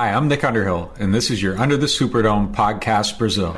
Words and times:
Hi, 0.00 0.14
I'm 0.14 0.28
Nick 0.28 0.44
Underhill, 0.44 0.90
and 0.98 1.12
this 1.12 1.30
is 1.30 1.42
your 1.42 1.60
Under 1.60 1.76
the 1.76 1.84
Superdome 1.84 2.54
podcast 2.54 3.18
Brazil. 3.18 3.54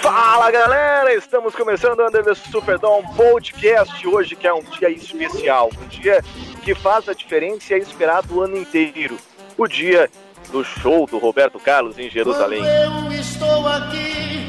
Fala 0.00 0.52
galera, 0.52 1.12
estamos 1.14 1.56
começando 1.56 1.98
o 1.98 2.06
Under 2.06 2.22
the 2.22 2.36
Superdome 2.36 3.08
Podcast 3.16 4.06
hoje 4.06 4.36
que 4.36 4.46
é 4.46 4.54
um 4.54 4.62
dia 4.78 4.88
especial, 4.88 5.72
um 5.82 5.88
dia 5.88 6.22
que 6.62 6.76
faz 6.76 7.08
a 7.08 7.12
diferença 7.12 7.72
e 7.72 7.74
é 7.74 7.78
esperado 7.80 8.36
o 8.36 8.40
ano 8.40 8.56
inteiro. 8.56 9.18
O 9.58 9.66
dia 9.66 10.08
do 10.52 10.62
show 10.62 11.08
do 11.08 11.18
Roberto 11.18 11.58
Carlos 11.58 11.98
em 11.98 12.08
Jerusalém. 12.08 12.62
Estou 13.56 13.68
aqui, 13.68 14.44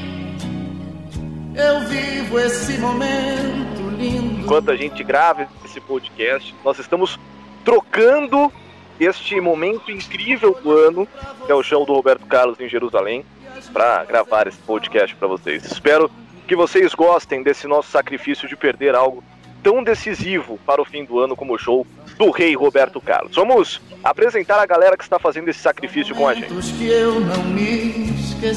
eu 1.56 1.80
vivo 1.88 2.40
esse 2.42 2.78
momento 2.78 3.90
lindo. 3.98 4.42
Enquanto 4.42 4.70
a 4.70 4.76
gente 4.76 5.02
grava 5.02 5.48
esse 5.64 5.80
podcast, 5.80 6.54
nós 6.62 6.78
estamos 6.78 7.18
trocando 7.64 8.52
este 9.00 9.40
momento 9.40 9.90
incrível 9.90 10.60
do 10.62 10.72
ano, 10.72 11.08
que 11.46 11.50
é 11.50 11.56
o 11.56 11.64
show 11.64 11.86
do 11.86 11.94
Roberto 11.94 12.26
Carlos 12.26 12.60
em 12.60 12.68
Jerusalém, 12.68 13.24
para 13.72 14.04
gravar 14.04 14.46
esse 14.46 14.58
podcast 14.58 15.16
para 15.16 15.30
vocês. 15.30 15.64
Espero 15.64 16.12
que 16.46 16.54
vocês 16.54 16.94
gostem 16.94 17.42
desse 17.42 17.66
nosso 17.66 17.90
sacrifício 17.90 18.46
de 18.46 18.58
perder 18.58 18.94
algo 18.94 19.24
tão 19.64 19.86
decisivo 19.86 20.60
para 20.66 20.82
o 20.82 20.86
fim 20.86 21.06
do 21.06 21.18
ano 21.18 21.34
como 21.34 21.54
o 21.56 21.58
show 21.58 21.88
do 22.18 22.30
rei 22.30 22.58
Roberto 22.58 23.00
Carlos. 23.00 23.34
Vamos 23.38 23.82
apresentar 24.04 24.60
a 24.60 24.66
galera 24.66 24.98
que 24.98 25.04
está 25.04 25.18
fazendo 25.18 25.48
esse 25.48 25.60
sacrifício 25.60 26.14
com 26.14 26.28
a 26.28 26.34
gente. 26.34 26.52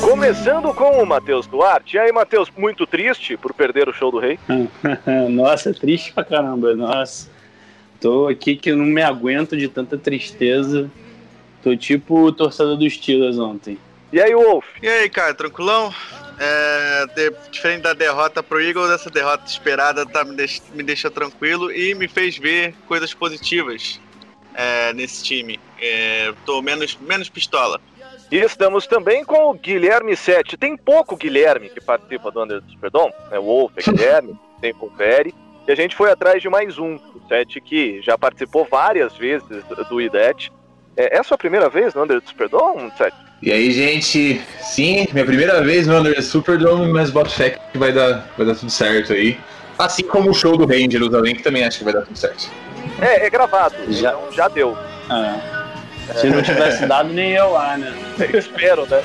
Começando 0.00 0.74
com 0.74 1.02
o 1.02 1.06
Matheus 1.06 1.46
Duarte. 1.46 1.96
E 1.96 1.98
aí, 1.98 2.12
Matheus, 2.12 2.50
muito 2.56 2.86
triste 2.86 3.36
por 3.36 3.54
perder 3.54 3.88
o 3.88 3.92
show 3.94 4.10
do 4.10 4.18
rei? 4.18 4.38
Nossa, 5.30 5.72
triste 5.72 6.12
pra 6.12 6.22
caramba. 6.22 6.74
Nossa, 6.74 7.30
tô 7.98 8.28
aqui 8.28 8.56
que 8.56 8.72
não 8.72 8.84
me 8.84 9.02
aguento 9.02 9.56
de 9.56 9.68
tanta 9.68 9.96
tristeza. 9.96 10.90
Tô 11.62 11.74
tipo 11.74 12.20
o 12.26 12.32
torcedor 12.32 12.76
dos 12.76 12.92
Steelers 12.92 13.38
ontem. 13.38 13.78
E 14.12 14.20
aí, 14.20 14.34
Wolf? 14.34 14.66
E 14.82 14.88
aí, 14.88 15.08
cara, 15.08 15.32
tranquilão? 15.32 15.94
É, 16.38 17.06
de- 17.14 17.34
diferente 17.50 17.82
da 17.82 17.92
derrota 17.94 18.42
pro 18.42 18.60
Eagles, 18.60 18.90
essa 18.90 19.08
derrota 19.10 19.44
esperada 19.46 20.04
tá, 20.06 20.24
me, 20.24 20.34
deix, 20.36 20.62
me 20.74 20.82
deixa 20.82 21.10
tranquilo 21.10 21.70
e 21.72 21.94
me 21.94 22.08
fez 22.08 22.36
ver 22.38 22.74
coisas 22.88 23.12
positivas 23.14 24.00
é, 24.54 24.92
nesse 24.92 25.22
time. 25.24 25.58
É, 25.80 26.32
tô 26.44 26.60
menos, 26.60 26.98
menos 27.00 27.28
pistola. 27.30 27.80
E 28.30 28.36
estamos 28.36 28.86
também 28.86 29.24
com 29.24 29.50
o 29.50 29.54
Guilherme 29.54 30.16
Sete. 30.16 30.56
Tem 30.56 30.76
pouco 30.76 31.16
Guilherme 31.16 31.68
que 31.68 31.80
participa 31.80 32.30
do 32.30 32.42
Under 32.42 32.62
the 32.62 32.70
Superdome, 32.70 33.12
né? 33.28 33.38
O 33.38 33.42
Wolf 33.42 33.72
é 33.76 33.82
Guilherme, 33.90 34.38
tem 34.60 34.72
Peri. 34.96 35.34
E 35.66 35.72
a 35.72 35.74
gente 35.74 35.96
foi 35.96 36.10
atrás 36.12 36.40
de 36.40 36.48
mais 36.48 36.78
um, 36.78 36.94
o 36.94 37.20
Sete, 37.28 37.60
que 37.60 38.00
já 38.02 38.16
participou 38.16 38.66
várias 38.70 39.16
vezes 39.16 39.64
do 39.88 40.00
IDET. 40.00 40.52
É, 40.96 41.16
é 41.16 41.20
a 41.20 41.24
sua 41.24 41.36
primeira 41.36 41.68
vez 41.68 41.92
no 41.92 42.04
Under 42.04 42.20
the 42.20 42.28
Superdome, 42.28 42.92
Sete? 42.96 43.16
E 43.42 43.50
aí, 43.50 43.72
gente, 43.72 44.40
sim, 44.60 45.08
minha 45.12 45.24
primeira 45.24 45.60
vez 45.62 45.88
no 45.88 45.98
Under 45.98 46.14
the 46.14 46.22
Superdome, 46.22 46.92
mas 46.92 47.10
boto 47.10 47.30
fé 47.30 47.58
que 47.72 47.78
vai 47.78 47.92
dar, 47.92 48.28
vai 48.36 48.46
dar 48.46 48.54
tudo 48.54 48.70
certo 48.70 49.12
aí. 49.12 49.38
Assim 49.76 50.04
como 50.04 50.30
o 50.30 50.34
show 50.34 50.56
do 50.56 50.66
Rei 50.66 50.84
em 50.84 50.90
Jerusalém, 50.90 51.34
que 51.34 51.42
também 51.42 51.64
acho 51.64 51.78
que 51.78 51.84
vai 51.84 51.94
dar 51.94 52.02
tudo 52.02 52.16
certo. 52.16 52.48
É, 53.00 53.26
é 53.26 53.30
gravado, 53.30 53.74
Já. 53.88 54.10
então 54.10 54.32
já 54.32 54.46
deu. 54.46 54.76
É. 55.10 55.59
Se 56.16 56.28
não 56.28 56.42
tivesse 56.42 56.86
dado, 56.86 57.08
nem 57.12 57.32
eu 57.32 57.52
lá, 57.52 57.76
né? 57.76 57.92
Eu 58.18 58.38
espero, 58.38 58.86
né? 58.86 59.02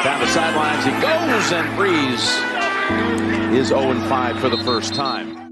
Down 0.03 0.19
the 0.19 0.27
sidelines 0.27 0.83
he 0.85 0.91
goes, 1.01 1.51
and 1.51 1.75
Breeze 1.75 2.41
is 3.53 3.67
0 3.67 3.99
5 4.07 4.39
for 4.39 4.49
the 4.49 4.57
first 4.63 4.95
time. 4.95 5.50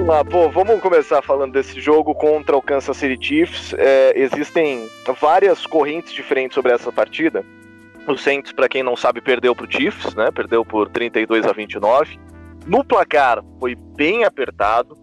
Vamos 0.00 0.14
lá, 0.16 0.24
pô, 0.24 0.48
vamos 0.48 0.80
começar 0.80 1.20
falando 1.20 1.52
desse 1.52 1.78
jogo 1.78 2.14
contra 2.14 2.56
o 2.56 2.62
Kansas 2.62 2.96
City 2.96 3.22
Chiefs. 3.22 3.74
É, 3.74 4.18
existem 4.18 4.88
várias 5.20 5.66
correntes 5.66 6.14
diferentes 6.14 6.54
sobre 6.54 6.72
essa 6.72 6.90
partida. 6.90 7.44
O 8.08 8.16
Saints, 8.16 8.50
para 8.50 8.66
quem 8.66 8.82
não 8.82 8.96
sabe, 8.96 9.20
perdeu 9.20 9.54
pro 9.54 9.70
Chiefs, 9.70 10.14
né? 10.14 10.30
Perdeu 10.30 10.64
por 10.64 10.88
32 10.88 11.44
a 11.44 11.52
29. 11.52 12.18
No 12.66 12.82
placar 12.82 13.44
foi 13.60 13.74
bem 13.74 14.24
apertado. 14.24 14.96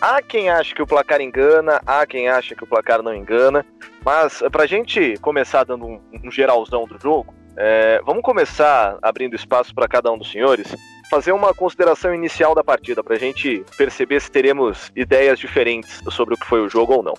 Há 0.00 0.22
quem 0.22 0.48
acha 0.48 0.72
que 0.72 0.82
o 0.82 0.86
placar 0.86 1.20
engana, 1.20 1.80
há 1.84 2.06
quem 2.06 2.28
acha 2.28 2.54
que 2.54 2.62
o 2.62 2.66
placar 2.66 3.02
não 3.02 3.12
engana. 3.12 3.66
Mas 4.04 4.40
pra 4.52 4.66
gente 4.66 5.16
começar 5.20 5.64
dando 5.64 5.84
um, 5.84 6.00
um 6.22 6.30
geralzão 6.30 6.86
do 6.86 6.96
jogo, 6.96 7.34
é, 7.56 8.00
vamos 8.06 8.22
começar 8.22 8.98
abrindo 9.02 9.34
espaço 9.34 9.74
para 9.74 9.88
cada 9.88 10.12
um 10.12 10.16
dos 10.16 10.30
senhores 10.30 10.72
fazer 11.10 11.32
uma 11.32 11.54
consideração 11.54 12.14
inicial 12.14 12.54
da 12.54 12.64
partida 12.64 13.02
pra 13.02 13.16
gente 13.16 13.64
perceber 13.76 14.20
se 14.20 14.30
teremos 14.30 14.90
ideias 14.96 15.38
diferentes 15.38 16.00
sobre 16.10 16.34
o 16.34 16.38
que 16.38 16.46
foi 16.46 16.60
o 16.60 16.68
jogo 16.68 16.94
ou 16.94 17.02
não. 17.02 17.14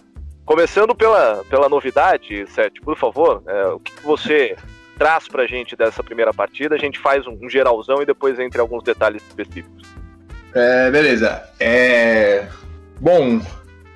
Começando 0.46 0.94
pela, 0.94 1.44
pela 1.50 1.68
novidade, 1.68 2.46
Sete, 2.50 2.79
por 2.81 2.97
favor, 2.97 3.41
é, 3.47 3.68
o 3.68 3.79
que 3.79 3.91
você 4.03 4.56
traz 4.97 5.28
pra 5.28 5.47
gente 5.47 5.75
dessa 5.75 6.03
primeira 6.03 6.34
partida? 6.34 6.75
A 6.75 6.79
gente 6.79 7.00
faz 7.00 7.25
um, 7.25 7.38
um 7.41 7.50
geralzão 7.50 8.01
e 8.01 8.06
depois 8.06 8.40
entre 8.40 8.62
alguns 8.62 8.84
detalhes 8.84 9.23
específicos. 9.23 9.84
É, 10.53 10.90
beleza. 10.90 11.44
É. 11.59 12.47
Bom, 13.00 13.41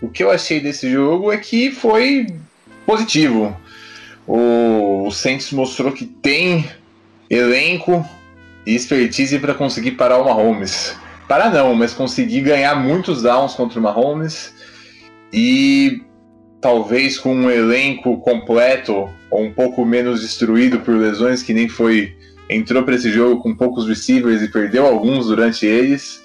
o 0.02 0.10
que 0.10 0.24
eu 0.24 0.32
achei 0.32 0.60
desse 0.60 0.92
jogo 0.92 1.32
é 1.32 1.38
que 1.38 1.72
foi 1.72 2.28
positivo. 2.86 3.56
O, 4.28 5.08
o 5.08 5.12
Saints 5.12 5.52
mostrou 5.52 5.92
que 5.92 6.06
tem 6.06 6.70
elenco 7.30 8.06
e 8.66 8.76
expertise 8.76 9.40
para 9.40 9.54
conseguir 9.54 9.92
parar 9.92 10.18
o 10.18 10.26
Mahomes. 10.26 10.96
Parar 11.28 11.52
não, 11.52 11.76
mas 11.76 11.94
conseguir 11.94 12.42
ganhar 12.42 12.76
muitos 12.76 13.22
downs 13.22 13.54
contra 13.54 13.80
o 13.80 13.84
Mahomes 13.84 14.54
e 15.32 16.02
talvez 16.60 17.20
com 17.20 17.34
um 17.34 17.50
elenco 17.50 18.20
completo 18.20 19.10
ou 19.30 19.44
um 19.44 19.54
pouco 19.54 19.86
menos 19.86 20.22
destruído 20.22 20.80
por 20.80 20.96
lesões 20.96 21.44
que 21.44 21.54
nem 21.54 21.70
foi 21.70 22.18
entrou 22.50 22.84
para 22.84 22.96
esse 22.96 23.12
jogo 23.12 23.42
com 23.42 23.56
poucos 23.56 23.88
receivers 23.88 24.42
e 24.42 24.48
perdeu 24.48 24.86
alguns 24.86 25.28
durante 25.28 25.66
eles. 25.66 26.22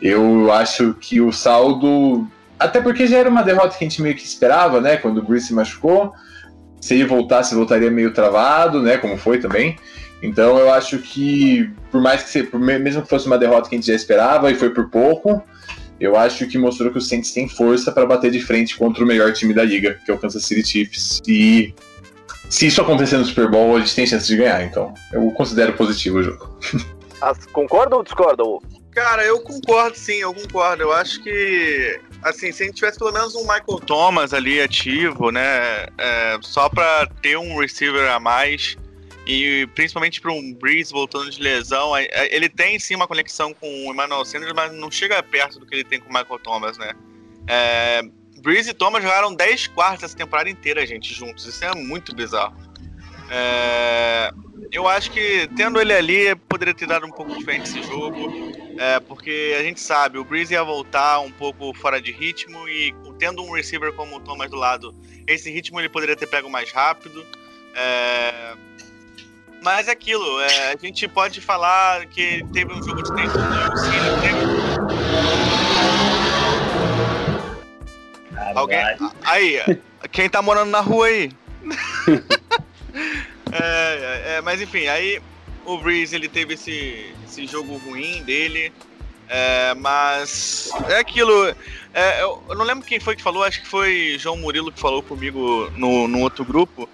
Eu 0.00 0.50
acho 0.50 0.94
que 0.94 1.20
o 1.20 1.30
saldo. 1.30 2.26
Até 2.58 2.80
porque 2.80 3.06
já 3.06 3.18
era 3.18 3.28
uma 3.28 3.42
derrota 3.42 3.76
que 3.76 3.84
a 3.84 3.88
gente 3.88 4.00
meio 4.00 4.16
que 4.16 4.24
esperava, 4.24 4.80
né? 4.80 4.96
Quando 4.96 5.18
o 5.18 5.22
Bruce 5.22 5.48
se 5.48 5.54
machucou. 5.54 6.12
Se 6.80 6.94
ele 6.94 7.04
voltasse, 7.04 7.54
voltaria 7.54 7.90
meio 7.90 8.14
travado, 8.14 8.82
né? 8.82 8.96
Como 8.96 9.18
foi 9.18 9.38
também. 9.38 9.76
Então 10.22 10.58
eu 10.58 10.70
acho 10.72 10.98
que, 10.98 11.70
por 11.90 12.00
mais 12.00 12.22
que 12.22 12.42
por 12.42 12.60
me- 12.60 12.78
mesmo 12.78 13.02
que 13.02 13.08
fosse 13.08 13.26
uma 13.26 13.38
derrota 13.38 13.68
que 13.68 13.74
a 13.74 13.78
gente 13.78 13.86
já 13.86 13.94
esperava 13.94 14.50
e 14.50 14.54
foi 14.54 14.70
por 14.70 14.90
pouco, 14.90 15.42
eu 15.98 16.16
acho 16.16 16.46
que 16.46 16.58
mostrou 16.58 16.90
que 16.90 16.98
o 16.98 17.00
Saints 17.00 17.32
tem 17.32 17.48
força 17.48 17.90
para 17.92 18.06
bater 18.06 18.30
de 18.30 18.40
frente 18.40 18.76
contra 18.76 19.02
o 19.04 19.06
melhor 19.06 19.32
time 19.32 19.52
da 19.54 19.64
liga, 19.64 19.98
que 20.04 20.10
é 20.10 20.14
o 20.14 20.18
Kansas 20.18 20.44
City 20.44 20.66
Chiefs. 20.66 21.20
E 21.26 21.74
se 22.48 22.66
isso 22.66 22.80
acontecer 22.80 23.16
no 23.18 23.24
Super 23.24 23.50
Bowl, 23.50 23.76
a 23.76 23.80
gente 23.80 23.94
tem 23.94 24.06
chance 24.06 24.26
de 24.26 24.36
ganhar. 24.36 24.62
Então 24.64 24.92
eu 25.12 25.30
considero 25.32 25.72
positivo 25.74 26.18
o 26.18 26.22
jogo. 26.22 26.58
As- 27.20 27.44
concorda 27.46 27.96
ou 27.96 28.02
discorda, 28.02 28.42
Wolf? 28.42 28.64
Cara, 28.92 29.24
eu 29.24 29.40
concordo 29.40 29.96
sim, 29.96 30.14
eu 30.16 30.34
concordo. 30.34 30.82
Eu 30.82 30.92
acho 30.92 31.22
que, 31.22 32.00
assim, 32.22 32.50
se 32.50 32.62
a 32.62 32.66
gente 32.66 32.74
tivesse 32.76 32.98
pelo 32.98 33.12
menos 33.12 33.34
um 33.36 33.42
Michael 33.42 33.78
Thomas 33.86 34.34
ali 34.34 34.60
ativo, 34.60 35.30
né, 35.30 35.86
é, 35.96 36.38
só 36.40 36.68
pra 36.68 37.06
ter 37.22 37.36
um 37.38 37.56
receiver 37.58 38.10
a 38.10 38.18
mais 38.18 38.76
e 39.26 39.66
principalmente 39.74 40.20
para 40.20 40.32
um 40.32 40.54
Breeze 40.54 40.92
voltando 40.92 41.30
de 41.30 41.40
lesão, 41.40 41.92
ele 42.30 42.48
tem 42.48 42.78
sim 42.78 42.94
uma 42.94 43.06
conexão 43.06 43.52
com 43.54 43.68
o 43.86 43.92
Emmanuel 43.92 44.24
Sanders, 44.24 44.52
mas 44.54 44.72
não 44.72 44.90
chega 44.90 45.22
perto 45.22 45.60
do 45.60 45.66
que 45.66 45.74
ele 45.74 45.84
tem 45.84 46.00
com 46.00 46.08
o 46.08 46.12
Michael 46.12 46.38
Thomas, 46.38 46.78
né. 46.78 46.92
É, 47.46 48.02
Breeze 48.40 48.70
e 48.70 48.74
Thomas 48.74 49.02
jogaram 49.02 49.34
10 49.34 49.68
quartos 49.68 50.04
essa 50.04 50.16
temporada 50.16 50.48
inteira, 50.48 50.86
gente, 50.86 51.12
juntos. 51.12 51.46
Isso 51.46 51.64
é 51.64 51.74
muito 51.74 52.14
bizarro. 52.14 52.56
É, 53.30 54.32
eu 54.72 54.88
acho 54.88 55.10
que 55.10 55.48
tendo 55.56 55.80
ele 55.80 55.92
ali 55.92 56.34
poderia 56.48 56.74
ter 56.74 56.86
dado 56.86 57.06
um 57.06 57.10
pouco 57.10 57.36
diferente 57.36 57.68
esse 57.68 57.82
jogo. 57.82 58.50
É, 58.78 58.98
porque 59.00 59.54
a 59.58 59.62
gente 59.62 59.80
sabe, 59.80 60.18
o 60.18 60.24
Breeze 60.24 60.54
ia 60.54 60.64
voltar 60.64 61.20
um 61.20 61.30
pouco 61.30 61.74
fora 61.74 62.00
de 62.00 62.12
ritmo 62.12 62.66
e 62.68 62.94
tendo 63.18 63.42
um 63.42 63.52
receiver 63.52 63.92
como 63.92 64.16
o 64.16 64.20
Thomas 64.20 64.50
do 64.50 64.56
lado, 64.56 64.94
esse 65.26 65.50
ritmo 65.50 65.78
ele 65.78 65.88
poderia 65.88 66.16
ter 66.16 66.26
pego 66.26 66.48
mais 66.48 66.72
rápido. 66.72 67.24
É, 67.74 68.54
mas 69.62 69.88
é 69.88 69.90
aquilo, 69.90 70.40
é, 70.40 70.72
a 70.72 70.76
gente 70.76 71.06
pode 71.06 71.40
falar 71.40 72.06
que 72.06 72.44
teve 72.52 72.72
um 72.72 72.82
jogo 72.82 73.02
de 73.02 73.14
tempo 73.14 73.38
né? 73.38 73.68
no 73.68 73.76
Cine, 73.76 74.20
teve... 74.22 74.40
Alguém. 78.54 78.80
Aí, 79.22 79.60
quem 80.10 80.28
tá 80.28 80.40
morando 80.40 80.70
na 80.70 80.80
rua 80.80 81.06
aí? 81.06 81.30
é, 83.52 84.36
é, 84.36 84.40
mas 84.40 84.60
enfim, 84.60 84.86
aí 84.86 85.20
o 85.64 85.76
Breeze 85.78 86.16
ele 86.16 86.28
teve 86.28 86.54
esse, 86.54 87.14
esse 87.26 87.46
jogo 87.46 87.76
ruim 87.76 88.22
dele. 88.22 88.72
É, 89.28 89.74
mas 89.74 90.70
é 90.88 90.98
aquilo. 90.98 91.54
É, 91.94 92.22
eu, 92.22 92.42
eu, 92.48 92.56
não 92.56 92.64
lembro 92.64 92.84
quem 92.84 92.98
foi 92.98 93.14
que 93.14 93.22
falou, 93.22 93.44
acho 93.44 93.60
que 93.60 93.68
foi 93.68 94.16
João 94.18 94.36
Murilo 94.36 94.72
que 94.72 94.80
falou 94.80 95.02
comigo 95.02 95.70
no, 95.76 96.08
no 96.08 96.18
outro 96.20 96.44
grupo. 96.44 96.88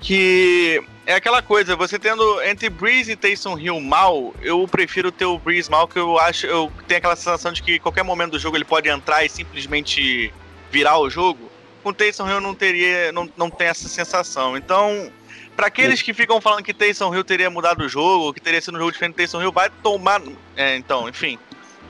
Que 0.00 0.82
é 1.06 1.14
aquela 1.14 1.42
coisa, 1.42 1.76
você 1.76 1.98
tendo 1.98 2.42
entre 2.42 2.70
Breeze 2.70 3.12
e 3.12 3.16
Taysom 3.16 3.58
Hill 3.58 3.78
mal, 3.80 4.34
eu 4.40 4.66
prefiro 4.66 5.12
ter 5.12 5.26
o 5.26 5.38
Breeze 5.38 5.70
mal, 5.70 5.86
que 5.86 5.98
eu 5.98 6.18
acho, 6.18 6.46
eu 6.46 6.72
tenho 6.88 6.98
aquela 6.98 7.16
sensação 7.16 7.52
de 7.52 7.62
que 7.62 7.78
qualquer 7.78 8.02
momento 8.02 8.32
do 8.32 8.38
jogo 8.38 8.56
ele 8.56 8.64
pode 8.64 8.88
entrar 8.88 9.24
e 9.24 9.28
simplesmente 9.28 10.32
virar 10.70 10.98
o 10.98 11.10
jogo. 11.10 11.50
Com 11.82 11.90
o 11.90 11.94
Taysom 11.94 12.28
Hill 12.28 12.40
não 12.40 12.54
teria, 12.54 13.12
não, 13.12 13.28
não 13.36 13.50
tem 13.50 13.66
essa 13.66 13.86
sensação. 13.86 14.56
Então, 14.56 15.12
para 15.54 15.66
aqueles 15.66 16.00
que 16.00 16.14
ficam 16.14 16.40
falando 16.40 16.64
que 16.64 16.72
Taysom 16.72 17.14
Hill 17.14 17.24
teria 17.24 17.50
mudado 17.50 17.84
o 17.84 17.88
jogo, 17.88 18.32
que 18.32 18.40
teria 18.40 18.60
sido 18.60 18.76
um 18.76 18.78
jogo 18.78 18.92
diferente, 18.92 19.16
Taysom 19.16 19.42
Hill 19.42 19.52
vai 19.52 19.68
tomar, 19.82 20.22
é, 20.56 20.76
então, 20.76 21.08
enfim. 21.08 21.38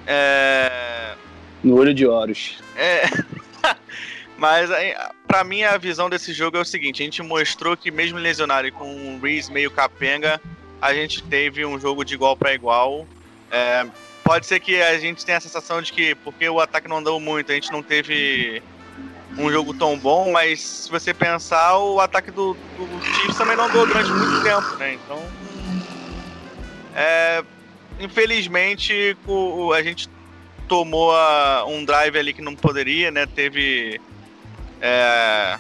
É... 0.07 1.15
No 1.63 1.77
olho 1.79 1.95
de 1.95 2.05
Horus. 2.05 2.59
É. 2.77 3.05
Mas 4.37 4.69
para 5.35 5.43
mim 5.43 5.65
a 5.65 5.77
visão 5.77 6.09
desse 6.09 6.33
jogo 6.33 6.57
é 6.57 6.61
o 6.61 6.65
seguinte: 6.65 7.03
a 7.03 7.05
gente 7.05 7.21
mostrou 7.21 7.77
que 7.77 7.91
mesmo 7.91 8.19
lesionado 8.19 8.69
e 8.69 8.71
com 8.71 8.89
um 8.89 9.19
Reese 9.21 9.51
meio 9.51 9.69
capenga, 9.69 10.41
a 10.81 10.95
gente 10.95 11.21
teve 11.25 11.67
um 11.67 11.77
jogo 11.77 12.05
de 12.05 12.15
igual 12.15 12.37
para 12.37 12.55
igual. 12.55 13.05
É, 13.51 13.85
pode 14.23 14.47
ser 14.47 14.61
que 14.61 14.81
a 14.81 14.97
gente 14.97 15.27
tenha 15.27 15.39
a 15.39 15.41
sensação 15.41 15.83
de 15.83 15.93
que 15.93 16.15
porque 16.15 16.49
o 16.49 16.61
ataque 16.61 16.87
não 16.87 16.99
andou 16.99 17.19
muito, 17.19 17.51
a 17.51 17.55
gente 17.57 17.73
não 17.73 17.83
teve 17.83 18.63
um 19.37 19.51
jogo 19.51 19.75
tão 19.75 19.99
bom, 19.99 20.31
mas 20.31 20.61
se 20.61 20.89
você 20.89 21.13
pensar, 21.13 21.79
o 21.79 21.99
ataque 21.99 22.31
do, 22.31 22.55
do 22.79 23.05
Chiefs 23.05 23.37
também 23.37 23.57
não 23.57 23.65
andou 23.65 23.85
durante 23.89 24.13
muito 24.13 24.41
tempo, 24.41 24.77
né? 24.77 24.95
Então, 24.95 25.21
é, 26.95 27.43
infelizmente, 27.99 29.17
a 29.77 29.83
gente 29.83 30.09
tomou 30.69 31.13
um 31.67 31.85
drive 31.85 32.17
ali 32.17 32.33
que 32.33 32.41
não 32.41 32.55
poderia, 32.55 33.11
né? 33.11 33.27
Teve 33.27 34.01
é, 34.87 35.57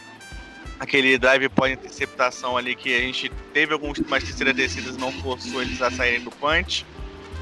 aquele 0.79 1.17
drive 1.17 1.49
pós-interceptação 1.49 2.59
ali 2.59 2.77
que 2.77 2.95
a 2.95 3.01
gente 3.01 3.33
teve 3.55 3.73
algumas 3.73 3.99
terceiras 3.99 4.55
descidas 4.55 4.99
não 4.99 5.11
forçou 5.11 5.63
eles 5.63 5.81
a 5.81 5.91
saírem 5.91 6.21
do 6.21 6.31
punch, 6.31 6.85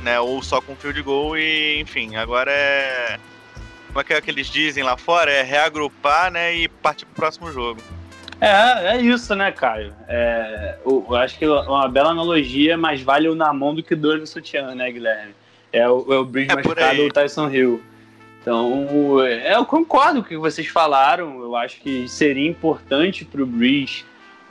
né? 0.00 0.20
Ou 0.20 0.40
só 0.43 0.61
com 0.61 0.76
field 0.76 1.02
goal 1.02 1.37
e, 1.37 1.81
enfim, 1.81 2.14
agora 2.14 2.52
é... 2.52 3.19
Como 3.88 4.00
é 4.00 4.05
que 4.05 4.14
é 4.14 4.20
que 4.20 4.31
eles 4.31 4.46
dizem 4.46 4.84
lá 4.84 4.96
fora? 4.96 5.32
É 5.32 5.43
reagrupar, 5.43 6.31
né? 6.31 6.55
E 6.55 6.69
partir 6.69 7.05
pro 7.05 7.17
próximo 7.17 7.50
jogo. 7.50 7.82
É, 8.40 8.94
é 8.94 9.00
isso, 9.02 9.34
né, 9.34 9.50
Caio? 9.50 9.93
É, 10.08 10.76
eu, 10.87 11.05
eu 11.08 11.17
acho 11.17 11.37
que 11.37 11.46
uma 11.46 11.88
bela 11.88 12.11
analogia, 12.11 12.76
mas 12.76 13.02
vale 13.02 13.29
o 13.29 13.34
na 13.34 13.52
mão 13.52 13.75
do 13.75 13.82
que 13.82 13.96
dois 13.96 14.20
no 14.20 14.26
sutiã, 14.26 14.73
né, 14.75 14.90
Guilherme? 14.90 15.34
É 15.73 15.88
o, 15.88 16.12
é 16.12 16.19
o 16.19 16.25
Bridge 16.25 16.52
é 16.52 16.55
machucado 16.55 16.96
do 16.96 17.08
Tyson 17.08 17.50
Hill. 17.50 17.82
Então, 18.43 19.25
é, 19.25 19.55
eu 19.55 19.65
concordo 19.65 20.21
com 20.21 20.27
o 20.27 20.29
que 20.29 20.37
vocês 20.37 20.67
falaram. 20.67 21.41
Eu 21.41 21.55
acho 21.55 21.81
que 21.81 22.09
seria 22.09 22.49
importante 22.49 23.25
para 23.25 23.41
o 23.41 23.47
Breeze 23.47 24.05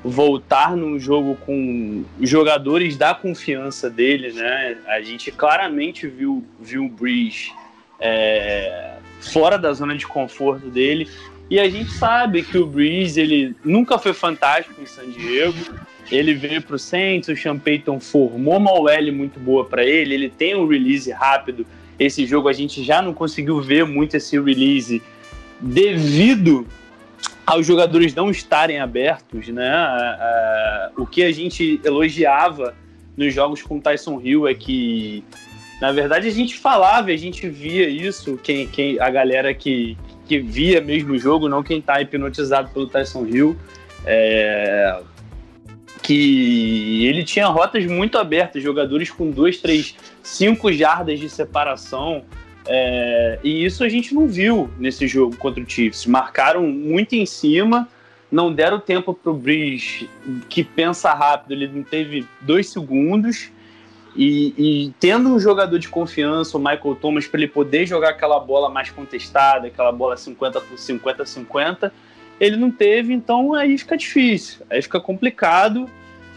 voltar 0.04 0.76
num 0.76 0.98
jogo 0.98 1.36
com 1.46 2.04
jogadores 2.22 2.98
da 2.98 3.14
confiança 3.14 3.90
dele, 3.90 4.32
né? 4.32 4.78
A 4.88 5.02
gente 5.02 5.30
claramente 5.30 6.08
viu, 6.08 6.44
viu 6.60 6.86
o 6.86 6.90
Breeze 6.90 7.52
é, 8.00 8.96
fora 9.20 9.58
da 9.58 9.74
zona 9.74 9.96
de 9.96 10.08
conforto 10.08 10.70
dele. 10.70 11.08
E 11.50 11.60
a 11.60 11.70
gente 11.70 11.92
sabe 11.92 12.44
que 12.44 12.58
o 12.58 12.66
Breeze 12.66 13.20
ele 13.20 13.54
nunca 13.64 14.00
foi 14.00 14.14
fantástico 14.14 14.82
em 14.82 14.86
San 14.86 15.10
Diego. 15.10 15.60
Ele 16.10 16.34
veio 16.34 16.62
para 16.62 16.78
o 16.78 16.80
Saints, 16.80 17.28
o 17.28 17.36
Sean 17.36 17.60
Payton 17.60 18.00
formou 18.00 18.56
uma 18.56 18.72
OL 18.72 19.12
muito 19.12 19.38
boa 19.38 19.66
para 19.66 19.84
ele. 19.84 20.14
Ele 20.14 20.30
tem 20.30 20.56
um 20.56 20.66
release 20.66 21.12
rápido 21.12 21.68
esse 22.06 22.26
jogo 22.26 22.50
a 22.50 22.54
gente 22.54 22.84
já 22.84 23.02
não 23.02 23.14
conseguiu 23.14 23.62
ver 23.62 23.86
muito 23.86 24.18
esse 24.18 24.40
release 24.40 25.02
devido 25.60 26.66
aos 27.46 27.66
jogadores 27.66 28.16
não 28.16 28.32
estarem 28.32 28.80
abertos, 28.80 29.48
né? 29.50 29.72
o 30.98 31.06
que 31.06 31.24
a 31.24 31.32
gente 31.32 31.80
elogiava 31.84 32.76
nos 33.16 33.34
jogos 33.34 33.62
com 33.62 33.80
Tyson 33.80 34.20
Hill 34.24 34.48
é 34.48 34.54
que, 34.54 35.24
na 35.80 35.92
verdade, 35.92 36.28
a 36.28 36.32
gente 36.32 36.58
falava, 36.58 37.12
a 37.12 37.18
gente 37.18 37.48
via 37.48 37.88
isso, 37.88 38.40
quem, 38.42 38.68
quem 38.68 39.00
a 39.00 39.10
galera 39.10 39.54
que, 39.54 39.98
que 40.26 40.40
via 40.40 40.82
mesmo 40.82 41.14
o 41.14 41.20
jogo, 41.20 41.50
não 41.50 41.62
quem 41.62 41.80
está 41.80 42.02
hipnotizado 42.02 42.70
pelo 42.70 42.88
Tyson 42.88 43.26
Hill, 43.26 43.56
é, 44.06 45.02
que 46.02 47.06
ele 47.06 47.24
tinha 47.24 47.48
rotas 47.48 47.86
muito 47.86 48.18
abertas, 48.18 48.62
jogadores 48.62 49.12
com 49.12 49.30
dois, 49.30 49.58
três, 49.58 49.96
cinco 50.24 50.72
jardas 50.72 51.20
de 51.20 51.30
separação. 51.30 52.24
É, 52.68 53.40
e 53.44 53.66
isso 53.66 53.84
a 53.84 53.90
gente 53.90 54.14
não 54.14 54.28
viu 54.28 54.70
nesse 54.78 55.08
jogo 55.08 55.36
contra 55.38 55.64
o 55.64 55.70
Chiefs. 55.70 56.06
Marcaram 56.06 56.64
muito 56.64 57.14
em 57.14 57.26
cima, 57.26 57.88
não 58.32 58.52
deram 58.52 58.80
tempo 58.80 59.14
para 59.14 59.32
o 59.32 59.36
Breeze, 59.36 60.10
que 60.50 60.64
pensa 60.64 61.14
rápido, 61.14 61.52
ele 61.52 61.68
não 61.68 61.84
teve 61.84 62.26
dois 62.42 62.70
segundos. 62.70 63.52
E, 64.16 64.54
e, 64.58 64.94
tendo 65.00 65.30
um 65.30 65.40
jogador 65.40 65.80
de 65.80 65.88
confiança, 65.88 66.58
o 66.58 66.60
Michael 66.60 66.98
Thomas, 67.00 67.28
para 67.28 67.40
ele 67.40 67.48
poder 67.48 67.86
jogar 67.86 68.10
aquela 68.10 68.40
bola 68.40 68.70
mais 68.70 68.90
contestada, 68.90 69.68
aquela 69.68 69.92
bola 69.92 70.18
50 70.18 70.60
por 70.60 70.78
50, 70.78 71.26
50, 71.26 71.94
ele 72.42 72.58
não 72.58 72.72
teve, 72.72 73.14
então 73.14 73.54
aí 73.54 73.78
fica 73.78 73.96
difícil, 73.96 74.66
aí 74.68 74.82
fica 74.82 75.00
complicado, 75.00 75.88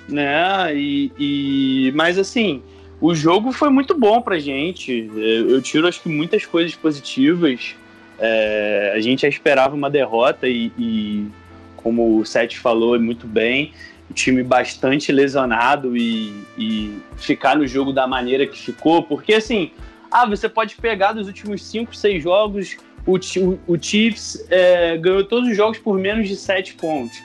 né? 0.06 0.76
E, 0.76 1.10
e 1.18 1.92
mas 1.94 2.18
assim, 2.18 2.62
o 3.00 3.14
jogo 3.14 3.50
foi 3.52 3.70
muito 3.70 3.98
bom 3.98 4.20
pra 4.20 4.38
gente. 4.38 5.10
Eu 5.16 5.62
tiro 5.62 5.88
acho 5.88 6.02
que 6.02 6.10
muitas 6.10 6.44
coisas 6.44 6.74
positivas. 6.74 7.74
É, 8.18 8.92
a 8.94 9.00
gente 9.00 9.22
já 9.22 9.28
esperava 9.28 9.74
uma 9.74 9.88
derrota 9.88 10.46
e, 10.46 10.70
e, 10.78 11.26
como 11.74 12.18
o 12.18 12.24
Seth 12.26 12.54
falou 12.56 13.00
muito 13.00 13.26
bem, 13.26 13.72
o 14.10 14.12
time 14.12 14.42
bastante 14.42 15.10
lesionado 15.10 15.96
e, 15.96 16.44
e 16.56 16.98
ficar 17.16 17.56
no 17.56 17.66
jogo 17.66 17.94
da 17.94 18.06
maneira 18.06 18.46
que 18.46 18.58
ficou, 18.58 19.02
porque 19.02 19.34
assim, 19.34 19.70
ah, 20.10 20.26
você 20.26 20.48
pode 20.50 20.76
pegar 20.76 21.12
dos 21.12 21.26
últimos 21.26 21.64
5, 21.64 21.96
6 21.96 22.22
jogos 22.22 22.76
o, 23.06 23.18
o 23.66 23.78
Chiefs 23.80 24.46
é, 24.50 24.96
ganhou 24.96 25.24
todos 25.24 25.48
os 25.48 25.56
jogos 25.56 25.78
por 25.78 25.98
menos 25.98 26.28
de 26.28 26.36
7 26.36 26.74
pontos. 26.74 27.16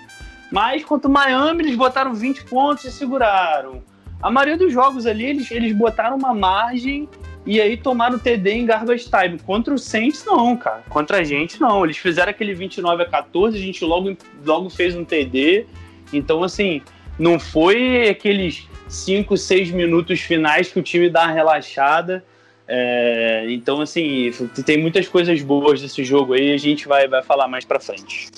Mas 0.52 0.84
contra 0.84 1.08
o 1.08 1.12
Miami, 1.12 1.64
eles 1.64 1.76
botaram 1.76 2.14
20 2.14 2.46
pontos 2.46 2.84
e 2.86 2.92
seguraram. 2.92 3.84
A 4.22 4.30
maioria 4.30 4.58
dos 4.58 4.74
jogos 4.74 5.06
ali, 5.06 5.26
eles, 5.26 5.50
eles 5.52 5.76
botaram 5.76 6.18
uma 6.18 6.34
margem 6.34 7.08
e 7.46 7.62
aí 7.62 7.78
tomaram 7.78 8.20
TD 8.20 8.52
em 8.52 8.66
garbage 8.66 9.06
time. 9.06 9.40
Contra 9.40 9.74
o 9.74 9.78
Saints, 9.78 10.26
não, 10.26 10.58
cara. 10.58 10.84
Contra 10.90 11.18
a 11.18 11.24
gente, 11.24 11.60
não. 11.62 11.84
Eles 11.86 11.98
fizeram 11.98 12.30
aquele 12.30 12.54
29 12.54 13.04
a 13.04 13.06
14, 13.06 13.58
a 13.58 13.62
gente 13.62 13.86
logo, 13.86 14.16
logo 14.46 14.70
fez 14.70 14.96
um 14.96 15.06
TD. 15.06 15.66
Então, 16.12 16.44
assim, 16.44 16.82
não 17.18 17.40
foi 17.40 18.10
aqueles 18.10 18.68
5, 18.90 19.38
6 19.38 19.72
minutos 19.72 20.20
finais 20.20 20.72
que 20.72 20.80
o 20.80 20.84
time 20.84 21.10
dá 21.10 21.24
uma 21.24 21.32
relaxada. 21.32 22.26
É, 22.72 23.46
então, 23.50 23.82
assim, 23.82 24.32
tem 24.64 24.78
muitas 24.78 25.08
coisas 25.08 25.42
boas 25.42 25.82
desse 25.82 26.04
jogo 26.04 26.34
aí, 26.34 26.54
a 26.54 26.58
gente 26.58 26.88
vai, 26.88 27.08
vai 27.08 27.24
falar 27.24 27.48
mais 27.48 27.66
pra 27.66 27.80
frente. 27.80 28.30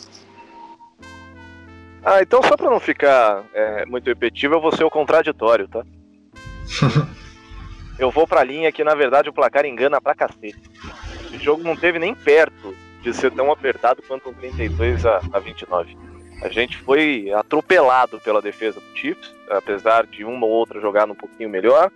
Ah, 2.01 2.21
então 2.21 2.41
só 2.41 2.55
pra 2.55 2.69
não 2.69 2.79
ficar 2.79 3.43
é, 3.53 3.85
muito 3.85 4.07
repetitivo, 4.07 4.55
eu 4.55 4.61
vou 4.61 4.73
ser 4.73 4.85
o 4.85 4.89
contraditório, 4.89 5.67
tá? 5.67 5.83
eu 7.99 8.09
vou 8.09 8.25
pra 8.25 8.41
linha 8.41 8.71
que, 8.71 8.85
na 8.85 8.95
verdade, 8.95 9.27
o 9.27 9.33
placar 9.33 9.65
engana 9.65 9.99
pra 9.99 10.15
cacete. 10.15 10.61
O 11.33 11.37
jogo 11.37 11.61
não 11.61 11.75
teve 11.75 11.99
nem 11.99 12.15
perto 12.15 12.73
de 13.01 13.13
ser 13.13 13.31
tão 13.31 13.51
apertado 13.51 14.01
quanto 14.07 14.29
um 14.29 14.33
32 14.33 15.05
a, 15.05 15.21
a 15.33 15.39
29. 15.39 15.97
A 16.41 16.47
gente 16.47 16.77
foi 16.77 17.29
atropelado 17.33 18.17
pela 18.21 18.41
defesa 18.41 18.79
do 18.79 18.97
Chiefs, 18.97 19.35
apesar 19.49 20.07
de 20.07 20.23
uma 20.23 20.45
ou 20.45 20.53
outra 20.53 20.79
jogar 20.79 21.09
um 21.09 21.15
pouquinho 21.15 21.49
melhor. 21.49 21.91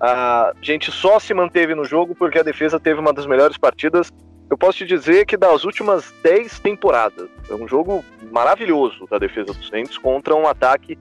A 0.00 0.52
gente 0.60 0.90
só 0.90 1.18
se 1.18 1.32
manteve 1.32 1.74
no 1.74 1.84
jogo 1.84 2.14
porque 2.14 2.38
a 2.38 2.42
defesa 2.42 2.78
teve 2.80 3.00
uma 3.00 3.12
das 3.12 3.26
melhores 3.26 3.56
partidas. 3.56 4.12
Eu 4.50 4.58
posso 4.58 4.78
te 4.78 4.86
dizer 4.86 5.24
que 5.24 5.36
das 5.36 5.64
últimas 5.64 6.12
10 6.22 6.60
temporadas. 6.60 7.28
É 7.48 7.54
um 7.54 7.66
jogo 7.66 8.04
maravilhoso 8.30 9.06
da 9.10 9.18
defesa 9.18 9.52
do 9.52 9.64
Saints 9.64 9.96
contra 9.96 10.34
um 10.34 10.46
ataque 10.46 10.98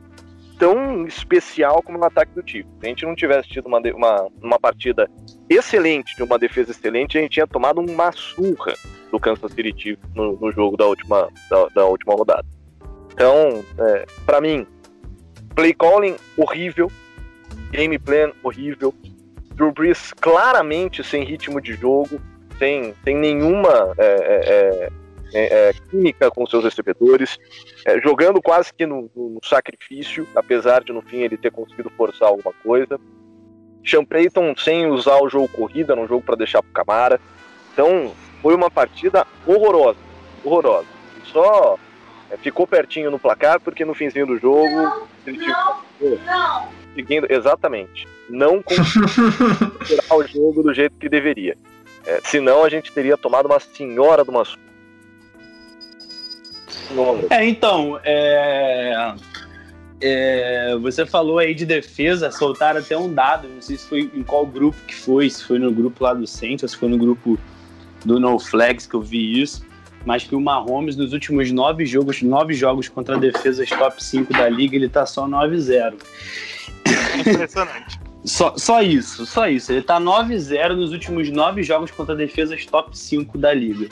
tão 0.57 1.05
especial 1.05 1.81
como 1.81 1.99
o 1.99 2.05
ataque 2.05 2.31
do 2.33 2.47
Chiefs. 2.47 2.71
Se 2.79 2.85
a 2.85 2.89
gente 2.89 3.05
não 3.05 3.15
tivesse 3.15 3.49
tido 3.49 3.67
uma, 3.67 3.79
uma, 3.79 4.27
uma 4.41 4.59
partida 4.59 5.09
excelente, 5.49 6.15
de 6.15 6.23
uma 6.23 6.39
defesa 6.39 6.71
excelente, 6.71 7.17
a 7.17 7.21
gente 7.21 7.31
tinha 7.31 7.47
tomado 7.47 7.81
uma 7.81 8.11
surra 8.11 8.73
do 9.11 9.19
Kansas 9.19 9.51
City 9.51 9.73
Chiefs 9.77 10.09
no, 10.15 10.39
no 10.39 10.51
jogo 10.51 10.77
da 10.77 10.85
última, 10.85 11.27
da, 11.49 11.67
da 11.75 11.85
última 11.85 12.13
rodada. 12.13 12.45
Então, 13.11 13.63
é, 13.77 14.05
para 14.25 14.39
mim, 14.39 14.65
play 15.55 15.73
calling 15.73 16.15
horrível, 16.37 16.91
game 17.73 17.97
plan 17.97 18.31
horrível, 18.43 18.93
Drew 19.55 19.71
Brees 19.71 20.13
claramente 20.13 21.03
sem 21.03 21.23
ritmo 21.23 21.59
de 21.59 21.73
jogo, 21.73 22.21
sem, 22.57 22.93
sem 23.03 23.17
nenhuma 23.17 23.93
é, 23.97 24.05
é, 24.05 24.87
é 24.87 24.89
é, 25.35 25.69
é, 25.69 25.73
química 25.89 26.29
com 26.29 26.45
seus 26.45 26.63
recebedores, 26.63 27.39
é, 27.85 27.99
jogando 27.99 28.39
quase 28.39 28.71
que 28.71 28.85
no, 28.85 29.09
no, 29.15 29.39
sacrifício, 29.43 30.27
apesar 30.35 30.83
de 30.83 30.93
no 30.93 31.01
fim 31.01 31.21
ele 31.21 31.37
ter 31.37 31.51
conseguido 31.51 31.89
forçar 31.97 32.27
alguma 32.27 32.53
coisa. 32.63 32.99
Sean 33.83 34.05
Payton 34.05 34.53
sem 34.55 34.85
usar 34.85 35.17
o 35.23 35.27
jogo 35.27 35.47
corrida, 35.47 35.95
no 35.95 36.07
jogo 36.07 36.21
para 36.23 36.35
deixar 36.35 36.61
pro 36.61 36.71
Camara. 36.71 37.19
Então, 37.73 38.13
foi 38.43 38.53
uma 38.53 38.69
partida 38.69 39.25
horrorosa, 39.47 39.97
horrorosa. 40.43 40.87
Só 41.25 41.79
ficou 42.37 42.67
pertinho 42.67 43.09
no 43.09 43.17
placar 43.17 43.59
porque 43.59 43.83
no 43.83 43.95
finzinho 43.95 44.27
do 44.27 44.37
jogo 44.37 45.07
ele 45.25 45.39
ficou 45.39 46.69
seguindo 46.95 47.27
exatamente, 47.29 48.07
não 48.29 48.61
conseguiu 48.61 49.05
o 50.11 50.27
jogo 50.27 50.63
do 50.63 50.73
jeito 50.73 50.95
que 50.97 51.09
deveria. 51.09 51.57
É, 52.05 52.19
senão 52.25 52.63
a 52.63 52.69
gente 52.69 52.91
teria 52.91 53.17
tomado 53.17 53.45
uma 53.45 53.59
senhora 53.59 54.23
de 54.23 54.29
uma 54.29 54.43
é, 57.29 57.45
então, 57.45 57.99
é, 58.03 59.15
é, 60.01 60.75
você 60.81 61.05
falou 61.05 61.39
aí 61.39 61.53
de 61.53 61.65
defesa, 61.65 62.31
soltaram 62.31 62.79
até 62.79 62.97
um 62.97 63.11
dado, 63.11 63.47
não 63.47 63.61
sei 63.61 63.77
se 63.77 63.87
foi 63.87 64.11
em 64.13 64.23
qual 64.23 64.45
grupo 64.45 64.77
que 64.87 64.93
foi, 64.93 65.29
se 65.29 65.43
foi 65.43 65.59
no 65.59 65.71
grupo 65.71 66.03
lá 66.03 66.13
do 66.13 66.27
Centro, 66.27 66.67
se 66.67 66.77
foi 66.77 66.89
no 66.89 66.97
grupo 66.97 67.39
do 68.05 68.19
No 68.19 68.37
Flags 68.37 68.85
que 68.85 68.95
eu 68.95 69.01
vi 69.01 69.41
isso, 69.41 69.65
mas 70.05 70.23
que 70.23 70.35
o 70.35 70.41
Mahomes 70.41 70.95
nos 70.95 71.13
últimos 71.13 71.51
nove 71.51 71.85
jogos, 71.85 72.21
nove 72.21 72.53
jogos 72.53 72.89
contra 72.89 73.17
defesas 73.17 73.69
top 73.69 74.03
5 74.03 74.33
da 74.33 74.49
liga, 74.49 74.75
ele 74.75 74.89
tá 74.89 75.05
só 75.05 75.27
9-0. 75.27 75.95
Impressionante. 77.19 77.99
só, 78.23 78.57
só 78.57 78.81
isso, 78.81 79.25
só 79.25 79.47
isso. 79.47 79.71
Ele 79.71 79.81
tá 79.81 79.99
9-0 79.99 80.75
nos 80.75 80.91
últimos 80.91 81.29
nove 81.29 81.63
jogos 81.63 81.91
contra 81.91 82.15
defesas 82.15 82.65
top 82.65 82.97
5 82.97 83.37
da 83.37 83.53
liga. 83.53 83.89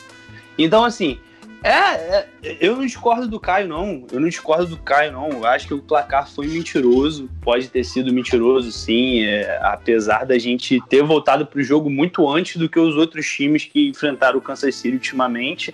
Então, 0.58 0.84
assim, 0.84 1.20
é, 1.64 1.72
é, 1.72 2.28
eu 2.60 2.76
não 2.76 2.86
discordo 2.86 3.28
do 3.28 3.40
Caio, 3.40 3.68
não. 3.68 4.06
Eu 4.12 4.20
não 4.20 4.28
discordo 4.28 4.66
do 4.66 4.78
Caio, 4.78 5.12
não. 5.12 5.30
Eu 5.30 5.46
acho 5.46 5.68
que 5.68 5.74
o 5.74 5.82
placar 5.82 6.28
foi 6.28 6.48
mentiroso. 6.48 7.30
Pode 7.42 7.68
ter 7.68 7.84
sido 7.84 8.12
mentiroso, 8.12 8.72
sim. 8.72 9.24
É, 9.24 9.60
apesar 9.62 10.26
da 10.26 10.40
gente 10.40 10.82
ter 10.90 11.04
voltado 11.04 11.46
para 11.46 11.60
o 11.60 11.64
jogo 11.64 11.90
muito 11.90 12.28
antes 12.28 12.58
do 12.58 12.68
que 12.68 12.80
os 12.80 12.96
outros 12.96 13.28
times 13.28 13.66
que 13.66 13.90
enfrentaram 13.90 14.40
o 14.40 14.42
Kansas 14.42 14.74
City 14.74 14.96
ultimamente. 14.96 15.74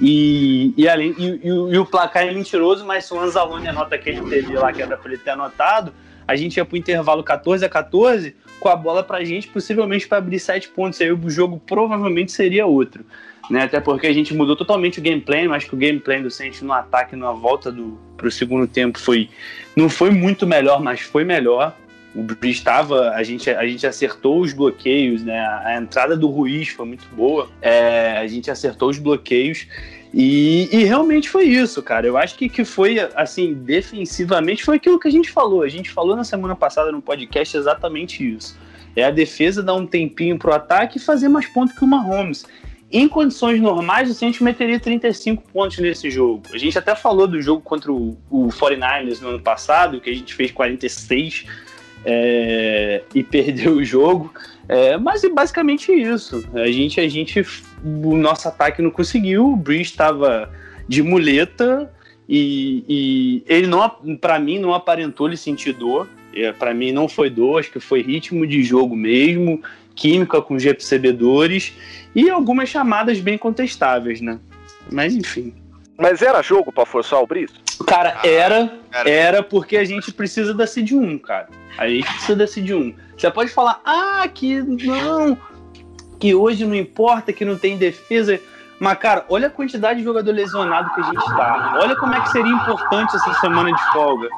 E, 0.00 0.72
e, 0.76 0.88
além, 0.88 1.14
e, 1.18 1.40
e, 1.42 1.48
e 1.48 1.78
o 1.78 1.84
placar 1.84 2.26
é 2.26 2.32
mentiroso, 2.32 2.84
mas 2.84 3.10
o 3.10 3.18
Anzalone 3.18 3.68
anota 3.68 3.94
aquele 3.94 4.22
teve 4.28 4.54
lá 4.54 4.72
que 4.72 4.82
era 4.82 4.98
ele 5.04 5.18
ter 5.18 5.30
anotado, 5.30 5.92
a 6.26 6.36
gente 6.36 6.56
ia 6.56 6.64
para 6.64 6.74
o 6.74 6.78
intervalo 6.78 7.22
14 7.22 7.64
a 7.64 7.68
14 7.68 8.34
com 8.58 8.68
a 8.68 8.76
bola 8.76 9.02
para 9.02 9.18
a 9.18 9.24
gente, 9.24 9.48
possivelmente 9.48 10.08
para 10.08 10.18
abrir 10.18 10.38
7 10.38 10.68
pontos. 10.68 11.00
Aí 11.00 11.12
o 11.12 11.30
jogo 11.30 11.60
provavelmente 11.64 12.32
seria 12.32 12.66
outro 12.66 13.04
né? 13.50 13.62
Até 13.62 13.80
porque 13.80 14.06
a 14.06 14.12
gente 14.12 14.34
mudou 14.34 14.56
totalmente 14.56 14.98
o 14.98 15.02
gameplay, 15.02 15.46
mas 15.48 15.64
que 15.64 15.74
o 15.74 15.78
gameplay 15.78 16.22
do 16.22 16.30
Saints 16.30 16.62
no 16.62 16.72
ataque 16.72 17.16
na 17.16 17.32
volta 17.32 17.70
do 17.70 17.98
pro 18.16 18.30
segundo 18.30 18.66
tempo 18.66 18.98
foi 18.98 19.28
não 19.74 19.88
foi 19.88 20.10
muito 20.10 20.46
melhor, 20.46 20.80
mas 20.80 21.00
foi 21.00 21.24
melhor. 21.24 21.74
O 22.14 22.24
estava, 22.46 23.10
a 23.10 23.22
gente, 23.22 23.50
a 23.50 23.66
gente 23.66 23.86
acertou 23.86 24.40
os 24.40 24.54
bloqueios, 24.54 25.22
né? 25.22 25.38
A 25.64 25.76
entrada 25.76 26.16
do 26.16 26.28
Ruiz 26.28 26.68
foi 26.70 26.86
muito 26.86 27.06
boa. 27.14 27.50
É, 27.60 28.16
a 28.16 28.26
gente 28.26 28.50
acertou 28.50 28.88
os 28.88 28.98
bloqueios 28.98 29.66
e, 30.18 30.70
e, 30.72 30.84
realmente 30.84 31.28
foi 31.28 31.44
isso, 31.44 31.82
cara. 31.82 32.06
Eu 32.06 32.16
acho 32.16 32.36
que, 32.36 32.48
que 32.48 32.64
foi, 32.64 32.98
assim, 33.14 33.52
defensivamente, 33.52 34.64
foi 34.64 34.76
aquilo 34.76 34.98
que 34.98 35.06
a 35.06 35.10
gente 35.10 35.30
falou. 35.30 35.60
A 35.60 35.68
gente 35.68 35.90
falou 35.90 36.16
na 36.16 36.24
semana 36.24 36.56
passada 36.56 36.90
no 36.90 37.02
podcast 37.02 37.54
exatamente 37.54 38.26
isso. 38.26 38.56
É 38.96 39.04
a 39.04 39.10
defesa 39.10 39.62
dar 39.62 39.74
um 39.74 39.86
tempinho 39.86 40.38
pro 40.38 40.54
ataque 40.54 40.96
e 40.96 41.00
fazer 41.00 41.28
mais 41.28 41.44
pontos 41.46 41.76
que 41.76 41.84
o 41.84 41.86
Mahomes. 41.86 42.46
Em 42.90 43.06
condições 43.06 43.60
normais, 43.60 44.08
o 44.08 44.14
Saints 44.14 44.40
meteria 44.40 44.80
35 44.80 45.42
pontos 45.52 45.78
nesse 45.80 46.10
jogo. 46.10 46.44
A 46.50 46.56
gente 46.56 46.78
até 46.78 46.94
falou 46.94 47.26
do 47.26 47.42
jogo 47.42 47.60
contra 47.60 47.92
o, 47.92 48.16
o 48.30 48.48
49ers 48.48 49.20
no 49.20 49.28
ano 49.28 49.40
passado, 49.40 50.00
que 50.00 50.08
a 50.08 50.14
gente 50.14 50.34
fez 50.34 50.50
46 50.50 51.44
é, 52.06 53.02
e 53.14 53.20
perdeu 53.22 53.74
o 53.74 53.84
jogo. 53.84 54.32
É, 54.66 54.96
mas 54.96 55.22
é 55.22 55.28
basicamente 55.28 55.92
isso. 55.92 56.42
A 56.54 56.68
gente, 56.68 57.00
a 57.00 57.08
gente, 57.08 57.44
o 57.86 58.16
nosso 58.16 58.48
ataque 58.48 58.82
não 58.82 58.90
conseguiu. 58.90 59.52
O 59.52 59.56
Breeze 59.56 59.84
estava 59.84 60.50
de 60.88 61.02
muleta 61.02 61.90
e, 62.28 62.84
e 62.88 63.44
ele 63.46 63.66
não, 63.66 63.88
para 64.20 64.38
mim, 64.38 64.58
não 64.58 64.74
aparentou 64.74 65.28
ele 65.28 65.36
sentir 65.36 65.72
dor. 65.72 66.08
É, 66.34 66.52
para 66.52 66.74
mim 66.74 66.92
não 66.92 67.08
foi 67.08 67.30
dor, 67.30 67.60
acho 67.60 67.70
que 67.70 67.80
foi 67.80 68.02
ritmo 68.02 68.46
de 68.46 68.62
jogo 68.62 68.94
mesmo, 68.94 69.62
química 69.94 70.42
com 70.42 70.54
os 70.54 70.62
recebedores 70.62 71.72
e 72.14 72.28
algumas 72.28 72.68
chamadas 72.68 73.20
bem 73.20 73.38
contestáveis, 73.38 74.20
né? 74.20 74.38
Mas 74.92 75.14
enfim. 75.14 75.54
Mas 75.96 76.20
era 76.20 76.42
jogo 76.42 76.70
para 76.70 76.84
forçar 76.84 77.22
o 77.22 77.26
Brice? 77.26 77.54
Cara, 77.86 78.18
ah, 78.22 78.26
era, 78.26 78.78
era, 78.92 79.10
era 79.10 79.42
porque 79.42 79.78
a 79.78 79.84
gente 79.84 80.12
precisa 80.12 80.52
da 80.52 80.66
Cid 80.66 80.94
1, 80.94 81.18
cara. 81.18 81.48
A 81.78 81.88
gente 81.88 82.06
precisa 82.06 82.36
da 82.36 82.46
Cid 82.46 82.74
1. 82.74 82.94
Você 83.16 83.30
pode 83.30 83.50
falar, 83.50 83.80
ah, 83.82 84.28
que 84.28 84.60
não, 84.60 85.38
que 86.18 86.34
hoje 86.34 86.64
não 86.64 86.74
importa, 86.74 87.32
que 87.32 87.44
não 87.44 87.56
tem 87.56 87.76
defesa. 87.76 88.40
Mas, 88.78 88.98
cara, 88.98 89.24
olha 89.28 89.46
a 89.46 89.50
quantidade 89.50 90.00
de 90.00 90.04
jogador 90.04 90.32
lesionado 90.32 90.92
que 90.94 91.00
a 91.00 91.04
gente 91.04 91.24
tá. 91.24 91.78
Olha 91.80 91.96
como 91.96 92.14
é 92.14 92.20
que 92.20 92.28
seria 92.30 92.52
importante 92.52 93.16
essa 93.16 93.34
semana 93.40 93.72
de 93.72 93.92
folga. 93.92 94.28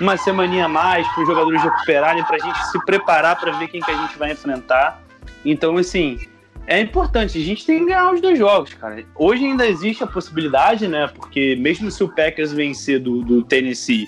Uma 0.00 0.16
semaninha 0.16 0.64
a 0.64 0.68
mais 0.68 1.06
para 1.08 1.22
os 1.22 1.28
jogadores 1.28 1.62
recuperarem, 1.62 2.24
para 2.24 2.36
a 2.36 2.38
gente 2.38 2.66
se 2.68 2.84
preparar 2.86 3.38
para 3.38 3.52
ver 3.52 3.68
quem 3.68 3.82
que 3.82 3.90
a 3.90 3.96
gente 3.96 4.18
vai 4.18 4.32
enfrentar. 4.32 5.02
Então, 5.44 5.76
assim, 5.76 6.18
é 6.66 6.80
importante. 6.80 7.38
A 7.38 7.44
gente 7.44 7.66
tem 7.66 7.80
que 7.80 7.86
ganhar 7.86 8.10
os 8.12 8.22
dois 8.22 8.38
jogos, 8.38 8.72
cara. 8.72 9.04
Hoje 9.14 9.44
ainda 9.44 9.66
existe 9.66 10.02
a 10.02 10.06
possibilidade, 10.06 10.88
né? 10.88 11.10
Porque 11.14 11.54
mesmo 11.56 11.90
se 11.90 12.02
o 12.02 12.08
Packers 12.08 12.52
vencer 12.52 12.98
do, 13.00 13.22
do 13.22 13.42
Tennessee, 13.42 14.06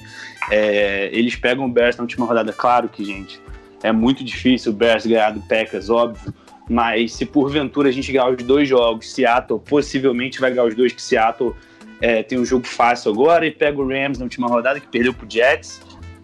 é, 0.51 1.11
eles 1.13 1.37
pegam 1.37 1.67
o 1.67 1.69
Bears 1.69 1.97
na 1.97 2.03
última 2.03 2.25
rodada. 2.25 2.53
Claro 2.53 2.89
que, 2.89 3.05
gente, 3.05 3.41
é 3.83 3.93
muito 3.93 4.25
difícil 4.25 4.73
o 4.73 4.75
Bears 4.75 5.05
ganhar 5.05 5.33
do 5.33 5.41
Packers, 5.41 5.91
óbvio. 5.91 6.33
Mas 6.69 7.13
se 7.13 7.25
porventura 7.25 7.89
a 7.89 7.93
gente 7.93 8.11
ganhar 8.11 8.29
os 8.29 8.43
dois 8.43 8.69
jogos, 8.69 9.13
Seattle 9.13 9.61
possivelmente 9.61 10.41
vai 10.41 10.51
ganhar 10.51 10.65
os 10.65 10.75
dois, 10.75 10.93
que 10.93 11.01
Seattle 11.01 11.55
é, 12.01 12.23
tem 12.23 12.39
um 12.39 12.45
jogo 12.45 12.67
fácil 12.67 13.13
agora 13.13 13.47
e 13.47 13.51
pega 13.51 13.81
o 13.81 13.89
Rams 13.89 14.19
na 14.19 14.25
última 14.25 14.49
rodada, 14.49 14.81
que 14.81 14.89
perdeu 14.89 15.15
pro 15.15 15.31
Jets. 15.31 15.81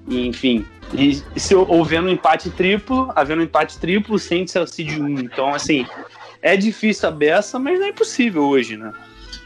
E, 0.09 0.27
enfim, 0.27 0.67
e 0.93 1.23
se 1.39 1.55
houvendo 1.55 2.09
um 2.09 2.11
empate 2.11 2.51
triplo, 2.51 3.11
havendo 3.15 3.41
um 3.41 3.45
empate 3.45 3.79
triplo, 3.79 4.19
sem 4.19 4.45
o 4.45 4.67
seed 4.67 4.99
1. 4.99 5.21
Então, 5.21 5.55
assim, 5.55 5.87
é 6.43 6.57
difícil 6.57 7.09
a 7.09 7.13
beça, 7.13 7.59
mas 7.59 7.79
não 7.79 7.87
é 7.87 7.91
impossível 7.91 8.43
hoje, 8.43 8.77
né? 8.77 8.93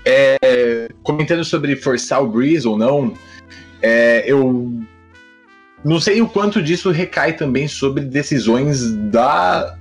É, 0.04 0.88
comentando 1.02 1.44
sobre 1.44 1.76
forçar 1.76 2.22
o 2.22 2.28
Breeze 2.28 2.66
ou 2.66 2.78
não, 2.78 3.12
é, 3.82 4.24
eu 4.26 4.72
não 5.84 6.00
sei 6.00 6.20
o 6.22 6.28
quanto 6.28 6.62
disso 6.62 6.90
recai 6.90 7.34
também 7.34 7.68
sobre 7.68 8.04
decisões 8.04 8.92
da 9.10 9.76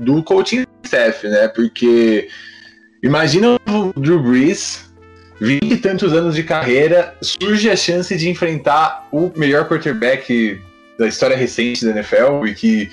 do 0.00 0.22
coaching 0.22 0.64
staff, 0.84 1.26
né? 1.26 1.48
Porque 1.48 2.28
imagina 3.02 3.56
o 3.68 4.00
Drew 4.00 4.22
Brees, 4.22 4.90
20 5.40 5.72
e 5.72 5.76
tantos 5.76 6.12
anos 6.12 6.34
de 6.34 6.42
carreira, 6.42 7.14
surge 7.22 7.70
a 7.70 7.76
chance 7.76 8.16
de 8.16 8.28
enfrentar 8.28 9.06
o 9.12 9.30
melhor 9.36 9.68
quarterback 9.68 10.60
da 10.98 11.06
história 11.06 11.36
recente 11.36 11.84
da 11.84 11.92
NFL 11.92 12.46
e 12.46 12.54
que 12.54 12.90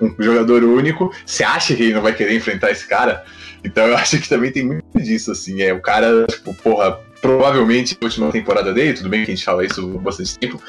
um 0.00 0.14
jogador 0.18 0.64
único, 0.64 1.12
você 1.26 1.44
acha 1.44 1.74
que 1.74 1.82
ele 1.82 1.94
não 1.94 2.00
vai 2.00 2.14
querer 2.14 2.34
enfrentar 2.34 2.70
esse 2.70 2.86
cara? 2.86 3.22
Então 3.62 3.86
eu 3.86 3.96
acho 3.96 4.18
que 4.18 4.28
também 4.28 4.50
tem 4.50 4.64
muito 4.64 4.98
disso, 4.98 5.30
assim. 5.30 5.60
É 5.60 5.72
o 5.72 5.80
cara, 5.80 6.26
tipo, 6.26 6.54
porra, 6.54 6.98
provavelmente 7.20 7.96
a 8.00 8.04
última 8.04 8.32
temporada 8.32 8.72
dele, 8.72 8.94
tudo 8.94 9.10
bem 9.10 9.24
que 9.24 9.32
a 9.32 9.34
gente 9.34 9.44
fala 9.44 9.64
isso 9.64 9.94
há 9.98 10.00
bastante 10.00 10.38
tempo, 10.38 10.62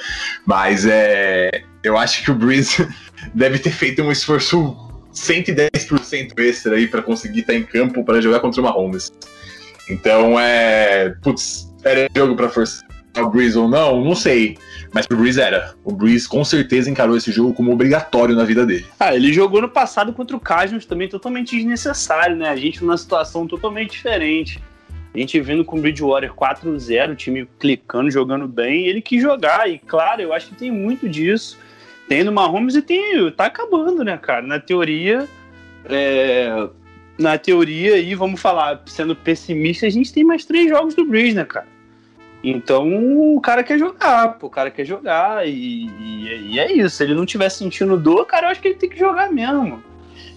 mas 0.46 0.86
é. 0.86 1.64
Eu 1.84 1.98
acho 1.98 2.24
que 2.24 2.30
o 2.30 2.36
Breeze 2.36 2.88
deve 3.34 3.58
ter 3.58 3.72
feito 3.72 4.04
um 4.04 4.12
esforço 4.12 4.78
110% 5.14 6.40
extra 6.40 6.76
aí 6.76 6.88
para 6.88 7.02
conseguir 7.02 7.42
estar 7.42 7.54
em 7.54 7.64
campo 7.64 8.04
para 8.04 8.22
jogar 8.22 8.40
contra 8.40 8.62
o 8.62 8.64
Mahomes. 8.64 9.12
Então 9.90 10.40
é. 10.40 11.16
Putz, 11.22 11.72
era 11.84 12.08
jogo 12.16 12.36
para 12.36 12.50
forçar 12.50 12.86
o 13.18 13.30
Breeze 13.30 13.58
ou 13.58 13.68
não? 13.68 14.04
Não 14.04 14.16
sei. 14.16 14.58
Mas 14.94 15.06
pro 15.06 15.18
Breeze 15.18 15.40
era. 15.40 15.74
O 15.84 15.92
Breeze 15.92 16.28
com 16.28 16.44
certeza 16.44 16.90
encarou 16.90 17.18
esse 17.18 17.32
jogo 17.32 17.54
como 17.54 17.72
obrigatório 17.72 18.36
na 18.36 18.44
vida 18.44 18.66
dele. 18.66 18.86
Ah, 19.00 19.16
ele 19.16 19.34
jogou 19.34 19.62
no 19.62 19.70
passado 19.70 20.14
contra 20.14 20.36
o 20.36 20.40
Cardinals 20.40 20.86
também 20.86 21.08
totalmente 21.08 21.56
desnecessário, 21.56 22.36
né? 22.36 22.50
A 22.50 22.56
gente 22.56 22.82
numa 22.82 22.98
situação 22.98 23.48
totalmente 23.48 23.92
diferente. 23.92 24.62
A 25.14 25.18
gente 25.18 25.40
vindo 25.42 25.66
com 25.66 25.78
o 25.78 25.82
Bridgewater 25.82 26.34
4-0, 26.34 27.12
o 27.12 27.16
time 27.16 27.48
clicando, 27.60 28.10
jogando 28.10 28.48
bem, 28.48 28.88
ele 28.88 29.02
quis 29.02 29.22
jogar. 29.22 29.70
E 29.70 29.78
claro, 29.78 30.22
eu 30.22 30.34
acho 30.34 30.48
que 30.48 30.56
tem 30.56 30.72
muito 30.72 31.08
disso. 31.10 31.58
Tem 32.08 32.24
no 32.24 32.32
Mahomes 32.32 32.76
e 32.76 32.82
tem. 32.82 33.32
Tá 33.32 33.46
acabando, 33.46 34.04
né, 34.04 34.18
cara? 34.18 34.46
Na 34.46 34.60
teoria. 34.60 35.28
É, 35.86 36.68
na 37.18 37.38
teoria, 37.38 37.96
aí, 37.96 38.16
vamos 38.16 38.42
falar, 38.42 38.82
sendo 38.86 39.16
pessimista, 39.16 39.86
a 39.86 39.90
gente 39.90 40.12
tem 40.12 40.24
mais 40.24 40.44
três 40.46 40.70
jogos 40.70 40.96
do 40.96 41.06
Breeze, 41.06 41.36
né, 41.36 41.46
cara? 41.46 41.68
Então 42.44 43.36
o 43.36 43.40
cara 43.40 43.64
quer 43.64 43.78
jogar, 43.78 44.40
pô, 44.40 44.48
o 44.48 44.50
cara 44.50 44.72
quer 44.72 44.84
jogar 44.84 45.48
e, 45.48 45.86
e, 45.86 46.54
e, 46.54 46.60
é 46.60 46.72
isso. 46.72 46.98
Se 46.98 47.04
ele 47.04 47.14
não 47.14 47.26
tiver 47.26 47.50
sentindo 47.50 47.98
dor, 47.98 48.26
cara, 48.26 48.48
eu 48.48 48.52
acho 48.52 48.60
que 48.60 48.70
ele 48.70 48.78
tem 48.78 48.90
que 48.90 48.98
jogar 48.98 49.32
mesmo. 49.32 49.84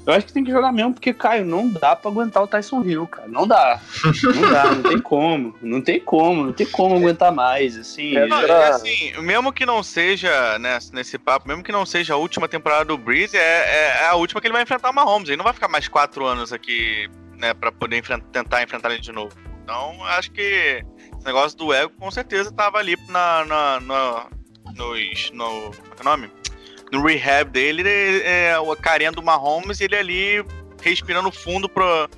Eu 0.06 0.12
acho 0.12 0.26
que 0.26 0.32
tem 0.32 0.44
que 0.44 0.50
jogar 0.50 0.70
mesmo, 0.70 0.92
porque, 0.92 1.14
Caio, 1.14 1.46
não 1.46 1.68
dá 1.68 1.96
pra 1.96 2.10
aguentar 2.10 2.42
o 2.42 2.46
Tyson 2.46 2.82
Hill, 2.82 3.06
cara. 3.06 3.26
Não 3.26 3.46
dá. 3.46 3.80
Não 4.22 4.50
dá, 4.50 4.64
não 4.74 4.82
tem 4.82 5.00
como. 5.02 5.54
Não 5.62 5.80
tem 5.80 6.00
como, 6.00 6.44
não 6.44 6.52
tem 6.52 6.66
como 6.66 6.96
aguentar 6.96 7.32
mais, 7.32 7.76
assim. 7.76 8.14
É, 8.14 8.26
não, 8.26 8.42
é 8.42 8.68
assim, 8.68 9.12
mesmo 9.22 9.52
que 9.52 9.64
não 9.64 9.82
seja, 9.82 10.58
né, 10.58 10.78
nesse 10.92 11.18
papo, 11.18 11.48
mesmo 11.48 11.62
que 11.62 11.72
não 11.72 11.86
seja 11.86 12.14
a 12.14 12.18
última 12.18 12.46
temporada 12.46 12.84
do 12.84 12.98
Breeze, 12.98 13.36
é, 13.36 13.40
é, 13.40 14.02
é 14.02 14.08
a 14.08 14.14
última 14.14 14.40
que 14.40 14.46
ele 14.46 14.52
vai 14.52 14.62
enfrentar 14.62 14.90
o 14.90 14.94
Mahomes. 14.94 15.28
Ele 15.28 15.38
não 15.38 15.44
vai 15.44 15.54
ficar 15.54 15.68
mais 15.68 15.88
quatro 15.88 16.26
anos 16.26 16.52
aqui, 16.52 17.08
né, 17.38 17.54
pra 17.54 17.72
poder 17.72 17.96
enfrenta, 17.96 18.26
tentar 18.30 18.62
enfrentar 18.62 18.90
ele 18.90 19.00
de 19.00 19.12
novo. 19.12 19.34
Então, 19.62 20.04
acho 20.04 20.30
que 20.32 20.84
esse 21.16 21.24
negócio 21.24 21.56
do 21.56 21.72
ego 21.72 21.90
com 21.98 22.10
certeza 22.10 22.52
tava 22.52 22.76
ali 22.76 22.94
na, 23.08 23.44
na, 23.46 23.80
na 23.80 24.26
nos, 24.76 25.30
no, 25.32 25.70
como 25.70 25.96
é 25.96 26.00
o 26.00 26.04
nome? 26.04 26.30
No 26.94 27.04
rehab 27.04 27.50
dele, 27.50 27.82
é, 27.86 28.46
é, 28.48 28.54
a 28.54 28.76
carinha 28.76 29.12
do 29.12 29.22
Mahomes 29.22 29.80
e 29.80 29.84
ele 29.84 29.96
ali 29.96 30.44
respirando 30.80 31.30
fundo 31.30 31.68
pro, 31.68 32.08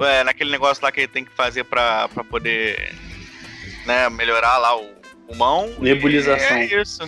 é, 0.00 0.24
naquele 0.24 0.50
negócio 0.50 0.82
lá 0.82 0.90
que 0.90 1.00
ele 1.00 1.08
tem 1.08 1.24
que 1.24 1.32
fazer 1.32 1.64
pra, 1.64 2.08
pra 2.08 2.24
poder 2.24 2.92
né, 3.86 4.08
melhorar 4.10 4.58
lá 4.58 4.76
o 4.76 4.86
pulmão. 5.26 5.72
Nebulização. 5.78 6.56
É 6.56 6.64
isso. 6.64 7.02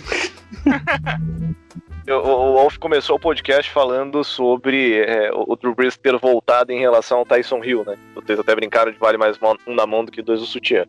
o 2.07 2.53
Wolf 2.53 2.77
começou 2.77 3.17
o 3.17 3.19
podcast 3.19 3.69
falando 3.71 4.23
sobre 4.23 4.99
é, 5.01 5.29
o 5.33 5.55
Drew 5.55 5.75
Brees 5.75 5.97
ter 5.97 6.17
voltado 6.17 6.71
em 6.71 6.79
relação 6.79 7.19
ao 7.19 7.25
Tyson 7.25 7.63
Hill, 7.63 7.83
né? 7.85 7.97
Vocês 8.15 8.39
até 8.39 8.55
brincaram 8.55 8.91
de 8.91 8.97
vale 8.97 9.17
mais 9.17 9.37
um 9.67 9.75
na 9.75 9.85
mão 9.85 10.05
do 10.05 10.11
que 10.11 10.21
dois 10.21 10.39
do 10.39 10.45
sutiã. 10.45 10.85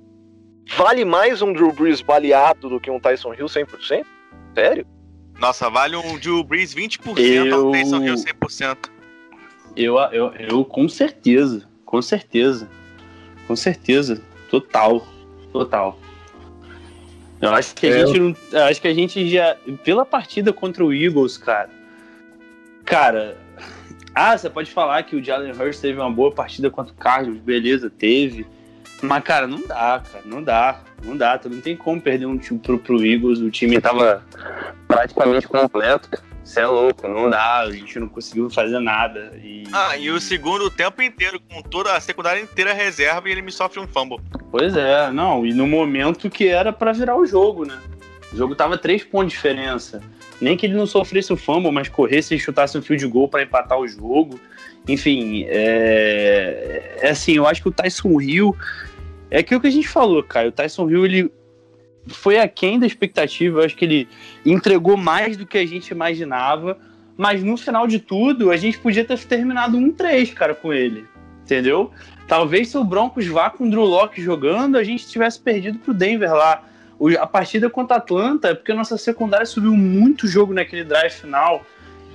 Vale 0.76 1.04
mais 1.04 1.42
um 1.42 1.52
Drew 1.52 1.72
Brees 1.72 2.00
baleado 2.00 2.68
do 2.68 2.80
que 2.80 2.90
um 2.90 3.00
Tyson 3.00 3.34
Hill 3.34 3.46
100%? 3.46 4.04
Sério? 4.54 4.86
Nossa, 5.40 5.70
vale 5.70 5.96
um 5.96 6.18
Drew 6.18 6.44
Brees 6.44 6.74
20% 6.74 7.18
eu... 7.18 7.54
ao 7.54 7.72
Taysom 7.72 8.04
Hill 8.04 8.14
100%. 8.14 8.76
Eu, 9.74 9.96
eu, 10.12 10.32
eu, 10.34 10.64
com 10.64 10.88
certeza, 10.88 11.66
com 11.84 12.02
certeza, 12.02 12.68
com 13.46 13.56
certeza, 13.56 14.22
total, 14.50 15.06
total. 15.52 15.98
Eu 17.40 17.54
acho 17.54 17.74
que 17.74 17.86
a 17.86 17.90
é. 17.90 18.06
gente 18.06 18.18
não, 18.20 18.36
acho 18.66 18.82
que 18.82 18.88
a 18.88 18.94
gente 18.94 19.30
já 19.30 19.56
pela 19.82 20.04
partida 20.04 20.52
contra 20.52 20.84
o 20.84 20.92
Eagles, 20.92 21.38
cara. 21.38 21.70
Cara, 22.84 23.38
ah, 24.14 24.36
você 24.36 24.50
pode 24.50 24.70
falar 24.70 25.02
que 25.04 25.16
o 25.16 25.24
Jalen 25.24 25.52
Hurst 25.52 25.80
teve 25.80 25.98
uma 25.98 26.10
boa 26.10 26.32
partida 26.32 26.68
contra 26.68 26.92
o 26.92 26.96
Cardinals, 26.96 27.40
beleza, 27.40 27.88
teve. 27.88 28.46
Mas 29.00 29.22
cara, 29.22 29.46
não 29.46 29.66
dá, 29.66 30.02
cara, 30.12 30.24
não 30.26 30.42
dá. 30.42 30.82
Não 31.02 31.16
dá, 31.16 31.38
tu 31.38 31.48
não 31.48 31.60
tem 31.60 31.76
como 31.76 32.00
perder 32.00 32.26
um 32.26 32.36
time 32.36 32.58
pro, 32.58 32.78
pro 32.78 33.04
Eagles, 33.04 33.40
o 33.40 33.50
time 33.50 33.80
tava 33.80 34.24
praticamente 34.86 35.48
completo, 35.48 36.08
Você 36.50 36.60
é 36.60 36.66
louco, 36.66 37.06
não 37.06 37.30
dá, 37.30 37.60
a 37.60 37.70
gente 37.70 38.00
não 38.00 38.08
conseguiu 38.08 38.50
fazer 38.50 38.80
nada. 38.80 39.32
E... 39.40 39.62
Ah, 39.72 39.96
e 39.96 40.10
o 40.10 40.20
segundo 40.20 40.68
tempo 40.68 41.00
inteiro, 41.00 41.38
com 41.48 41.62
toda 41.62 41.94
a 41.94 42.00
secundária 42.00 42.40
inteira 42.40 42.72
reserva, 42.72 43.28
e 43.28 43.32
ele 43.32 43.40
me 43.40 43.52
sofre 43.52 43.78
um 43.78 43.86
fumble. 43.86 44.18
Pois 44.50 44.76
é, 44.76 45.12
não, 45.12 45.46
e 45.46 45.54
no 45.54 45.64
momento 45.64 46.28
que 46.28 46.48
era 46.48 46.72
para 46.72 46.92
virar 46.92 47.16
o 47.16 47.24
jogo, 47.24 47.64
né? 47.64 47.78
O 48.32 48.36
jogo 48.36 48.56
tava 48.56 48.76
três 48.76 49.04
pontos 49.04 49.28
de 49.28 49.36
diferença. 49.36 50.02
Nem 50.40 50.56
que 50.56 50.66
ele 50.66 50.74
não 50.74 50.86
sofresse 50.86 51.32
o 51.32 51.36
fumble, 51.36 51.70
mas 51.70 51.88
corresse 51.88 52.34
e 52.34 52.38
chutasse 52.38 52.76
um 52.76 52.82
field 52.82 53.06
goal 53.06 53.28
para 53.28 53.44
empatar 53.44 53.78
o 53.78 53.86
jogo. 53.86 54.40
Enfim, 54.88 55.44
é... 55.46 56.96
é 57.00 57.10
assim, 57.10 57.36
eu 57.36 57.46
acho 57.46 57.62
que 57.62 57.68
o 57.68 57.72
Tyson 57.72 58.20
Hill 58.20 58.56
é 59.30 59.38
aquilo 59.38 59.60
que 59.60 59.66
a 59.66 59.72
gente 59.72 59.88
falou, 59.88 60.22
cara. 60.22 60.48
O 60.48 60.52
Tyson 60.52 60.88
Hill, 60.90 61.04
ele 61.04 61.32
foi 62.08 62.38
aquém 62.38 62.78
da 62.78 62.86
expectativa. 62.86 63.60
Eu 63.60 63.64
acho 63.64 63.76
que 63.76 63.84
ele 63.84 64.08
entregou 64.44 64.96
mais 64.96 65.36
do 65.36 65.46
que 65.46 65.58
a 65.58 65.66
gente 65.66 65.88
imaginava. 65.88 66.76
Mas 67.16 67.42
no 67.42 67.56
final 67.56 67.86
de 67.86 67.98
tudo, 67.98 68.50
a 68.50 68.56
gente 68.56 68.78
podia 68.78 69.04
ter 69.04 69.18
terminado 69.24 69.76
1-3, 69.76 70.32
cara, 70.32 70.54
com 70.54 70.72
ele. 70.72 71.04
Entendeu? 71.42 71.90
Talvez 72.26 72.68
se 72.68 72.78
o 72.78 72.84
Broncos 72.84 73.26
vá 73.26 73.50
com 73.50 73.66
o 73.66 73.70
Drew 73.70 73.84
Locke 73.84 74.22
jogando, 74.22 74.76
a 74.76 74.84
gente 74.84 75.06
tivesse 75.06 75.40
perdido 75.40 75.78
pro 75.78 75.92
Denver 75.92 76.32
lá. 76.32 76.64
A 77.18 77.26
partida 77.26 77.68
contra 77.68 77.96
a 77.96 77.98
Atlanta 77.98 78.48
é 78.48 78.54
porque 78.54 78.72
a 78.72 78.74
nossa 78.74 78.96
secundária 78.96 79.46
subiu 79.46 79.72
muito 79.72 80.26
jogo 80.26 80.52
naquele 80.52 80.84
drive 80.84 81.12
final. 81.12 81.64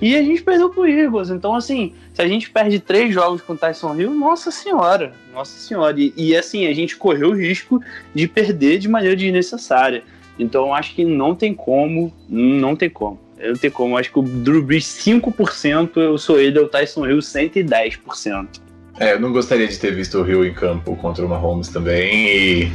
E 0.00 0.14
a 0.14 0.22
gente 0.22 0.42
perdeu 0.42 0.68
pro 0.68 0.86
Eagles. 0.86 1.30
Então, 1.30 1.54
assim, 1.54 1.94
se 2.12 2.20
a 2.20 2.28
gente 2.28 2.50
perde 2.50 2.78
três 2.78 3.14
jogos 3.14 3.40
com 3.40 3.54
o 3.54 3.56
Tyson 3.56 3.94
Hill, 3.94 4.14
nossa 4.14 4.50
senhora, 4.50 5.12
nossa 5.32 5.58
senhora. 5.58 5.98
E, 5.98 6.12
e, 6.16 6.36
assim, 6.36 6.66
a 6.66 6.74
gente 6.74 6.96
correu 6.96 7.30
o 7.30 7.36
risco 7.36 7.80
de 8.14 8.28
perder 8.28 8.78
de 8.78 8.88
maneira 8.88 9.16
desnecessária. 9.16 10.02
Então, 10.38 10.74
acho 10.74 10.94
que 10.94 11.04
não 11.04 11.34
tem 11.34 11.54
como, 11.54 12.12
não 12.28 12.76
tem 12.76 12.90
como. 12.90 13.18
Eu 13.38 13.52
não 13.52 13.58
tem 13.58 13.70
como. 13.70 13.96
Acho 13.96 14.12
que 14.12 14.18
o 14.18 14.22
Drew 14.22 14.62
Brees 14.62 14.84
5%, 14.84 15.96
eu 15.96 16.18
sou 16.18 16.38
ele, 16.38 16.58
é 16.58 16.60
o 16.60 16.68
Tyson 16.68 17.06
Hill 17.06 17.18
110%. 17.18 18.60
É, 18.98 19.12
eu 19.12 19.20
não 19.20 19.32
gostaria 19.32 19.68
de 19.68 19.78
ter 19.78 19.94
visto 19.94 20.18
o 20.20 20.28
Hill 20.28 20.44
em 20.44 20.54
campo 20.54 20.96
contra 20.96 21.24
o 21.24 21.28
Mahomes 21.28 21.68
também. 21.68 22.28
E 22.28 22.72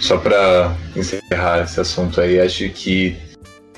só 0.00 0.18
para 0.18 0.76
encerrar 0.96 1.62
esse 1.62 1.80
assunto 1.80 2.20
aí, 2.20 2.40
acho 2.40 2.68
que 2.70 3.16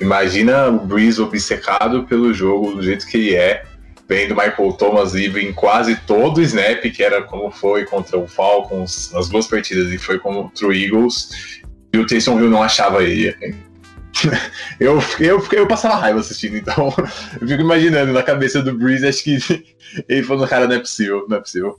Imagina 0.03 0.69
o 0.69 0.81
Breeze 0.81 1.23
obcecado 1.23 2.03
pelo 2.05 2.35
jogo 2.35 2.75
do 2.75 2.83
jeito 2.83 3.07
que 3.07 3.17
ele 3.17 3.37
é, 3.37 3.65
vendo 4.09 4.35
Michael 4.35 4.73
Thomas 4.73 5.15
livre 5.15 5.47
em 5.47 5.53
quase 5.53 5.95
todo 5.95 6.39
o 6.39 6.43
snap, 6.43 6.83
que 6.83 7.03
era 7.05 7.23
como 7.23 7.53
foi 7.53 7.85
contra 7.85 8.19
o 8.19 8.27
Falcons 8.27 9.13
nas 9.13 9.29
duas 9.29 9.47
partidas 9.47 9.93
e 9.93 9.99
foi 9.99 10.19
contra 10.19 10.67
o 10.67 10.73
Eagles, 10.73 11.63
e 11.93 11.99
o 11.99 12.07
Taysom 12.07 12.41
Hill 12.41 12.51
não 12.51 12.63
achava 12.63 13.05
ele. 13.05 13.55
eu, 14.81 14.99
eu, 15.21 15.47
eu 15.53 15.69
passava 15.69 15.95
raiva 15.95 16.19
assistindo, 16.19 16.57
então 16.57 16.93
eu 17.41 17.47
fico 17.47 17.63
imaginando 17.63 18.13
na 18.13 18.25
cabeça 18.25 18.61
do 18.61 18.75
Breeze, 18.75 19.07
acho 19.07 19.23
que 19.23 19.39
ele 20.09 20.25
falou, 20.25 20.49
cara, 20.49 20.67
não 20.67 20.75
é 20.75 20.81
possível, 20.81 21.27
não 21.29 21.37
é 21.37 21.41
possível. 21.41 21.79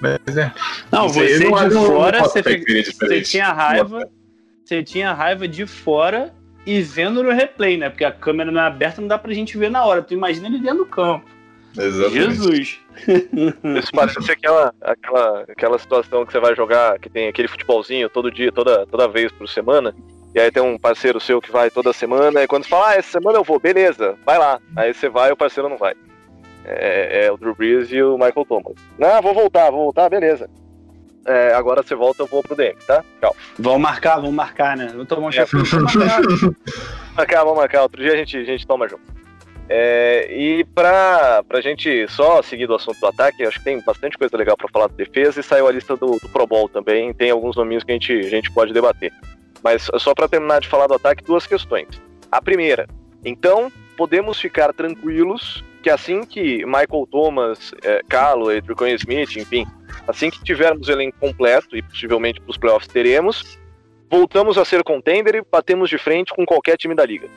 Mas 0.00 0.36
é. 0.36 0.52
Não, 0.90 1.02
não 1.02 1.08
você 1.08 1.38
de 1.38 1.44
não, 1.44 1.86
fora, 1.86 2.18
não 2.18 2.28
você, 2.28 2.42
você 2.42 3.22
tinha 3.22 3.52
raiva. 3.52 4.08
Você 4.64 4.82
tinha 4.82 5.12
raiva 5.12 5.46
de 5.46 5.66
fora 5.66 6.34
e 6.66 6.80
vendo 6.80 7.22
no 7.22 7.30
replay, 7.30 7.76
né? 7.76 7.90
Porque 7.90 8.04
a 8.04 8.12
câmera 8.12 8.50
não 8.50 8.60
é 8.60 8.66
aberta, 8.66 9.00
não 9.00 9.08
dá 9.08 9.18
pra 9.18 9.32
gente 9.32 9.58
ver 9.58 9.70
na 9.70 9.84
hora. 9.84 10.02
Tu 10.02 10.14
imagina 10.14 10.46
ele 10.46 10.58
dentro 10.58 10.78
do 10.78 10.86
campo. 10.86 11.24
Exatamente. 11.76 12.14
Jesus! 12.14 12.80
Isso 13.78 13.92
parece 13.92 14.22
ser 14.22 14.32
aquela, 14.32 14.72
aquela, 14.80 15.44
aquela 15.48 15.78
situação 15.78 16.24
que 16.24 16.32
você 16.32 16.38
vai 16.38 16.54
jogar, 16.54 16.98
que 16.98 17.10
tem 17.10 17.28
aquele 17.28 17.48
futebolzinho 17.48 18.08
todo 18.08 18.30
dia, 18.30 18.52
toda, 18.52 18.86
toda 18.86 19.08
vez 19.08 19.32
por 19.32 19.48
semana. 19.48 19.94
E 20.34 20.40
aí 20.40 20.50
tem 20.50 20.62
um 20.62 20.78
parceiro 20.78 21.20
seu 21.20 21.40
que 21.40 21.50
vai 21.50 21.70
toda 21.70 21.92
semana, 21.92 22.42
e 22.42 22.46
quando 22.46 22.64
você 22.64 22.70
fala, 22.70 22.90
ah, 22.90 22.94
essa 22.94 23.12
semana 23.12 23.38
eu 23.38 23.44
vou, 23.44 23.60
beleza, 23.60 24.16
vai 24.24 24.38
lá. 24.38 24.60
Aí 24.76 24.92
você 24.92 25.08
vai 25.08 25.30
e 25.30 25.32
o 25.32 25.36
parceiro 25.36 25.68
não 25.68 25.76
vai. 25.76 25.94
É, 26.64 27.26
é 27.26 27.32
o 27.32 27.36
Drew 27.36 27.54
Brees 27.54 27.92
e 27.92 28.02
o 28.02 28.14
Michael 28.14 28.46
Thomas. 28.46 28.74
Não, 28.98 29.22
vou 29.22 29.34
voltar, 29.34 29.70
vou 29.70 29.84
voltar, 29.84 30.08
beleza. 30.08 30.48
É, 31.26 31.54
agora 31.54 31.82
você 31.82 31.94
volta, 31.94 32.22
eu 32.22 32.26
vou 32.26 32.42
pro 32.42 32.54
DM, 32.54 32.76
tá? 32.86 33.02
Tchau. 33.20 33.34
Vamos 33.58 33.80
marcar, 33.80 34.16
vamos 34.16 34.34
marcar, 34.34 34.76
né? 34.76 34.88
Vamos 34.88 35.08
tomar 35.08 35.28
um 35.28 35.30
é. 35.30 35.44
vamos 35.44 35.72
marcar. 35.72 36.20
marcar, 37.16 37.44
vamos 37.44 37.58
marcar. 37.58 37.82
Outro 37.82 38.02
dia 38.02 38.12
a 38.12 38.16
gente, 38.16 38.36
a 38.36 38.44
gente 38.44 38.66
toma 38.66 38.88
junto. 38.88 39.14
É, 39.68 40.28
e 40.30 40.64
pra, 40.64 41.42
pra 41.48 41.60
gente 41.60 42.06
só 42.08 42.42
seguir 42.42 42.66
do 42.66 42.74
assunto 42.74 43.00
do 43.00 43.06
ataque, 43.06 43.44
acho 43.44 43.58
que 43.58 43.64
tem 43.64 43.80
bastante 43.80 44.18
coisa 44.18 44.36
legal 44.36 44.56
para 44.56 44.68
falar 44.68 44.88
da 44.88 44.94
defesa 44.94 45.40
e 45.40 45.42
saiu 45.42 45.66
a 45.66 45.72
lista 45.72 45.96
do, 45.96 46.18
do, 46.18 46.28
Pro 46.28 46.46
Bowl 46.46 46.68
também, 46.68 47.14
tem 47.14 47.30
alguns 47.30 47.56
nominhos 47.56 47.82
que 47.82 47.90
a 47.90 47.94
gente, 47.94 48.12
a 48.12 48.28
gente 48.28 48.52
pode 48.52 48.74
debater. 48.74 49.10
Mas 49.62 49.90
só 49.98 50.14
para 50.14 50.28
terminar 50.28 50.60
de 50.60 50.68
falar 50.68 50.86
do 50.86 50.94
ataque, 50.94 51.24
duas 51.24 51.46
questões. 51.46 51.88
A 52.30 52.42
primeira, 52.42 52.86
então 53.24 53.72
podemos 53.96 54.38
ficar 54.38 54.72
tranquilos 54.74 55.64
que 55.84 55.90
assim 55.90 56.24
que 56.24 56.64
Michael 56.64 57.06
Thomas, 57.10 57.72
é, 57.82 58.00
Calo, 58.08 58.50
Edric 58.50 58.82
Smith, 58.94 59.36
enfim, 59.36 59.66
Assim 60.06 60.30
que 60.30 60.42
tivermos 60.42 60.88
o 60.88 60.92
elenco 60.92 61.18
completo, 61.18 61.76
e 61.76 61.82
possivelmente 61.82 62.40
para 62.40 62.50
os 62.50 62.56
playoffs 62.56 62.88
teremos, 62.88 63.58
voltamos 64.10 64.58
a 64.58 64.64
ser 64.64 64.82
contender 64.82 65.34
e 65.34 65.42
batemos 65.42 65.88
de 65.88 65.98
frente 65.98 66.32
com 66.34 66.44
qualquer 66.44 66.76
time 66.76 66.94
da 66.94 67.04
liga. 67.04 67.28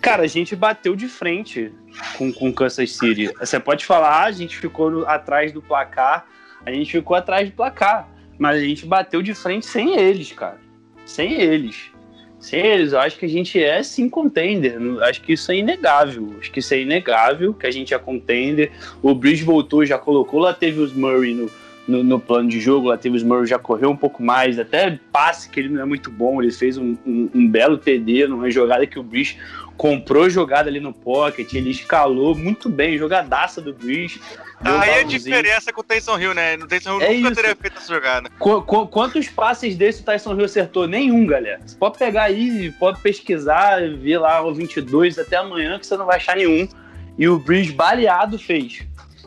Cara, 0.00 0.22
a 0.22 0.26
gente 0.26 0.56
bateu 0.56 0.96
de 0.96 1.08
frente 1.08 1.72
com 2.16 2.48
o 2.48 2.52
Kansas 2.52 2.96
City. 2.96 3.32
Você 3.38 3.60
pode 3.60 3.84
falar, 3.84 4.22
ah, 4.22 4.24
a 4.24 4.32
gente 4.32 4.56
ficou 4.56 4.90
no, 4.90 5.06
atrás 5.06 5.52
do 5.52 5.62
placar, 5.62 6.26
a 6.64 6.72
gente 6.72 6.90
ficou 6.90 7.16
atrás 7.16 7.48
do 7.48 7.54
placar, 7.54 8.08
mas 8.38 8.56
a 8.56 8.64
gente 8.64 8.86
bateu 8.86 9.22
de 9.22 9.34
frente 9.34 9.66
sem 9.66 9.98
eles, 9.98 10.32
cara. 10.32 10.58
Sem 11.04 11.34
eles. 11.34 11.91
Sem 12.42 12.58
eles, 12.58 12.92
eu 12.92 12.98
acho 12.98 13.16
que 13.16 13.24
a 13.24 13.28
gente 13.28 13.62
é 13.62 13.80
sim 13.84 14.08
contender. 14.08 14.76
Acho 15.02 15.22
que 15.22 15.34
isso 15.34 15.52
é 15.52 15.56
inegável. 15.56 16.34
Acho 16.40 16.50
que 16.50 16.58
isso 16.58 16.74
é 16.74 16.80
inegável, 16.80 17.54
que 17.54 17.68
a 17.68 17.70
gente 17.70 17.94
é 17.94 17.98
contender. 17.98 18.72
O 19.00 19.14
Bridge 19.14 19.44
voltou, 19.44 19.86
já 19.86 19.96
colocou, 19.96 20.40
lá 20.40 20.52
teve 20.52 20.80
os 20.80 20.92
Murray 20.92 21.34
no, 21.34 21.48
no, 21.86 22.02
no, 22.02 22.18
plano 22.18 22.48
de 22.48 22.60
jogo, 22.60 22.88
lá 22.88 22.98
teve 22.98 23.16
os 23.16 23.22
Murray 23.22 23.46
já 23.46 23.60
correu 23.60 23.90
um 23.90 23.96
pouco 23.96 24.24
mais, 24.24 24.58
até 24.58 24.98
passe 25.12 25.48
que 25.48 25.60
ele 25.60 25.68
não 25.68 25.82
é 25.82 25.84
muito 25.84 26.10
bom, 26.10 26.42
ele 26.42 26.50
fez 26.50 26.76
um, 26.76 26.96
um, 27.06 27.30
um 27.32 27.48
belo 27.48 27.78
TD 27.78 28.26
numa 28.26 28.50
jogada 28.50 28.88
que 28.88 28.98
o 28.98 29.04
Bridge 29.04 29.38
comprou 29.82 30.30
jogada 30.30 30.70
ali 30.70 30.78
no 30.78 30.92
pocket, 30.92 31.54
ele 31.54 31.72
escalou 31.72 32.36
muito 32.36 32.68
bem, 32.68 32.96
jogadaça 32.96 33.60
do 33.60 33.74
Breeze. 33.74 34.20
Aí 34.60 35.00
a 35.00 35.02
diferença 35.02 35.72
com 35.72 35.80
o 35.80 35.82
Tyson 35.82 36.20
Hill, 36.20 36.34
né? 36.34 36.54
O 36.54 36.68
Tyson 36.68 37.00
Hill 37.00 37.02
é 37.02 37.14
nunca 37.14 37.26
isso. 37.26 37.34
teria 37.34 37.56
feito 37.56 37.78
essa 37.78 37.92
jogada. 37.92 38.30
Qu 38.38 38.62
qu 38.62 38.86
quantos 38.86 39.28
passes 39.28 39.74
desse 39.74 40.02
o 40.02 40.04
Tyson 40.04 40.36
Hill 40.36 40.44
acertou? 40.44 40.86
Nenhum, 40.86 41.26
galera. 41.26 41.60
Você 41.66 41.76
pode 41.76 41.98
pegar 41.98 42.22
aí, 42.22 42.70
pode 42.78 43.00
pesquisar, 43.00 43.80
ver 43.98 44.18
lá 44.18 44.40
o 44.42 44.54
22 44.54 45.18
até 45.18 45.34
amanhã 45.34 45.76
que 45.80 45.86
você 45.88 45.96
não 45.96 46.06
vai 46.06 46.18
achar 46.18 46.36
nenhum. 46.36 46.68
E 47.18 47.26
o 47.26 47.40
Breeze 47.40 47.72
baleado 47.72 48.38
fez. 48.38 48.86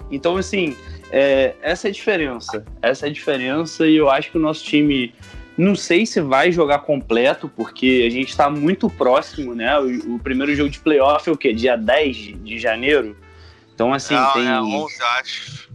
Então, 0.09 0.37
assim, 0.37 0.73
é, 1.11 1.53
essa 1.61 1.87
é 1.87 1.89
a 1.89 1.93
diferença. 1.93 2.65
Essa 2.81 3.07
é 3.07 3.09
a 3.09 3.11
diferença 3.11 3.85
e 3.85 3.97
eu 3.97 4.09
acho 4.09 4.31
que 4.31 4.37
o 4.37 4.41
nosso 4.41 4.63
time 4.63 5.13
não 5.57 5.75
sei 5.75 6.05
se 6.05 6.19
vai 6.19 6.51
jogar 6.51 6.79
completo, 6.79 7.49
porque 7.49 8.03
a 8.05 8.09
gente 8.09 8.29
está 8.29 8.49
muito 8.49 8.89
próximo, 8.89 9.55
né? 9.55 9.77
O, 9.79 10.15
o, 10.15 10.19
primeiro 10.19 10.53
jogo 10.53 10.69
de 10.69 10.79
playoff 10.79 11.29
é 11.29 11.31
o 11.31 11.37
quê? 11.37 11.53
Dia 11.53 11.75
10 11.77 12.43
de 12.43 12.59
janeiro? 12.59 13.15
Então, 13.73 13.93
assim, 13.93 14.13
Não, 14.13 14.33
tem. 14.33 14.47
É 14.47 14.61
11, 14.61 14.95
acho. 15.19 15.69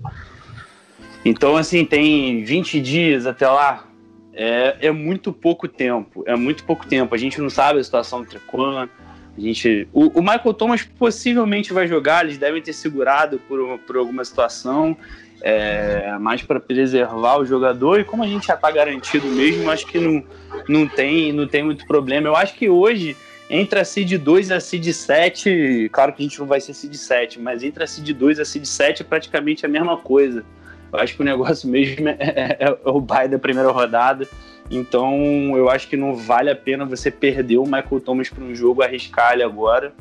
Então, 1.25 1.57
assim, 1.57 1.85
tem 1.85 2.45
20 2.45 2.81
dias 2.81 3.27
até 3.27 3.49
lá. 3.49 3.87
É, 4.33 4.77
é 4.81 4.91
muito 4.91 5.33
pouco 5.33 5.67
tempo. 5.67 6.25
É 6.27 6.37
muito 6.37 6.65
pouco 6.65 6.87
tempo. 6.87 7.15
A 7.15 7.19
gente 7.19 7.41
não 7.41 7.51
sabe 7.51 7.81
a 7.81 7.85
situação 7.85 8.23
do 8.23 8.29
Trequan. 8.29 8.89
A 9.37 9.41
gente, 9.41 9.89
o, 9.93 10.19
o, 10.19 10.23
Michael 10.23 10.55
Thomas 10.55 10.83
possivelmente 10.83 11.73
vai 11.73 11.87
jogar, 11.87 12.25
eles 12.25 12.37
devem 12.37 12.61
ter 12.61 12.73
segurado 12.73 13.39
por, 13.49 13.79
por 13.81 13.97
alguma 13.97 14.25
situação, 14.25 14.97
é, 15.43 16.17
mais 16.19 16.43
para 16.43 16.61
preservar 16.61 17.39
o 17.39 17.45
jogador. 17.45 18.01
E 18.01 18.05
como 18.05 18.23
a 18.23 18.27
gente 18.27 18.47
já 18.47 18.55
está 18.55 18.71
garantido 18.71 19.27
mesmo, 19.27 19.71
acho 19.71 19.87
que 19.87 19.99
não, 19.99 20.23
não, 20.69 20.87
tem, 20.87 21.33
não 21.33 21.47
tem 21.47 21.63
muito 21.63 21.87
problema. 21.87 22.29
Eu 22.29 22.37
acho 22.37 22.55
que 22.55 22.69
hoje, 22.69 23.17
entre 23.49 23.79
a 23.79 23.85
Seed 23.85 24.15
2 24.15 24.51
e 24.51 24.55
a 24.55 24.61
Seed 24.61 24.87
7, 24.93 25.89
claro 25.93 26.13
que 26.13 26.23
a 26.23 26.27
gente 26.27 26.39
não 26.39 26.47
vai 26.47 26.61
ser 26.61 26.75
Seed 26.75 26.95
7, 26.95 27.41
mas 27.41 27.63
entre 27.63 27.83
a 27.83 27.87
Seed 27.87 28.11
2 28.11 28.39
e 28.39 28.43
a 28.43 28.45
Seed 28.45 28.65
7 28.65 29.03
é 29.03 29.05
praticamente 29.05 29.65
a 29.65 29.69
mesma 29.69 29.97
coisa. 29.97 30.45
Eu 30.93 30.99
acho 30.99 31.15
que 31.15 31.23
o 31.23 31.25
negócio 31.25 31.69
mesmo 31.69 32.09
é, 32.09 32.17
é, 32.19 32.57
é 32.61 32.91
o 32.91 33.01
bye 33.01 33.29
da 33.29 33.39
primeira 33.39 33.71
rodada. 33.71 34.27
Então 34.71 35.57
eu 35.57 35.69
acho 35.69 35.89
que 35.89 35.97
não 35.97 36.15
vale 36.15 36.49
a 36.49 36.55
pena 36.55 36.85
você 36.85 37.11
perder 37.11 37.59
o 37.59 37.65
Michael 37.65 38.01
Thomas 38.05 38.29
para 38.29 38.45
um 38.45 38.55
jogo, 38.55 38.83
arriscar 38.83 39.33
ele 39.33 39.43
agora. 39.43 39.93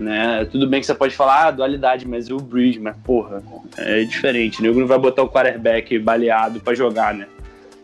Né? 0.00 0.46
Tudo 0.46 0.66
bem 0.66 0.80
que 0.80 0.86
você 0.86 0.94
pode 0.94 1.14
falar, 1.14 1.46
ah, 1.46 1.50
dualidade, 1.50 2.08
mas 2.08 2.28
e 2.28 2.32
o 2.32 2.38
Bridge, 2.38 2.80
mas 2.80 2.96
porra, 3.04 3.42
é 3.76 4.02
diferente. 4.02 4.58
O 4.58 4.62
nego 4.62 4.80
não 4.80 4.86
vai 4.86 4.98
botar 4.98 5.22
o 5.22 5.28
quarterback 5.28 5.98
baleado 5.98 6.58
para 6.58 6.74
jogar, 6.74 7.12
né? 7.12 7.26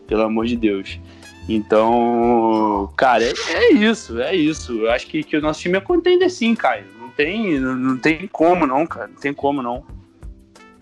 Pelo 0.07 0.23
amor 0.23 0.47
de 0.47 0.55
Deus. 0.55 0.99
Então, 1.47 2.91
cara, 2.97 3.23
é, 3.23 3.33
é, 3.49 3.71
isso, 3.71 4.19
é 4.19 4.35
isso. 4.35 4.81
Eu 4.81 4.91
acho 4.91 5.05
que, 5.07 5.23
que 5.23 5.37
o 5.37 5.41
nosso 5.41 5.61
time 5.61 5.77
é 5.77 5.81
contender 5.81 6.29
sim, 6.29 6.55
Caio. 6.55 6.85
Não 6.99 7.09
tem, 7.09 7.59
não, 7.59 7.75
não 7.75 7.97
tem 7.97 8.27
como 8.27 8.65
não, 8.65 8.85
cara. 8.85 9.07
Não 9.07 9.15
tem 9.15 9.33
como 9.33 9.61
não. 9.61 9.85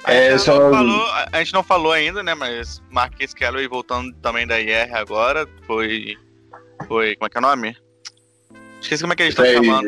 É, 0.08 0.30
a, 0.30 0.32
gente 0.32 0.44
só... 0.44 0.72
falou, 0.72 1.06
a 1.32 1.40
gente 1.40 1.54
não 1.54 1.64
falou 1.64 1.92
ainda, 1.92 2.24
né? 2.24 2.34
Mas 2.34 2.82
Marquês 2.90 3.34
Calloway 3.34 3.68
voltando 3.68 4.14
também 4.22 4.48
da 4.48 4.60
IR 4.60 4.96
agora. 4.96 5.48
Foi. 5.68 6.16
Foi. 6.88 7.16
Como 7.16 7.28
é 7.28 7.30
que 7.30 7.38
é 7.38 7.40
o 7.40 7.42
nome? 7.42 7.76
Esqueci 8.82 9.02
como 9.02 9.14
é 9.14 9.16
que 9.16 9.24
eles 9.24 9.34
estão 9.34 9.46
chamando. 9.46 9.88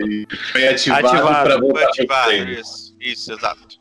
Foi 0.51 0.67
ativado, 0.67 1.07
ativado. 1.07 1.43
pra 1.43 1.57
voltar. 1.59 1.79
Foi 1.79 1.83
ativado, 1.83 2.51
isso, 2.51 2.95
isso, 2.99 3.33
exato. 3.33 3.77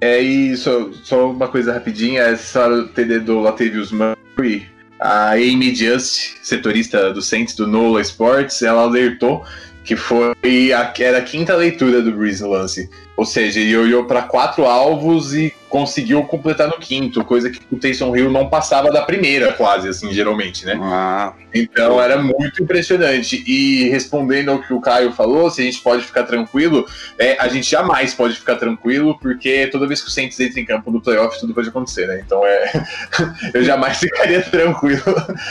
É, 0.00 0.20
e 0.20 0.56
só, 0.56 0.90
só 1.02 1.30
uma 1.30 1.48
coisa 1.48 1.72
rapidinha, 1.72 2.22
essa 2.22 2.68
do 2.68 2.88
TD 2.88 3.20
do 3.20 3.40
Latavius 3.40 3.90
Murray, 3.90 4.66
a 5.00 5.30
Amy 5.30 5.74
Just, 5.74 6.36
setorista 6.42 7.12
do 7.12 7.22
Saints 7.22 7.54
do 7.54 7.66
NOLA 7.66 8.02
Sports, 8.02 8.62
ela 8.62 8.82
alertou 8.82 9.44
que 9.86 9.94
foi 9.94 10.72
a, 10.72 10.92
era 10.98 11.18
a 11.18 11.22
quinta 11.22 11.54
leitura 11.54 12.02
do 12.02 12.12
Breeze 12.12 12.42
lance. 12.42 12.90
Ou 13.16 13.24
seja, 13.24 13.60
ele 13.60 13.76
olhou 13.76 14.04
para 14.04 14.22
quatro 14.22 14.64
alvos 14.64 15.32
e 15.32 15.54
conseguiu 15.76 16.22
completar 16.22 16.68
no 16.68 16.78
quinto, 16.78 17.22
coisa 17.22 17.50
que 17.50 17.60
o 17.70 17.76
Taysom 17.76 18.16
Hill 18.16 18.30
não 18.30 18.48
passava 18.48 18.90
da 18.90 19.02
primeira, 19.02 19.52
quase, 19.52 19.86
assim, 19.86 20.10
geralmente, 20.10 20.64
né? 20.64 20.78
Ah. 20.80 21.34
Então 21.52 22.00
era 22.00 22.16
muito 22.16 22.62
impressionante. 22.62 23.44
E 23.46 23.86
respondendo 23.90 24.50
ao 24.50 24.58
que 24.58 24.72
o 24.72 24.80
Caio 24.80 25.12
falou, 25.12 25.50
se 25.50 25.60
a 25.60 25.64
gente 25.64 25.82
pode 25.82 26.02
ficar 26.02 26.22
tranquilo, 26.22 26.86
é, 27.18 27.36
a 27.38 27.46
gente 27.48 27.70
jamais 27.70 28.14
pode 28.14 28.36
ficar 28.36 28.56
tranquilo, 28.56 29.18
porque 29.20 29.66
toda 29.66 29.86
vez 29.86 30.00
que 30.00 30.08
o 30.08 30.10
Saints 30.10 30.40
entra 30.40 30.60
em 30.60 30.64
campo 30.64 30.90
no 30.90 31.00
playoff, 31.00 31.38
tudo 31.38 31.52
pode 31.52 31.68
acontecer, 31.68 32.06
né? 32.06 32.22
Então 32.24 32.40
é. 32.46 32.72
eu 33.52 33.62
jamais 33.62 33.98
ficaria 33.98 34.40
tranquilo 34.40 35.02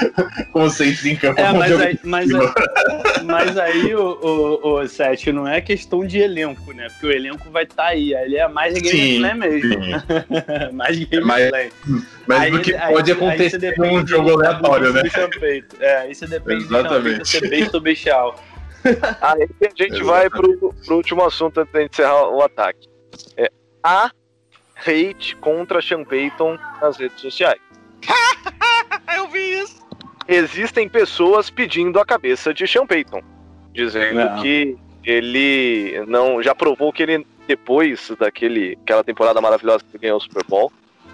com 0.52 0.64
o 0.64 0.70
Saints 0.72 1.06
em 1.06 1.16
campo. 1.16 1.40
É, 1.40 1.54
mas, 1.54 1.72
aí, 1.80 2.00
mas, 2.04 2.34
aí, 2.34 3.24
mas 3.24 3.58
aí, 3.58 3.96
o, 3.96 4.20
o, 4.22 4.80
o 4.80 4.88
Seth, 4.88 5.28
não 5.28 5.48
é 5.48 5.62
questão 5.62 6.04
de 6.04 6.18
elenco, 6.18 6.74
né? 6.74 6.88
Porque 6.90 7.06
o 7.06 7.12
elenco 7.12 7.52
vai 7.52 7.64
estar 7.64 7.84
tá 7.84 7.90
aí. 7.90 8.12
Ele 8.14 8.38
é 8.38 8.48
mais 8.48 8.74
gameplay 8.74 9.34
mesmo. 9.36 9.84
Sim. 9.84 9.92
Mais 10.74 10.98
gameplay. 11.06 11.72
Mas 12.28 12.42
aí, 12.42 12.52
do 12.52 12.62
que 12.62 12.74
pode 12.74 13.12
aí, 13.12 13.18
acontecer 13.18 13.66
aí 13.66 13.78
num 13.78 14.06
jogo 14.06 14.32
aleatório, 14.32 14.94
né? 14.94 15.04
É, 15.80 16.10
isso 16.10 16.28
depende 16.28 16.66
Exatamente. 16.66 17.20
do 17.20 17.26
ser 17.26 17.50
besta 17.50 17.78
ou 17.78 17.82
bestial. 17.84 18.36
Aí 19.22 19.44
a 19.44 19.48
gente 19.48 19.54
Exatamente. 19.62 20.04
vai 20.04 20.30
pro, 20.30 20.74
pro 20.86 20.96
último 20.96 21.24
assunto 21.24 21.60
antes 21.60 21.74
de 21.74 21.86
encerrar 21.86 22.30
o 22.30 22.42
ataque. 22.42 22.88
É 23.38 23.52
a 23.84 24.12
hate 24.86 25.36
contra 25.38 25.82
Sean 25.82 26.04
Payton 26.04 26.58
nas 26.82 26.98
redes 26.98 27.20
sociais. 27.22 27.60
Eu 29.16 29.28
vi 29.28 29.62
isso. 29.62 29.86
Existem 30.28 30.90
pessoas 30.90 31.50
pedindo 31.50 32.00
a 32.00 32.06
cabeça 32.06 32.54
de 32.54 32.68
Sean 32.68 32.86
Payton, 32.86 33.22
dizendo 33.72 34.26
não. 34.26 34.42
que 34.42 34.78
ele 35.04 36.04
não 36.08 36.42
já 36.42 36.56
provou 36.56 36.92
que 36.92 37.04
ele 37.04 37.26
depois 37.48 38.12
daquele 38.20 38.78
aquela 38.84 39.04
temporada 39.04 39.40
maravilhosa 39.42 39.84
que 39.92 39.98
ganhou 39.98 40.18
o 40.18 40.22
Super 40.22 40.44
Bowl, 40.46 40.72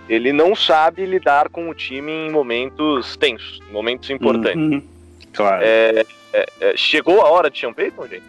ele 0.10 0.34
não 0.34 0.56
sabe 0.56 1.06
lidar 1.06 1.50
com 1.50 1.70
o 1.70 1.74
time 1.74 2.12
em 2.12 2.32
momentos 2.32 3.16
tensos, 3.18 3.60
em 3.70 3.72
momentos 3.72 4.10
importantes. 4.10 4.56
Uhum. 4.56 4.84
Claro. 5.34 5.64
É, 5.64 6.06
é, 6.34 6.46
é, 6.60 6.78
chegou 6.78 7.22
a 7.22 7.30
hora 7.30 7.50
de 7.50 7.60
Sean 7.60 7.74
Payton, 7.74 8.08
gente? 8.08 8.24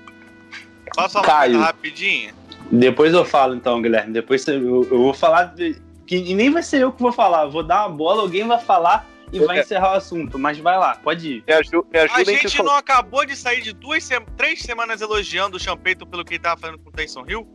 Posso 0.94 1.22
falar 1.22 1.48
rapidinho? 1.58 2.34
Depois 2.70 3.12
eu 3.12 3.24
falo 3.24 3.54
então, 3.54 3.82
Guilherme. 3.82 4.12
Depois 4.12 4.46
eu, 4.46 4.84
eu 4.84 4.98
vou 4.98 5.14
falar 5.14 5.44
de, 5.54 5.76
que 6.06 6.16
e 6.16 6.34
nem 6.34 6.50
vai 6.50 6.62
ser 6.62 6.82
eu 6.82 6.92
que 6.92 7.02
vou 7.02 7.12
falar. 7.12 7.46
vou 7.46 7.62
dar 7.62 7.86
uma 7.86 7.96
bola, 7.96 8.22
alguém 8.22 8.46
vai 8.46 8.60
falar 8.60 9.06
e 9.32 9.40
vai 9.40 9.60
encerrar 9.60 9.92
o 9.92 9.96
assunto. 9.96 10.38
Mas 10.38 10.58
vai 10.58 10.78
lá, 10.78 10.96
pode 10.96 11.36
ir. 11.36 11.44
Me 11.46 11.54
ajuda, 11.54 11.88
me 11.90 11.98
ajuda 11.98 12.20
a 12.20 12.24
gente 12.24 12.62
não 12.62 12.76
acabou 12.76 13.24
de 13.24 13.34
sair 13.34 13.62
de 13.62 13.72
duas, 13.72 14.08
três 14.36 14.60
semanas 14.62 15.00
elogiando 15.00 15.56
o 15.56 15.60
Sean 15.60 15.76
Payton 15.76 16.06
pelo 16.06 16.24
que 16.24 16.34
ele 16.34 16.42
tava 16.42 16.60
fazendo 16.60 16.78
com 16.78 16.90
o 16.90 16.92
Tyson 16.92 17.24
Hill? 17.26 17.48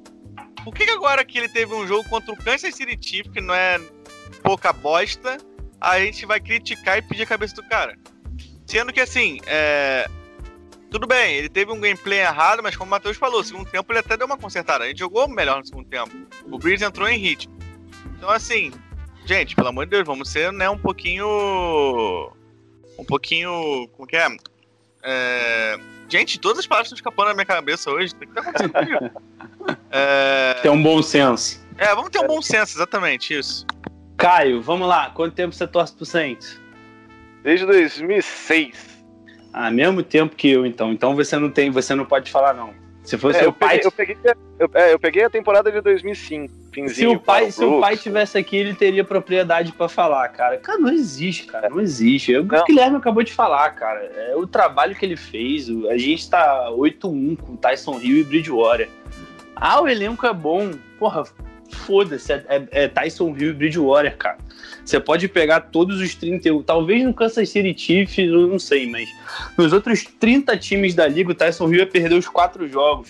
Por 0.63 0.73
que, 0.73 0.85
que 0.85 0.91
agora 0.91 1.23
que 1.23 1.37
ele 1.37 1.49
teve 1.49 1.73
um 1.73 1.87
jogo 1.87 2.07
contra 2.09 2.33
o 2.33 2.37
Kansas 2.37 2.75
City 2.75 2.97
Chiefs, 2.99 3.31
que 3.31 3.41
não 3.41 3.53
é 3.53 3.79
pouca 4.43 4.73
bosta, 4.73 5.37
a 5.79 5.99
gente 5.99 6.25
vai 6.25 6.39
criticar 6.39 6.97
e 6.97 7.01
pedir 7.01 7.23
a 7.23 7.27
cabeça 7.27 7.55
do 7.55 7.63
cara? 7.63 7.97
Sendo 8.65 8.91
que 8.91 8.99
assim, 8.99 9.39
é... 9.45 10.07
tudo 10.91 11.07
bem, 11.07 11.35
ele 11.35 11.49
teve 11.49 11.71
um 11.71 11.79
gameplay 11.79 12.19
errado, 12.19 12.61
mas 12.61 12.75
como 12.75 12.89
o 12.89 12.91
Matheus 12.91 13.15
falou, 13.15 13.43
segundo 13.43 13.69
tempo 13.69 13.91
ele 13.91 13.99
até 13.99 14.17
deu 14.17 14.27
uma 14.27 14.37
consertada. 14.37 14.85
Gente 14.85 14.99
jogou 14.99 15.27
melhor 15.27 15.59
no 15.59 15.65
segundo 15.65 15.87
tempo. 15.87 16.11
O 16.51 16.57
Breeze 16.57 16.83
entrou 16.83 17.07
em 17.07 17.17
ritmo. 17.17 17.57
Então, 18.17 18.29
assim, 18.29 18.71
gente, 19.25 19.55
pelo 19.55 19.69
amor 19.69 19.85
de 19.85 19.91
Deus, 19.91 20.05
vamos 20.05 20.29
ser 20.29 20.51
né, 20.51 20.69
um 20.69 20.77
pouquinho. 20.77 21.27
Um 22.97 23.05
pouquinho. 23.05 23.87
Como 23.93 24.07
que 24.07 24.17
é? 24.17 24.27
é... 25.03 25.79
Gente, 26.09 26.39
todas 26.39 26.59
as 26.59 26.67
palavras 26.67 26.87
estão 26.87 26.95
escapando 26.95 27.27
da 27.27 27.33
minha 27.33 27.45
cabeça 27.45 27.91
hoje. 27.91 28.13
O 28.13 28.19
que 28.19 28.27
tá 28.27 28.41
acontecendo 28.41 28.73
comigo? 28.73 29.11
É... 29.91 30.53
Tem 30.61 30.71
um 30.71 30.81
bom 30.81 31.01
senso. 31.01 31.61
É, 31.77 31.93
vamos 31.93 32.09
ter 32.09 32.19
um 32.19 32.27
bom 32.27 32.41
senso, 32.41 32.77
exatamente 32.77 33.37
isso. 33.37 33.65
Caio, 34.15 34.61
vamos 34.61 34.87
lá. 34.87 35.09
Quanto 35.09 35.35
tempo 35.35 35.53
você 35.53 35.67
torce 35.67 35.93
pro 35.93 36.05
Saints? 36.05 36.57
Desde 37.43 37.65
2006. 37.65 39.03
Ah, 39.51 39.69
mesmo 39.69 40.01
tempo 40.01 40.37
que 40.37 40.49
eu, 40.49 40.65
então. 40.65 40.93
Então 40.93 41.15
você 41.15 41.37
não 41.37 41.51
tem, 41.51 41.69
você 41.69 41.93
não 41.93 42.05
pode 42.05 42.31
falar 42.31 42.53
não. 42.53 42.73
Se 43.07 43.17
fosse 43.17 43.37
é, 43.37 43.43
seu 43.43 43.53
pai. 43.53 43.79
eu, 43.81 43.89
peguei, 43.89 44.17
eu, 44.59 44.69
é, 44.73 44.93
eu 44.93 44.99
peguei 44.99 45.23
a 45.23 45.29
temporada 45.29 45.71
de 45.71 45.79
2005. 45.79 46.53
Se 46.89 47.07
o 47.07 47.17
pai, 47.17 47.49
se 47.49 47.63
o 47.63 47.79
pai 47.79 47.95
tivesse 47.95 48.37
aqui, 48.37 48.57
ele 48.57 48.73
teria 48.73 49.01
propriedade 49.01 49.71
para 49.71 49.87
falar, 49.87 50.27
cara. 50.27 50.57
Cara, 50.57 50.77
não 50.77 50.91
existe, 50.91 51.45
cara. 51.45 51.69
Não 51.69 51.79
existe. 51.79 52.35
É 52.35 52.39
o 52.41 52.45
que 52.45 52.53
o 52.53 52.65
Guilherme 52.65 52.97
acabou 52.97 53.23
de 53.23 53.31
falar, 53.31 53.69
cara. 53.71 54.01
É 54.01 54.35
o 54.35 54.45
trabalho 54.45 54.93
que 54.93 55.05
ele 55.05 55.15
fez. 55.15 55.69
A 55.89 55.97
gente 55.97 56.29
tá 56.29 56.69
8-1 56.71 57.37
com 57.37 57.55
Tyson 57.55 57.97
Hill 57.97 58.17
e 58.17 58.23
Bridgewater. 58.25 58.89
Ah, 59.55 59.81
o 59.81 59.87
elenco 59.87 60.27
é 60.27 60.33
bom. 60.33 60.71
Porra, 60.99 61.23
foda-se. 61.69 62.31
É, 62.31 62.43
é, 62.47 62.67
é, 62.71 62.87
Tyson 62.87 63.35
Hill 63.37 63.49
e 63.49 63.53
Bridgewater, 63.53 64.17
cara. 64.17 64.37
Você 64.83 64.99
pode 64.99 65.27
pegar 65.27 65.61
todos 65.61 65.99
os 65.99 66.15
31. 66.15 66.63
Talvez 66.63 67.03
no 67.03 67.13
Kansas 67.13 67.49
City 67.49 67.77
Chiefs, 67.77 68.17
eu 68.17 68.47
não 68.47 68.59
sei, 68.59 68.89
mas 68.89 69.09
nos 69.57 69.73
outros 69.73 70.03
30 70.19 70.57
times 70.57 70.95
da 70.95 71.07
liga, 71.07 71.31
o 71.31 71.35
Tyson 71.35 71.67
Hill 71.69 71.79
ia 71.79 71.87
perder 71.87 72.15
os 72.15 72.27
quatro 72.27 72.67
jogos. 72.67 73.09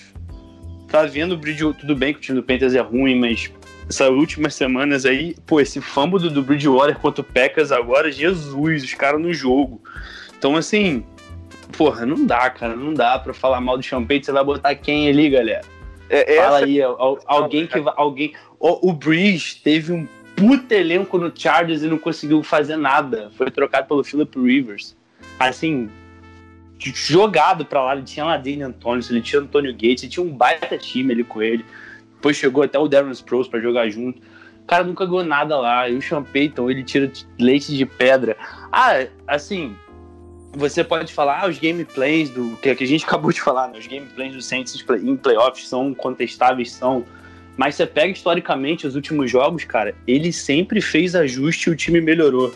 Tá 0.87 1.03
vendo 1.05 1.33
o 1.33 1.37
Bridgewater. 1.37 1.81
Tudo 1.81 1.95
bem 1.95 2.13
que 2.13 2.19
o 2.19 2.21
time 2.21 2.39
do 2.39 2.43
Panthers 2.43 2.73
é 2.73 2.81
ruim, 2.81 3.19
mas 3.19 3.51
essas 3.89 4.09
últimas 4.09 4.55
semanas 4.55 5.05
aí, 5.05 5.35
pô, 5.45 5.59
esse 5.61 5.79
fumble 5.79 6.19
do, 6.19 6.29
do 6.29 6.43
Bridgewater 6.43 6.97
contra 6.97 7.21
o 7.21 7.23
Packers 7.23 7.71
agora, 7.71 8.11
Jesus, 8.11 8.83
os 8.83 8.93
caras 8.93 9.21
no 9.21 9.33
jogo. 9.33 9.81
Então, 10.37 10.55
assim, 10.55 11.05
porra, 11.77 12.05
não 12.05 12.25
dá, 12.25 12.49
cara, 12.49 12.75
não 12.75 12.93
dá 12.93 13.17
pra 13.19 13.33
falar 13.33 13.61
mal 13.61 13.77
do 13.77 13.83
Champagne. 13.83 14.23
Você 14.23 14.31
vai 14.31 14.43
botar 14.43 14.75
quem 14.75 15.09
ali, 15.09 15.29
galera? 15.29 15.76
É, 16.09 16.37
Fala 16.37 16.59
aí, 16.59 16.79
alguém 17.25 17.67
que 17.67 17.83
alguém. 17.95 18.33
O, 18.59 18.89
o 18.89 18.93
Breeze 18.93 19.57
teve 19.63 19.91
um 19.91 20.07
puta 20.35 20.75
elenco 20.75 21.17
no 21.17 21.31
Chargers 21.33 21.83
e 21.83 21.87
não 21.87 21.97
conseguiu 21.97 22.41
fazer 22.43 22.77
nada. 22.77 23.31
Foi 23.35 23.49
trocado 23.51 23.87
pelo 23.87 24.03
Philip 24.03 24.39
Rivers. 24.39 24.95
Assim, 25.39 25.89
jogado 26.79 27.65
pra 27.65 27.83
lá. 27.83 27.95
Ele 27.95 28.03
tinha 28.03 28.25
Ladine 28.25 28.63
Antônio, 28.63 29.03
ele 29.09 29.21
tinha 29.21 29.41
Antônio 29.41 29.73
Gates, 29.73 30.03
ele 30.03 30.11
tinha 30.11 30.25
um 30.25 30.29
baita 30.29 30.77
time 30.77 31.11
ali 31.13 31.23
com 31.23 31.41
ele. 31.41 31.65
depois 32.15 32.37
chegou 32.37 32.63
até 32.63 32.77
o 32.77 32.87
Darren 32.87 33.11
Sproles 33.11 33.47
para 33.47 33.59
jogar 33.59 33.89
junto. 33.89 34.19
O 34.63 34.67
cara 34.67 34.83
nunca 34.83 35.05
ganhou 35.05 35.23
nada 35.23 35.57
lá. 35.57 35.89
E 35.89 35.95
o 35.95 36.01
Sean 36.01 36.23
Payton, 36.23 36.69
ele 36.69 36.83
tira 36.83 37.11
leite 37.39 37.75
de 37.75 37.85
pedra. 37.85 38.37
Ah, 38.71 39.05
assim, 39.27 39.75
você 40.53 40.83
pode 40.83 41.13
falar, 41.13 41.43
ah, 41.43 41.47
os 41.47 41.59
gameplays 41.59 42.29
do. 42.29 42.57
Que, 42.57 42.73
que 42.75 42.83
a 42.83 42.87
gente 42.87 43.05
acabou 43.05 43.31
de 43.31 43.41
falar, 43.41 43.67
né? 43.67 43.79
Os 43.79 43.87
gameplays 43.87 44.33
do 44.33 44.41
Saints 44.41 44.83
em 45.03 45.15
playoffs 45.15 45.67
são 45.67 45.93
contestáveis, 45.93 46.71
são. 46.71 47.05
Mas 47.55 47.75
você 47.75 47.87
pega 47.87 48.11
historicamente 48.11 48.85
os 48.85 48.95
últimos 48.95 49.31
jogos, 49.31 49.63
cara, 49.63 49.95
ele 50.05 50.31
sempre 50.31 50.79
fez 50.79 51.15
ajuste 51.15 51.69
e 51.69 51.73
o 51.73 51.75
time 51.75 51.99
melhorou. 51.99 52.53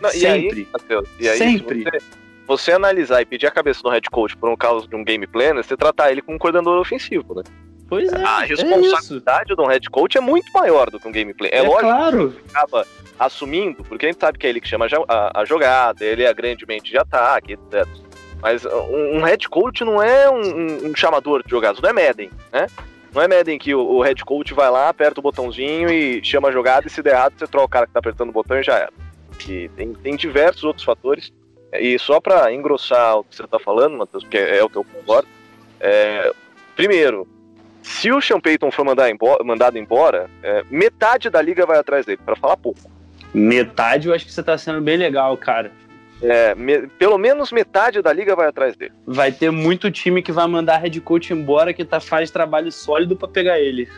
Não, 0.00 0.10
sempre. 0.10 0.66
E 0.66 0.94
aí, 0.94 1.02
e 1.20 1.28
aí, 1.28 1.38
sempre. 1.38 1.84
Você, 1.84 1.98
você, 2.46 2.72
analisar 2.72 3.22
e 3.22 3.24
pedir 3.24 3.46
a 3.46 3.50
cabeça 3.50 3.80
do 3.80 3.90
head 3.90 4.10
coach 4.10 4.36
por 4.36 4.50
um 4.50 4.56
caso 4.56 4.88
de 4.88 4.96
um 4.96 5.04
game 5.04 5.24
planner, 5.26 5.62
você 5.62 5.76
tratar 5.76 6.10
ele 6.10 6.20
como 6.20 6.34
um 6.34 6.38
coordenador 6.38 6.80
ofensivo, 6.80 7.34
né? 7.34 7.42
Pois 7.90 8.10
é. 8.12 8.24
A 8.24 8.44
é 8.44 8.46
responsabilidade 8.46 9.52
é 9.52 9.56
do 9.56 9.66
head 9.66 9.90
coach 9.90 10.16
é 10.16 10.20
muito 10.20 10.50
maior 10.52 10.88
do 10.88 11.00
que 11.00 11.08
um 11.08 11.12
gameplay. 11.12 11.50
É, 11.52 11.58
é 11.58 11.62
lógico 11.62 11.82
claro. 11.82 12.30
que 12.30 12.56
acaba 12.56 12.86
assumindo, 13.18 13.82
porque 13.82 14.06
a 14.06 14.08
gente 14.08 14.20
sabe 14.20 14.38
que 14.38 14.46
é 14.46 14.50
ele 14.50 14.60
que 14.60 14.68
chama 14.68 14.86
a, 15.08 15.40
a 15.40 15.44
jogada, 15.44 16.04
ele 16.04 16.22
é 16.22 16.28
a 16.28 16.32
grande 16.32 16.64
mente 16.64 16.88
de 16.88 16.96
ataque, 16.96 17.54
etc. 17.54 17.86
Mas 18.40 18.64
um, 18.64 19.18
um 19.18 19.22
head 19.24 19.46
coach 19.48 19.84
não 19.84 20.00
é 20.00 20.30
um, 20.30 20.86
um, 20.86 20.94
chamador 20.94 21.42
de 21.42 21.50
jogadas, 21.50 21.80
não 21.82 21.90
é 21.90 21.92
Madden, 21.92 22.30
né? 22.52 22.68
Não 23.12 23.20
é 23.20 23.26
Madden 23.26 23.58
que 23.58 23.74
o, 23.74 23.80
o, 23.80 24.02
head 24.02 24.24
coach 24.24 24.54
vai 24.54 24.70
lá, 24.70 24.88
aperta 24.88 25.18
o 25.18 25.22
botãozinho 25.22 25.90
e 25.90 26.24
chama 26.24 26.48
a 26.48 26.52
jogada 26.52 26.86
e 26.86 26.90
se 26.90 27.02
der 27.02 27.14
errado 27.14 27.34
você 27.36 27.46
troca 27.48 27.66
o 27.66 27.68
cara 27.68 27.86
que 27.88 27.92
tá 27.92 27.98
apertando 27.98 28.30
o 28.30 28.32
botão 28.32 28.58
e 28.58 28.62
já 28.62 28.76
era. 28.76 28.92
E 29.48 29.68
tem, 29.70 29.92
tem 29.94 30.14
diversos 30.14 30.62
outros 30.62 30.84
fatores. 30.84 31.32
E 31.72 31.98
só 31.98 32.20
para 32.20 32.52
engrossar 32.54 33.18
o 33.18 33.24
que 33.24 33.34
você 33.34 33.46
tá 33.48 33.58
falando, 33.58 33.98
Matheus, 33.98 34.22
porque 34.22 34.38
é, 34.38 34.58
é 34.58 34.64
o 34.64 34.70
que 34.70 34.76
eu 34.76 34.84
concordo, 34.84 35.28
é, 35.80 36.32
primeiro, 36.76 37.26
se 37.82 38.10
o 38.12 38.20
Sean 38.20 38.40
Payton 38.40 38.70
for 38.70 38.84
mandar 38.84 39.10
embora, 39.10 39.42
mandado 39.44 39.78
embora, 39.78 40.30
é, 40.42 40.64
metade 40.70 41.30
da 41.30 41.40
liga 41.40 41.66
vai 41.66 41.78
atrás 41.78 42.06
dele, 42.06 42.20
para 42.24 42.36
falar 42.36 42.56
pouco. 42.56 42.80
Metade 43.32 44.08
eu 44.08 44.14
acho 44.14 44.26
que 44.26 44.32
você 44.32 44.42
tá 44.42 44.58
sendo 44.58 44.80
bem 44.80 44.96
legal, 44.96 45.36
cara. 45.36 45.72
É, 46.22 46.54
me, 46.54 46.86
pelo 46.86 47.16
menos 47.16 47.50
metade 47.50 48.02
da 48.02 48.12
liga 48.12 48.36
vai 48.36 48.48
atrás 48.48 48.76
dele. 48.76 48.92
Vai 49.06 49.32
ter 49.32 49.50
muito 49.50 49.90
time 49.90 50.22
que 50.22 50.32
vai 50.32 50.46
mandar 50.46 50.78
head 50.78 51.00
coach 51.00 51.32
embora 51.32 51.72
que 51.72 51.84
tá, 51.84 51.98
faz 51.98 52.30
trabalho 52.30 52.70
sólido 52.70 53.16
para 53.16 53.28
pegar 53.28 53.58
ele. 53.58 53.88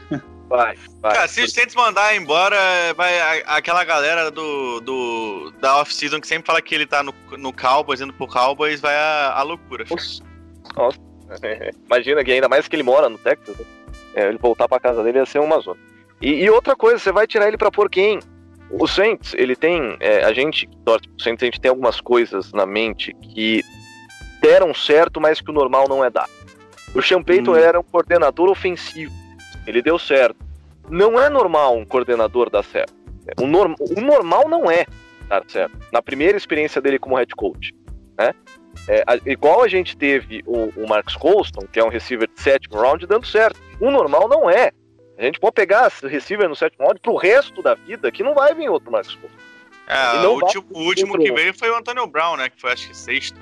Vai, 0.49 0.77
vai. 1.01 1.15
Cara, 1.15 1.29
se 1.29 1.43
os 1.43 1.51
Saints 1.51 1.75
mandar 1.75 2.15
embora, 2.15 2.57
vai 2.95 3.43
aquela 3.47 3.85
galera 3.85 4.31
do, 4.31 4.81
do 4.81 5.51
da 5.59 5.81
off-season 5.81 6.21
que 6.21 6.27
sempre 6.27 6.47
fala 6.47 6.61
que 6.61 6.75
ele 6.75 6.85
tá 6.85 7.03
no, 7.03 7.15
no 7.39 7.55
Cowboys, 7.55 8.03
indo 8.03 8.13
pro 8.13 8.29
Cowboys, 8.29 8.79
vai 8.79 8.95
a, 8.95 9.33
a 9.35 9.43
loucura. 9.43 9.87
Nossa. 9.89 10.23
Nossa. 10.77 11.12
Imagina 11.87 12.25
que 12.25 12.33
ainda 12.33 12.49
mais 12.49 12.69
que 12.69 12.77
ele 12.77 12.83
mora 12.83 13.09
no 13.09 13.19
Texas, 13.19 13.57
né? 13.59 13.65
é, 14.15 14.29
ele 14.29 14.39
voltar 14.39 14.69
pra 14.69 14.81
casa 14.81 15.03
dele 15.03 15.19
ia 15.19 15.27
ser 15.27 15.41
uma 15.41 15.59
zona. 15.61 15.79
E, 16.21 16.45
e 16.45 16.51
outra 16.51 16.77
coisa, 16.77 16.99
você 16.99 17.13
vai 17.13 17.27
tirar 17.27 17.49
ele 17.49 17.57
pra 17.57 17.71
pôr 17.71 17.89
quem? 17.91 18.21
O 18.71 18.87
Saints, 18.87 19.35
ele 19.35 19.55
tem. 19.55 19.97
É, 20.01 20.25
a 20.25 20.33
gente 20.33 20.69
torce 20.85 21.07
pro 21.09 21.23
Saints, 21.23 21.43
a 21.43 21.47
gente 21.47 21.61
tem 21.61 21.69
algumas 21.69 22.01
coisas 22.01 22.53
na 22.53 22.65
mente 22.65 23.13
que 23.15 23.63
deram 24.41 24.73
certo, 24.73 25.21
mas 25.21 25.41
que 25.41 25.51
o 25.51 25.55
normal 25.55 25.89
não 25.89 26.05
é 26.05 26.11
dar. 26.11 26.29
O 26.95 27.03
Sean 27.03 27.23
Payton 27.23 27.53
hum. 27.53 27.57
era 27.57 27.79
um 27.79 27.83
coordenador 27.83 28.51
ofensivo. 28.51 29.13
Ele 29.67 29.81
deu 29.83 29.99
certo. 29.99 30.37
Não 30.91 31.21
é 31.21 31.29
normal 31.29 31.77
um 31.77 31.85
coordenador 31.85 32.51
dar 32.51 32.65
certo. 32.65 32.95
O, 33.41 33.47
norm, 33.47 33.75
o 33.79 34.01
normal 34.01 34.49
não 34.49 34.71
é 34.71 34.85
dar 35.29 35.43
certo. 35.47 35.79
Na 35.93 36.03
primeira 36.03 36.37
experiência 36.37 36.81
dele 36.81 36.99
como 36.99 37.17
head 37.17 37.35
coach. 37.35 37.73
Né? 38.19 38.35
É, 38.89 39.05
a, 39.07 39.17
igual 39.31 39.63
a 39.63 39.69
gente 39.69 39.97
teve 39.97 40.43
o, 40.47 40.69
o 40.77 40.89
Marcus 40.89 41.17
Colston, 41.17 41.67
que 41.71 41.79
é 41.79 41.85
um 41.85 41.89
receiver 41.89 42.29
de 42.29 42.41
sétimo 42.41 42.81
round, 42.81 43.07
dando 43.07 43.27
certo. 43.27 43.61
O 43.81 43.91
normal 43.91 44.29
não 44.29 44.51
é. 44.51 44.73
A 45.19 45.25
gente 45.25 45.39
pode 45.39 45.55
pegar 45.55 45.93
receiver 46.03 46.49
no 46.49 46.57
sétimo 46.57 46.85
round 46.85 47.01
pro 47.01 47.17
resto 47.17 47.63
da 47.63 47.75
vida 47.75 48.11
que 48.11 48.23
não 48.23 48.35
vai 48.35 48.55
vir 48.55 48.69
outro 48.69 48.91
Marcos 48.91 49.15
Colston. 49.15 49.39
É, 49.87 50.27
o, 50.27 50.41
tipo, 50.47 50.79
o 50.79 50.85
último 50.85 51.19
que 51.19 51.33
veio 51.33 51.53
foi 51.55 51.71
o 51.71 51.77
Antonio 51.77 52.07
Brown, 52.07 52.37
né? 52.37 52.49
Que 52.49 52.61
foi 52.61 52.73
acho 52.73 52.89
que 52.89 52.97
sexto. 52.97 53.39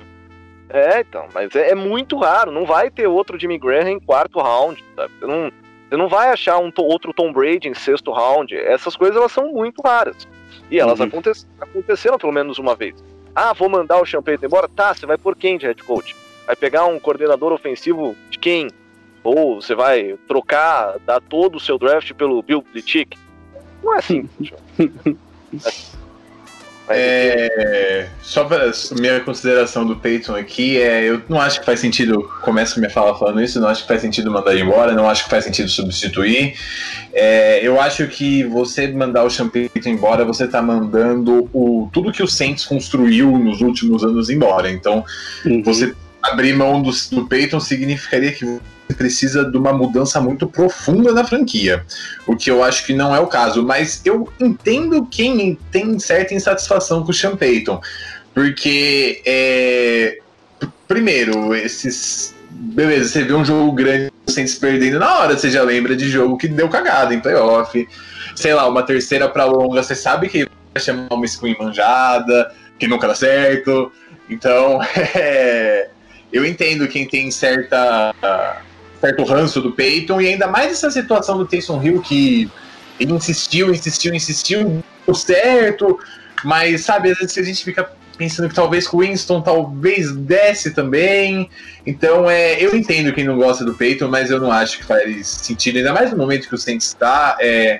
É, 0.69 1.01
então, 1.01 1.27
mas 1.33 1.53
é, 1.55 1.71
é, 1.71 1.75
muito 1.75 2.17
raro. 2.17 2.51
Não 2.51 2.65
vai 2.65 2.89
ter 2.89 3.07
outro 3.07 3.39
Jimmy 3.39 3.57
Graham 3.57 3.89
em 3.89 3.99
quarto 3.99 4.39
round, 4.39 4.83
sabe? 4.95 5.13
Você 5.19 5.27
não, 5.27 5.51
você 5.89 5.97
não 5.97 6.07
vai 6.07 6.29
achar 6.29 6.57
um 6.57 6.71
outro 6.77 7.13
Tom 7.13 7.31
Brady 7.31 7.67
em 7.67 7.73
sexto 7.73 8.11
round. 8.11 8.55
Essas 8.55 8.95
coisas 8.95 9.17
elas 9.17 9.31
são 9.31 9.51
muito 9.51 9.81
raras. 9.81 10.27
E 10.69 10.79
elas 10.79 10.99
uhum. 10.99 11.07
aconte 11.07 11.29
aconteceram 11.59 12.17
pelo 12.17 12.31
menos 12.31 12.57
uma 12.57 12.75
vez. 12.75 12.95
Ah, 13.35 13.53
vou 13.53 13.69
mandar 13.69 14.01
o 14.01 14.05
Champagne 14.05 14.39
embora? 14.43 14.67
Tá, 14.67 14.93
você 14.93 15.05
vai 15.05 15.17
por 15.17 15.35
quem 15.35 15.57
de 15.57 15.65
head 15.65 15.81
coach? 15.83 16.15
Vai 16.45 16.55
pegar 16.55 16.85
um 16.85 16.99
coordenador 16.99 17.51
ofensivo 17.53 18.15
de 18.29 18.37
quem? 18.37 18.69
Ou 19.23 19.61
você 19.61 19.75
vai 19.75 20.17
trocar, 20.27 20.97
dar 21.05 21.21
todo 21.21 21.55
o 21.55 21.59
seu 21.59 21.77
draft 21.77 22.13
pelo 22.13 22.41
Bill 22.41 22.61
Belichick? 22.61 23.17
Não 23.83 23.93
é 23.93 23.97
assim. 23.99 24.29
É, 24.79 25.15
só 28.21 28.43
para 28.45 28.71
minha 28.99 29.19
consideração 29.19 29.85
do 29.85 29.95
Peyton 29.95 30.35
aqui, 30.35 30.77
é, 30.77 31.03
eu 31.03 31.21
não 31.27 31.39
acho 31.39 31.59
que 31.59 31.65
faz 31.65 31.79
sentido, 31.79 32.23
começo 32.41 32.79
minha 32.79 32.89
fala 32.89 33.17
falando 33.17 33.41
isso, 33.41 33.59
não 33.59 33.67
acho 33.67 33.83
que 33.83 33.87
faz 33.87 34.01
sentido 34.01 34.31
mandar 34.31 34.53
ele 34.53 34.61
embora, 34.61 34.93
não 34.93 35.09
acho 35.09 35.25
que 35.25 35.29
faz 35.29 35.43
sentido 35.43 35.69
substituir. 35.69 36.55
É, 37.13 37.59
eu 37.65 37.79
acho 37.79 38.07
que 38.07 38.43
você 38.43 38.87
mandar 38.87 39.23
o 39.23 39.29
Sean 39.29 39.49
Payton 39.49 39.89
embora, 39.89 40.23
você 40.23 40.45
está 40.45 40.61
mandando 40.61 41.49
o, 41.53 41.89
tudo 41.91 42.11
que 42.11 42.23
o 42.23 42.27
Saints 42.27 42.65
construiu 42.65 43.37
nos 43.37 43.61
últimos 43.61 44.03
anos 44.03 44.29
embora. 44.29 44.69
Então, 44.69 45.03
uhum. 45.45 45.61
você 45.63 45.93
abrir 46.21 46.53
mão 46.53 46.81
do, 46.81 46.91
do 47.11 47.25
Peyton 47.25 47.59
significaria 47.59 48.31
que 48.31 48.59
precisa 48.93 49.43
de 49.43 49.57
uma 49.57 49.73
mudança 49.73 50.19
muito 50.19 50.47
profunda 50.47 51.13
na 51.13 51.23
franquia, 51.23 51.85
o 52.27 52.35
que 52.35 52.49
eu 52.49 52.63
acho 52.63 52.85
que 52.85 52.93
não 52.93 53.15
é 53.15 53.19
o 53.19 53.27
caso, 53.27 53.63
mas 53.63 54.01
eu 54.05 54.27
entendo 54.39 55.05
quem 55.09 55.57
tem 55.71 55.97
certa 55.99 56.33
insatisfação 56.33 57.03
com 57.03 57.11
o 57.11 57.13
Sean 57.13 57.35
Payton, 57.35 57.81
porque 58.33 59.21
é, 59.25 60.19
primeiro, 60.87 61.53
esses 61.55 62.33
beleza, 62.51 63.09
você 63.09 63.23
vê 63.23 63.33
um 63.33 63.43
jogo 63.43 63.71
grande 63.71 64.11
sem 64.27 64.45
se 64.45 64.59
perdendo 64.59 64.99
na 64.99 65.19
hora, 65.19 65.37
você 65.37 65.49
já 65.49 65.63
lembra 65.63 65.95
de 65.95 66.09
jogo 66.09 66.37
que 66.37 66.47
deu 66.47 66.69
cagada 66.69 67.13
em 67.13 67.19
playoff, 67.19 67.87
sei 68.35 68.53
lá, 68.53 68.67
uma 68.67 68.83
terceira 68.83 69.27
para 69.27 69.45
longa, 69.45 69.81
você 69.81 69.95
sabe 69.95 70.29
que 70.29 70.47
vai 70.73 70.81
chamar 70.81 71.07
uma 71.11 71.27
screen 71.27 71.55
manjada, 71.59 72.51
que 72.77 72.87
nunca 72.87 73.07
dá 73.07 73.15
certo, 73.15 73.91
então 74.29 74.79
é, 75.15 75.89
eu 76.31 76.45
entendo 76.45 76.87
quem 76.87 77.07
tem 77.07 77.29
certa 77.31 78.13
certo 79.01 79.23
ranço 79.23 79.59
do 79.59 79.71
Peyton, 79.71 80.21
e 80.21 80.27
ainda 80.27 80.47
mais 80.47 80.71
essa 80.71 80.91
situação 80.91 81.37
do 81.37 81.45
Taysom 81.45 81.81
Hill 81.83 82.01
que 82.01 82.49
ele 82.99 83.13
insistiu, 83.13 83.71
insistiu, 83.71 84.13
insistiu, 84.13 84.83
deu 85.05 85.15
certo, 85.15 85.99
mas 86.43 86.85
sabe, 86.85 87.11
às 87.11 87.17
vezes 87.17 87.37
a 87.37 87.43
gente 87.43 87.63
fica 87.63 87.89
pensando 88.17 88.47
que 88.47 88.53
talvez 88.53 88.87
o 88.93 88.99
Winston 88.99 89.41
talvez 89.41 90.11
desce 90.11 90.71
também. 90.75 91.49
Então, 91.87 92.29
é, 92.29 92.63
eu 92.63 92.75
entendo 92.75 93.11
quem 93.13 93.23
não 93.23 93.35
gosta 93.35 93.65
do 93.65 93.73
Peyton, 93.73 94.07
mas 94.07 94.29
eu 94.29 94.39
não 94.39 94.51
acho 94.51 94.77
que 94.77 94.83
faz 94.85 95.27
sentido, 95.27 95.77
ainda 95.77 95.91
mais 95.91 96.11
no 96.11 96.17
momento 96.17 96.47
que 96.47 96.53
o 96.53 96.57
Saints 96.57 96.87
está. 96.87 97.35
É, 97.39 97.79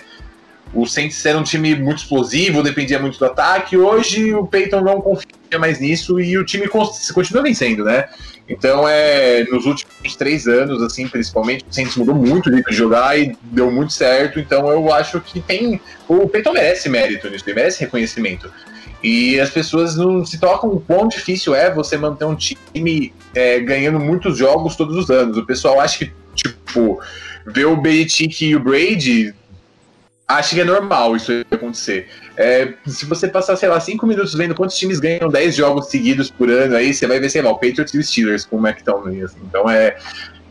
o 0.74 0.86
Saints 0.86 1.26
era 1.26 1.38
um 1.38 1.44
time 1.44 1.76
muito 1.76 2.00
explosivo, 2.00 2.64
dependia 2.64 3.00
muito 3.00 3.20
do 3.20 3.26
ataque. 3.26 3.76
Hoje 3.76 4.34
o 4.34 4.46
Peyton 4.48 4.82
não 4.82 5.02
confia 5.02 5.28
mais 5.60 5.80
nisso 5.80 6.20
e 6.20 6.38
o 6.38 6.46
time 6.46 6.68
continua 6.68 7.44
vencendo, 7.44 7.84
né? 7.84 8.08
Então, 8.48 8.88
é, 8.88 9.44
nos 9.46 9.66
últimos 9.66 10.16
três 10.16 10.48
anos, 10.48 10.82
assim, 10.82 11.08
principalmente, 11.08 11.66
o 11.70 11.74
Saints 11.74 11.96
mudou 11.96 12.16
muito 12.16 12.50
o 12.50 12.54
jeito 12.54 12.70
de 12.70 12.76
jogar 12.76 13.18
e 13.18 13.36
deu 13.44 13.72
muito 13.72 13.94
certo. 13.94 14.40
Então, 14.40 14.70
eu 14.70 14.94
acho 14.94 15.22
que 15.22 15.40
tem. 15.40 15.80
O 16.08 16.28
Peyton 16.28 16.54
merece 16.54 16.90
mérito 16.90 17.30
nisso, 17.30 17.46
ele 17.48 17.56
merece 17.56 17.80
reconhecimento. 17.82 18.52
E 19.04 19.40
as 19.40 19.50
pessoas 19.50 19.96
não 19.96 20.26
se 20.26 20.38
tocam 20.40 20.70
o 20.70 20.80
quão 20.80 21.08
difícil 21.08 21.56
é 21.56 21.74
você 21.74 21.98
manter 21.98 22.26
um 22.26 22.36
time 22.36 23.14
é, 23.34 23.60
ganhando 23.60 24.00
muitos 24.00 24.38
jogos 24.38 24.76
todos 24.76 24.96
os 24.96 25.10
anos. 25.10 25.38
O 25.38 25.46
pessoal 25.46 25.80
acha 25.80 26.00
que, 26.00 26.12
tipo, 26.36 27.00
ver 27.48 27.66
o 27.66 27.78
Belichick 27.78 28.46
e 28.46 28.56
o 28.56 28.60
Brady 28.60 29.34
acho 30.36 30.56
que 30.56 30.62
é 30.62 30.64
normal 30.64 31.16
isso 31.16 31.32
acontecer. 31.52 32.08
É, 32.38 32.74
se 32.86 33.06
você 33.06 33.28
passar, 33.28 33.56
sei 33.56 33.70
lá, 33.70 33.80
cinco 33.80 34.06
minutos 34.06 34.34
vendo 34.34 34.56
quantos 34.56 34.78
times 34.78 35.00
ganham 35.00 35.30
10 35.30 35.56
jogos 35.56 35.90
seguidos 35.90 36.30
por 36.30 36.50
ano, 36.50 36.76
aí 36.76 36.94
você 36.94 37.08
vai 37.08 37.20
ver, 37.20 37.30
sei 37.30 37.42
lá, 37.42 37.52
o 37.52 37.56
Patriots 37.56 37.94
e 37.94 37.98
o 37.98 38.04
Steelers, 38.04 38.46
como 38.46 38.68
é 38.68 38.74
que 38.74 38.80
estão. 38.80 39.04
Assim. 39.06 39.40
Então 39.48 39.70
é. 39.70 39.98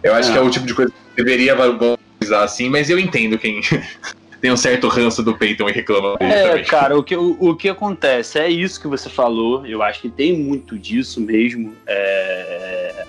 Eu 0.02 0.14
acho 0.14 0.32
que 0.32 0.38
é 0.38 0.40
o 0.40 0.50
tipo 0.50 0.66
de 0.66 0.74
coisa 0.74 0.90
que 0.90 1.22
deveria 1.22 1.54
valorizar 1.54 2.42
assim, 2.42 2.70
mas 2.70 2.88
eu 2.88 2.98
entendo 2.98 3.38
quem 3.38 3.60
tem 4.40 4.50
um 4.50 4.56
certo 4.56 4.88
ranço 4.88 5.22
do 5.22 5.36
Peyton 5.36 5.68
e 5.68 5.72
reclama 5.72 6.16
É, 6.20 6.48
também. 6.48 6.64
cara, 6.64 6.98
o 6.98 7.02
que, 7.02 7.14
o, 7.14 7.36
o, 7.38 7.54
que 7.54 7.68
acontece 7.68 8.38
é 8.38 8.48
isso 8.48 8.80
que 8.80 8.88
você 8.88 9.10
falou, 9.10 9.66
eu 9.66 9.82
acho 9.82 10.00
que 10.00 10.08
tem 10.08 10.38
muito 10.38 10.78
disso 10.78 11.20
mesmo. 11.20 11.74
É, 11.86 13.04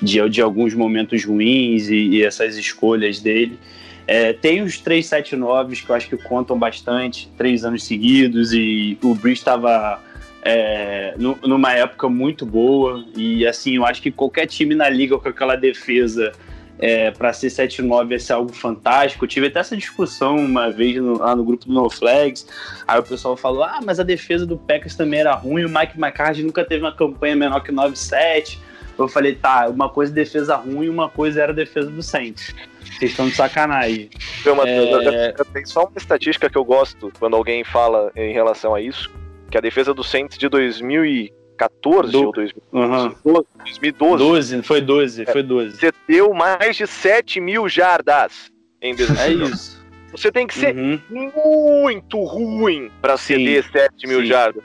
de, 0.00 0.28
de 0.28 0.42
alguns 0.42 0.74
momentos 0.74 1.24
ruins 1.24 1.88
e, 1.88 1.94
e 1.94 2.24
essas 2.24 2.56
escolhas 2.56 3.20
dele. 3.20 3.58
É, 4.06 4.32
tem 4.32 4.62
os 4.62 4.78
379 4.78 5.76
que 5.76 5.90
eu 5.90 5.96
acho 5.96 6.08
que 6.08 6.16
contam 6.16 6.58
bastante, 6.58 7.28
três 7.36 7.64
anos 7.64 7.84
seguidos, 7.84 8.52
e 8.52 8.96
o 9.02 9.14
Breeze 9.14 9.40
estava 9.40 10.00
é, 10.42 11.14
numa 11.42 11.72
época 11.72 12.08
muito 12.08 12.46
boa, 12.46 13.04
e 13.16 13.46
assim, 13.46 13.76
eu 13.76 13.84
acho 13.84 14.00
que 14.00 14.12
qualquer 14.12 14.46
time 14.46 14.74
na 14.74 14.88
liga 14.88 15.18
com 15.18 15.28
aquela 15.28 15.56
defesa 15.56 16.32
é, 16.78 17.10
para 17.10 17.32
ser 17.32 17.48
7-9 17.48 18.12
ia 18.12 18.20
ser 18.20 18.34
algo 18.34 18.52
fantástico. 18.52 19.24
Eu 19.24 19.28
tive 19.28 19.46
até 19.46 19.60
essa 19.60 19.76
discussão 19.76 20.36
uma 20.36 20.70
vez 20.70 20.96
no, 20.96 21.18
lá 21.18 21.34
no 21.34 21.44
grupo 21.44 21.66
do 21.66 21.72
No 21.72 21.88
Flags. 21.90 22.46
Aí 22.86 22.98
o 22.98 23.02
pessoal 23.02 23.36
falou: 23.36 23.64
ah, 23.64 23.80
mas 23.84 23.98
a 23.98 24.02
defesa 24.02 24.46
do 24.46 24.56
Packers 24.56 24.94
também 24.94 25.20
era 25.20 25.34
ruim, 25.34 25.64
o 25.64 25.68
Mike 25.68 25.98
McCarthy 25.98 26.42
nunca 26.42 26.64
teve 26.64 26.84
uma 26.84 26.94
campanha 26.94 27.36
menor 27.36 27.60
que 27.60 27.72
9-7. 27.72 28.58
Eu 28.98 29.08
falei: 29.08 29.34
tá, 29.34 29.68
uma 29.68 29.88
coisa 29.88 30.12
é 30.12 30.14
defesa 30.14 30.56
ruim, 30.56 30.88
uma 30.88 31.08
coisa 31.08 31.42
era 31.42 31.52
defesa 31.52 31.90
do 31.90 32.02
Saints. 32.02 32.54
Vocês 32.94 33.10
estão 33.10 33.28
de 33.28 33.34
sacanagem. 33.34 34.10
Uma, 34.46 34.68
é... 34.68 35.32
Tem 35.52 35.64
só 35.66 35.84
uma 35.84 35.96
estatística 35.96 36.48
que 36.48 36.56
eu 36.56 36.64
gosto 36.64 37.12
quando 37.18 37.36
alguém 37.36 37.64
fala 37.64 38.10
em 38.16 38.32
relação 38.32 38.74
a 38.74 38.80
isso, 38.80 39.10
que 39.50 39.58
a 39.58 39.60
defesa 39.60 39.92
do 39.92 40.04
Saints 40.04 40.38
de 40.38 40.48
2000 40.48 41.34
14 41.56 42.12
Do... 42.12 42.26
ou 42.26 42.32
2012, 42.32 43.14
uhum. 43.24 43.42
2012. 43.64 44.24
12, 44.24 44.62
foi 44.62 44.80
12, 44.80 45.22
é, 45.22 45.32
foi 45.32 45.42
12. 45.42 45.78
Você 45.78 45.92
deu 46.06 46.34
mais 46.34 46.76
de 46.76 46.86
7 46.86 47.40
mil 47.40 47.68
jardas 47.68 48.52
em 48.80 48.94
É 48.94 49.30
isso. 49.30 49.84
Você 50.12 50.30
tem 50.30 50.46
que 50.46 50.54
ser 50.54 50.74
uhum. 50.76 51.00
muito 51.10 52.22
ruim 52.22 52.90
para 53.02 53.16
ceder 53.16 53.64
7 53.70 54.06
mil 54.06 54.20
Sim. 54.20 54.26
jardas. 54.26 54.62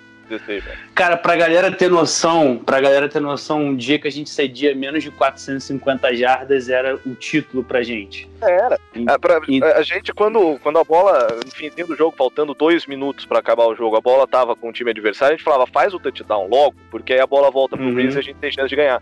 Cara, 0.93 1.17
pra 1.17 1.35
galera 1.35 1.71
ter 1.71 1.89
noção, 1.89 2.57
pra 2.57 2.79
galera 2.79 3.09
ter 3.09 3.19
noção, 3.19 3.65
um 3.65 3.75
dia 3.75 3.99
que 3.99 4.07
a 4.07 4.11
gente 4.11 4.29
cedia 4.29 4.75
menos 4.75 5.03
de 5.03 5.11
450 5.11 6.15
jardas 6.15 6.69
era 6.69 6.95
o 7.05 7.15
título 7.15 7.63
pra 7.63 7.81
gente. 7.83 8.29
Era. 8.41 8.79
E, 8.95 9.05
é, 9.09 9.17
pra, 9.17 9.39
e... 9.47 9.63
A 9.63 9.81
gente, 9.81 10.13
quando, 10.13 10.59
quando 10.63 10.79
a 10.79 10.83
bola, 10.83 11.27
no 11.45 11.51
finzinho 11.51 11.87
do 11.87 11.95
jogo, 11.95 12.15
faltando 12.17 12.53
dois 12.53 12.85
minutos 12.85 13.25
para 13.25 13.39
acabar 13.39 13.65
o 13.65 13.75
jogo, 13.75 13.95
a 13.95 14.01
bola 14.01 14.27
tava 14.27 14.55
com 14.55 14.69
o 14.69 14.73
time 14.73 14.91
adversário, 14.91 15.33
a 15.33 15.37
gente 15.37 15.45
falava, 15.45 15.67
faz 15.67 15.93
o 15.93 15.99
touchdown 15.99 16.47
logo, 16.47 16.75
porque 16.89 17.13
aí 17.13 17.19
a 17.19 17.27
bola 17.27 17.51
volta 17.51 17.77
pro 17.77 17.85
uhum. 17.85 17.99
E 17.99 18.07
a 18.07 18.21
gente 18.21 18.35
tem 18.35 18.51
chance 18.51 18.69
de 18.69 18.75
ganhar. 18.75 19.01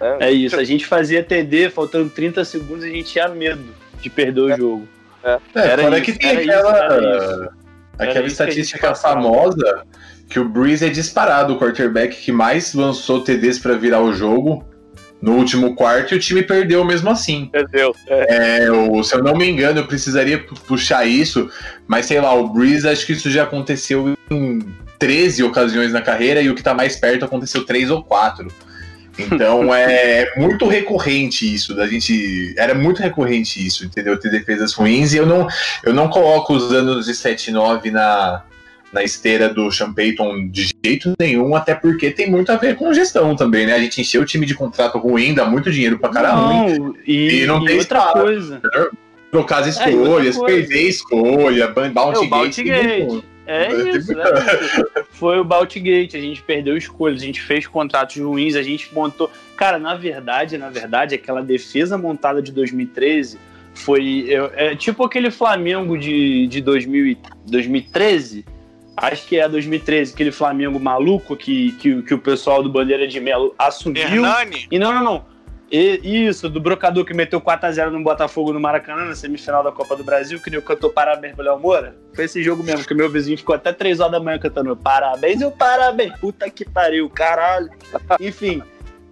Né? 0.00 0.16
É 0.20 0.30
isso, 0.30 0.58
a 0.58 0.64
gente 0.64 0.86
fazia 0.86 1.22
TD, 1.22 1.70
faltando 1.70 2.08
30 2.10 2.44
segundos, 2.44 2.84
a 2.84 2.88
gente 2.88 3.12
tinha 3.12 3.28
medo 3.28 3.74
de 4.00 4.08
perder 4.08 4.50
é. 4.50 4.54
o 4.54 4.56
jogo. 4.56 4.88
É, 5.22 5.38
é 5.54 5.66
era 5.66 5.98
isso, 5.98 6.02
que 6.02 6.18
tem 6.18 6.30
aquela, 6.30 7.16
isso, 7.16 7.50
aquela 7.98 8.26
estatística 8.26 8.94
famosa 8.94 9.84
que 10.28 10.38
o 10.38 10.48
Breeze 10.48 10.84
é 10.84 10.88
disparado 10.88 11.54
o 11.54 11.58
quarterback 11.58 12.16
que 12.16 12.30
mais 12.30 12.74
lançou 12.74 13.22
TDs 13.22 13.58
para 13.58 13.74
virar 13.74 14.02
o 14.02 14.12
jogo 14.12 14.64
no 15.20 15.32
último 15.32 15.74
quarto 15.74 16.14
e 16.14 16.16
o 16.16 16.20
time 16.20 16.42
perdeu 16.42 16.84
mesmo 16.84 17.10
assim. 17.10 17.46
Perdeu. 17.50 17.94
É. 18.06 18.64
É, 18.64 18.70
o, 18.70 19.02
se 19.02 19.14
eu 19.14 19.22
não 19.22 19.34
me 19.34 19.48
engano, 19.48 19.80
eu 19.80 19.86
precisaria 19.86 20.38
puxar 20.66 21.06
isso, 21.06 21.50
mas 21.86 22.06
sei 22.06 22.20
lá, 22.20 22.34
o 22.34 22.48
Breeze 22.48 22.86
acho 22.86 23.06
que 23.06 23.12
isso 23.12 23.30
já 23.30 23.44
aconteceu 23.44 24.14
em 24.30 24.60
13 24.98 25.42
ocasiões 25.44 25.92
na 25.92 26.02
carreira 26.02 26.40
e 26.40 26.50
o 26.50 26.54
que 26.54 26.62
tá 26.62 26.74
mais 26.74 26.96
perto 26.96 27.24
aconteceu 27.24 27.64
3 27.64 27.90
ou 27.90 28.02
4. 28.02 28.48
Então 29.18 29.72
é 29.74 30.34
muito 30.36 30.68
recorrente 30.68 31.52
isso, 31.52 31.74
da 31.74 31.86
gente. 31.86 32.54
Era 32.56 32.74
muito 32.74 33.00
recorrente 33.00 33.64
isso, 33.64 33.84
entendeu? 33.84 34.18
Ter 34.18 34.30
defesas 34.30 34.72
ruins, 34.74 35.14
e 35.14 35.16
eu 35.16 35.26
não, 35.26 35.48
eu 35.82 35.92
não 35.92 36.08
coloco 36.08 36.54
os 36.54 36.72
anos 36.72 37.06
de 37.06 37.12
7-9 37.12 37.90
na, 37.90 38.44
na 38.92 39.02
esteira 39.02 39.48
do 39.48 39.70
Sean 39.70 39.92
Payton 39.92 40.48
de 40.48 40.70
jeito 40.84 41.14
nenhum, 41.18 41.54
até 41.54 41.74
porque 41.74 42.10
tem 42.10 42.30
muito 42.30 42.50
a 42.50 42.56
ver 42.56 42.76
com 42.76 42.92
gestão 42.92 43.36
também, 43.36 43.66
né? 43.66 43.74
A 43.74 43.78
gente 43.78 44.00
encheu 44.00 44.22
o 44.22 44.24
time 44.24 44.46
de 44.46 44.54
contrato 44.54 44.98
ruim, 44.98 45.34
dá 45.34 45.44
muito 45.44 45.70
dinheiro 45.70 45.98
pra 45.98 46.10
caramba. 46.10 46.94
E, 47.06 47.42
e, 47.42 47.46
não 47.46 47.62
e 47.62 47.66
tem 47.66 47.78
outra 47.78 47.98
espaço, 47.98 48.18
coisa. 48.18 48.62
Trocar 49.30 49.58
as 49.60 49.78
é, 49.78 49.90
escolhas, 49.90 50.36
é, 50.38 50.44
perder 50.44 50.88
escolha, 50.88 51.68
bounty 51.68 52.24
é, 52.24 52.28
gate. 52.28 52.62
gate. 52.64 53.24
É 53.46 53.72
isso, 53.96 54.12
é 54.12 55.04
Foi 55.10 55.38
o 55.38 55.44
Baltigate, 55.44 56.16
a 56.16 56.20
gente 56.20 56.42
perdeu 56.42 56.76
escolhas, 56.76 57.22
a 57.22 57.24
gente 57.24 57.40
fez 57.40 57.66
contratos 57.66 58.16
ruins, 58.16 58.54
a 58.54 58.62
gente 58.62 58.94
montou. 58.94 59.30
Cara, 59.56 59.78
na 59.78 59.94
verdade, 59.94 60.58
na 60.58 60.68
verdade, 60.68 61.14
aquela 61.14 61.42
defesa 61.42 61.96
montada 61.96 62.42
de 62.42 62.52
2013 62.52 63.38
foi. 63.72 64.28
É, 64.54 64.76
tipo 64.76 65.02
aquele 65.02 65.30
Flamengo 65.30 65.96
de, 65.96 66.46
de 66.46 66.60
2000, 66.60 67.16
2013 67.46 68.44
acho 69.00 69.26
que 69.26 69.38
é 69.38 69.48
2013, 69.48 70.12
aquele 70.12 70.32
Flamengo 70.32 70.78
maluco 70.78 71.36
que, 71.36 71.72
que, 71.72 72.02
que 72.02 72.14
o 72.14 72.18
pessoal 72.18 72.62
do 72.62 72.70
Bandeira 72.70 73.06
de 73.06 73.20
Melo 73.20 73.54
assumiu. 73.58 74.02
Hernani? 74.02 74.66
E 74.70 74.78
não, 74.78 74.92
não, 74.92 75.02
não. 75.02 75.38
E, 75.70 76.26
isso, 76.26 76.48
do 76.48 76.60
brocador 76.60 77.04
que 77.04 77.12
meteu 77.12 77.40
4x0 77.40 77.90
no 77.90 78.02
Botafogo 78.02 78.52
no 78.52 78.60
Maracanã, 78.60 79.04
na 79.04 79.14
semifinal 79.14 79.62
da 79.62 79.70
Copa 79.70 79.94
do 79.96 80.02
Brasil, 80.02 80.40
que 80.40 80.50
nem 80.50 80.58
o 80.58 80.62
cantor 80.62 80.92
Parabéns 80.92 81.34
pro 81.34 81.44
Léo 81.44 81.58
Moura. 81.58 81.94
Foi 82.14 82.24
esse 82.24 82.42
jogo 82.42 82.62
mesmo, 82.62 82.86
que 82.86 82.94
meu 82.94 83.10
vizinho 83.10 83.36
ficou 83.36 83.54
até 83.54 83.72
3 83.72 84.00
horas 84.00 84.12
da 84.12 84.20
manhã 84.20 84.38
cantando 84.38 84.74
Parabéns 84.76 85.40
e 85.40 85.44
o 85.44 85.50
parabéns. 85.50 86.18
Puta 86.18 86.48
que 86.48 86.64
pariu, 86.64 87.08
caralho. 87.10 87.68
Enfim. 88.18 88.62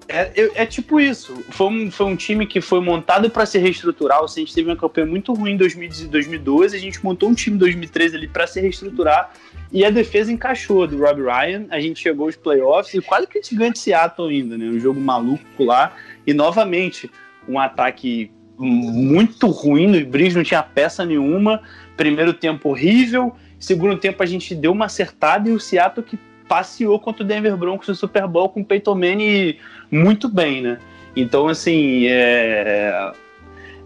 É, 0.09 0.31
é, 0.35 0.63
é, 0.63 0.67
tipo 0.67 1.01
isso. 1.01 1.35
Foi 1.51 1.67
um, 1.67 1.91
foi 1.91 2.07
um 2.07 2.17
time 2.17 2.47
que 2.47 2.61
foi 2.61 2.81
montado 2.81 3.29
para 3.29 3.45
se 3.45 3.59
reestruturar. 3.59 4.23
O 4.23 4.29
Saints 4.29 4.55
teve 4.55 4.71
uma 4.71 4.77
campanha 4.77 5.07
muito 5.07 5.35
ruim 5.35 5.53
em 5.53 5.57
2012. 5.57 6.77
A 6.77 6.79
gente 6.79 7.05
montou 7.05 7.29
um 7.29 7.35
time 7.35 7.57
em 7.57 7.59
2013 7.59 8.17
ali 8.17 8.29
para 8.29 8.47
se 8.47 8.61
reestruturar. 8.61 9.33
E 9.73 9.85
a 9.85 9.91
defesa 9.91 10.33
encaixou 10.33 10.87
do 10.87 10.99
Rob 10.99 11.23
Ryan. 11.23 11.67
A 11.71 11.81
gente 11.81 12.01
chegou 12.01 12.27
aos 12.27 12.37
playoffs 12.37 12.95
e 12.95 13.01
quase 13.01 13.27
que 13.27 13.39
a 13.39 13.43
gente 13.43 13.55
ganha 13.55 13.73
de 13.73 13.79
Seattle 13.79 14.29
ainda, 14.29 14.57
né? 14.57 14.67
Um 14.67 14.79
jogo 14.79 15.01
maluco 15.01 15.65
lá. 15.65 15.93
E 16.27 16.33
novamente, 16.33 17.11
um 17.49 17.59
ataque 17.59 18.31
muito 18.59 19.49
ruim 19.49 19.87
no 19.87 20.07
Breeze, 20.07 20.37
não 20.37 20.45
tinha 20.45 20.63
peça 20.63 21.05
nenhuma. 21.05 21.63
Primeiro 21.97 22.33
tempo 22.33 22.71
horrível. 22.71 23.35
Segundo 23.59 23.99
tempo 23.99 24.23
a 24.23 24.27
gente 24.27 24.55
deu 24.55 24.73
uma 24.73 24.87
acertada 24.87 25.49
e 25.49 25.53
o 25.53 25.61
Seattle 25.61 26.05
que 26.05 26.19
passeou 26.49 26.99
contra 27.01 27.25
o 27.25 27.27
Denver 27.27 27.57
Broncos 27.57 27.89
no 27.89 27.95
Super 27.95 28.27
Bowl 28.27 28.49
com 28.49 28.61
o 28.61 28.65
Peyton 28.65 28.95
Manning 28.95 29.59
muito 29.91 30.29
bem, 30.29 30.63
né? 30.63 30.79
Então, 31.15 31.49
assim, 31.49 32.07
é... 32.07 33.13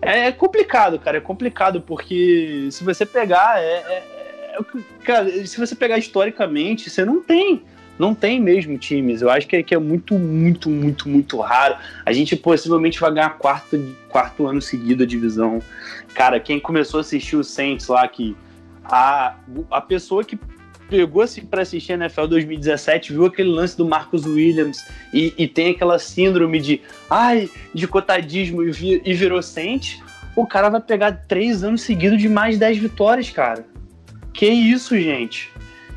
é 0.03 0.33
complicado, 0.33 0.99
cara. 0.99 1.19
É 1.19 1.21
complicado 1.21 1.81
porque 1.81 2.69
se 2.71 2.85
você 2.85 3.07
pegar, 3.07 3.63
é, 3.63 3.65
é, 3.65 4.05
é 4.17 4.20
cara, 5.05 5.47
se 5.47 5.59
você 5.59 5.75
pegar 5.75 5.99
historicamente, 5.99 6.91
você 6.91 7.05
não 7.05 7.23
tem 7.23 7.63
não 8.01 8.15
tem 8.15 8.41
mesmo 8.41 8.79
times. 8.79 9.21
Eu 9.21 9.29
acho 9.29 9.47
que 9.47 9.57
é, 9.57 9.63
que 9.63 9.75
é 9.75 9.79
muito, 9.79 10.19
muito, 10.19 10.71
muito, 10.71 11.07
muito 11.07 11.39
raro. 11.39 11.77
A 12.07 12.13
gente 12.15 12.35
possivelmente 12.35 12.99
vai 12.99 13.13
ganhar 13.13 13.37
quarto, 13.37 13.95
quarto 14.09 14.47
ano 14.47 14.63
seguido 14.63 15.03
a 15.03 15.07
divisão. 15.07 15.61
Cara, 16.15 16.41
quem 16.41 16.59
começou 16.59 16.97
a 16.97 17.01
assistir 17.03 17.37
o 17.37 17.45
Saints 17.45 17.89
lá, 17.89 18.09
que 18.09 18.35
a, 18.83 19.35
a 19.71 19.81
pessoa 19.83 20.25
que 20.25 20.39
pegou 20.89 21.23
assim, 21.23 21.43
para 21.43 21.61
assistir 21.61 21.93
a 21.93 21.97
NFL 21.97 22.25
2017, 22.25 23.13
viu 23.13 23.27
aquele 23.27 23.51
lance 23.51 23.77
do 23.77 23.87
Marcus 23.87 24.25
Williams 24.25 24.85
e, 25.13 25.35
e 25.37 25.47
tem 25.47 25.71
aquela 25.71 25.99
síndrome 25.99 26.59
de 26.59 26.81
ai, 27.09 27.49
de 27.73 27.87
cotadismo 27.87 28.63
e, 28.63 28.73
vi, 28.73 29.03
e 29.05 29.15
virou 29.15 29.43
Saints, 29.43 30.03
o 30.35 30.47
cara 30.47 30.69
vai 30.69 30.81
pegar 30.81 31.13
três 31.29 31.63
anos 31.63 31.83
seguidos 31.83 32.19
de 32.19 32.29
mais 32.29 32.59
10 32.59 32.79
vitórias, 32.79 33.31
cara. 33.31 33.65
Que 34.33 34.47
isso, 34.47 34.99
gente? 34.99 35.51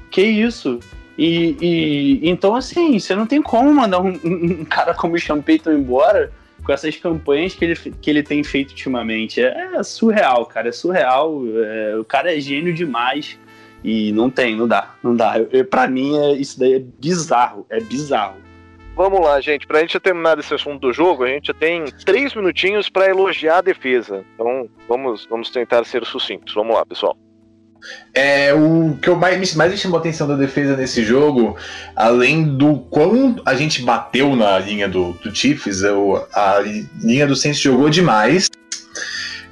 Que 0.10 0.22
isso? 0.22 0.80
E, 1.18 1.56
e 1.62 2.30
então, 2.30 2.56
assim, 2.56 3.00
você 3.00 3.16
não 3.16 3.28
tem 3.28 3.42
como 3.42 3.74
mandar 3.74 4.00
um, 4.00 4.20
um 4.24 4.66
cara 4.66 4.94
como 4.94 5.16
o 5.16 5.20
Sean 5.20 5.44
embora 5.68 6.32
com 6.64 6.72
essas 6.72 6.96
campanhas 6.96 7.54
que 7.54 7.66
ele, 7.66 7.76
que 7.76 8.10
ele 8.10 8.24
tem 8.24 8.44
feito 8.44 8.72
ultimamente. 8.72 9.42
É, 9.42 9.76
é 9.76 9.84
surreal, 9.84 10.46
cara. 10.46 10.70
É 10.70 10.72
surreal. 10.72 11.44
É, 11.64 11.98
o 11.98 12.06
cara 12.06 12.36
é 12.36 12.40
gênio 12.40 12.74
demais. 12.74 13.38
E 13.84 14.14
não 14.14 14.30
tem, 14.30 14.56
não 14.56 14.68
dá, 14.68 14.96
não 15.04 15.14
dá. 15.14 15.36
Eu, 15.52 15.66
pra 15.66 15.88
mim, 15.90 16.18
é, 16.18 16.32
isso 16.34 16.58
daí 16.58 16.76
é 16.76 16.80
bizarro, 16.80 17.66
é 17.70 17.82
bizarro. 17.82 18.38
Vamos 18.96 19.20
lá, 19.20 19.42
gente. 19.42 19.68
Pra 19.68 19.82
gente 19.82 20.00
terminar 20.00 20.40
esse 20.40 20.54
assunto 20.54 20.80
do 20.80 20.94
jogo, 20.94 21.24
a 21.24 21.28
gente 21.28 21.54
tem 21.54 21.84
três 22.06 22.34
minutinhos 22.34 22.90
para 22.90 23.10
elogiar 23.10 23.58
a 23.58 23.62
defesa. 23.62 24.24
Então, 24.36 24.70
vamos, 24.88 25.26
vamos 25.26 25.50
tentar 25.50 25.84
ser 25.84 26.06
sucintos. 26.06 26.54
Vamos 26.54 26.76
lá, 26.76 26.86
pessoal. 26.86 27.18
É, 28.14 28.54
o 28.54 28.98
que 29.02 29.10
eu 29.10 29.16
mais, 29.16 29.56
mais 29.56 29.72
me 29.72 29.78
chamou 29.78 29.98
a 29.98 30.00
atenção 30.00 30.28
da 30.28 30.36
defesa 30.36 30.78
nesse 30.78 31.04
jogo, 31.04 31.58
além 31.96 32.44
do 32.58 32.78
quão 32.78 33.36
a 33.46 33.56
gente 33.56 33.82
bateu 33.82 34.36
na 34.36 34.60
linha 34.60 34.88
do, 34.88 35.14
do 35.14 35.36
Chiefs, 35.36 35.84
a 36.34 36.60
linha 37.02 37.26
do 37.26 37.36
Saints 37.36 37.60
jogou 37.60 37.90
demais. 37.90 38.50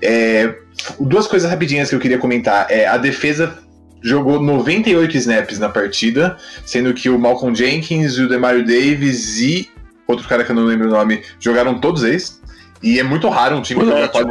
É, 0.01 0.55
duas 0.99 1.27
coisas 1.27 1.49
rapidinhas 1.49 1.89
que 1.89 1.95
eu 1.95 1.99
queria 1.99 2.17
comentar. 2.17 2.67
É, 2.69 2.87
a 2.87 2.97
defesa 2.97 3.57
jogou 4.01 4.41
98 4.41 5.17
snaps 5.17 5.59
na 5.59 5.69
partida, 5.69 6.37
sendo 6.65 6.93
que 6.93 7.09
o 7.09 7.19
Malcolm 7.19 7.55
Jenkins, 7.55 8.17
o 8.17 8.27
Demario 8.27 8.65
Davis 8.65 9.39
e 9.39 9.69
outro 10.07 10.27
cara 10.27 10.43
que 10.43 10.51
eu 10.51 10.55
não 10.55 10.63
lembro 10.63 10.87
o 10.87 10.91
nome 10.91 11.23
jogaram 11.39 11.79
todos 11.79 12.03
eles. 12.03 12.41
E 12.81 12.99
é 12.99 13.03
muito 13.03 13.29
raro 13.29 13.57
um 13.57 13.61
time 13.61 13.85
jogar 13.85 14.09
quase. 14.09 14.27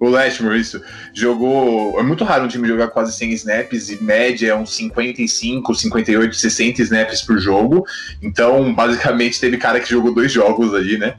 O 0.00 0.08
Lashmore, 0.08 0.58
isso. 0.58 0.82
Jogou. 1.12 2.00
É 2.00 2.02
muito 2.02 2.24
raro 2.24 2.46
um 2.46 2.48
time 2.48 2.66
jogar 2.66 2.88
quase 2.88 3.12
100 3.12 3.32
snaps, 3.34 3.90
e 3.90 4.02
média 4.02 4.52
é 4.52 4.56
uns 4.56 4.74
55, 4.74 5.74
58, 5.74 6.34
60 6.34 6.82
snaps 6.82 7.20
por 7.20 7.38
jogo. 7.38 7.84
Então, 8.22 8.74
basicamente, 8.74 9.38
teve 9.38 9.58
cara 9.58 9.78
que 9.78 9.90
jogou 9.90 10.14
dois 10.14 10.32
jogos 10.32 10.74
ali, 10.74 10.96
né? 10.96 11.16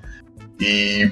E 0.60 1.12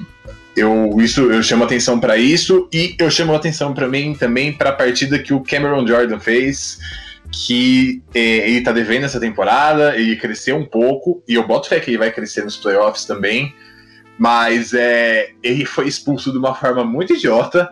eu, 0.55 0.95
isso, 0.99 1.31
eu 1.31 1.43
chamo 1.43 1.63
atenção 1.63 1.99
para 1.99 2.17
isso 2.17 2.67
e 2.73 2.95
eu 2.99 3.09
chamo 3.09 3.33
atenção 3.35 3.73
para 3.73 3.87
mim 3.87 4.13
também 4.13 4.51
para 4.51 4.71
a 4.71 4.73
partida 4.73 5.19
que 5.19 5.33
o 5.33 5.41
Cameron 5.41 5.85
Jordan 5.87 6.19
fez, 6.19 6.79
que 7.31 8.01
é, 8.13 8.49
ele 8.49 8.61
tá 8.61 8.71
devendo 8.71 9.05
essa 9.05 9.19
temporada, 9.19 9.95
ele 9.95 10.15
cresceu 10.15 10.57
um 10.57 10.65
pouco 10.65 11.23
e 11.27 11.35
eu 11.35 11.47
boto 11.47 11.69
fé 11.69 11.79
que 11.79 11.91
ele 11.91 11.97
vai 11.97 12.11
crescer 12.11 12.43
nos 12.43 12.57
playoffs 12.57 13.05
também, 13.05 13.53
Mas 14.19 14.73
é, 14.73 15.31
ele 15.41 15.65
foi 15.65 15.87
expulso 15.87 16.31
de 16.31 16.37
uma 16.37 16.53
forma 16.53 16.83
muito 16.83 17.13
idiota. 17.13 17.69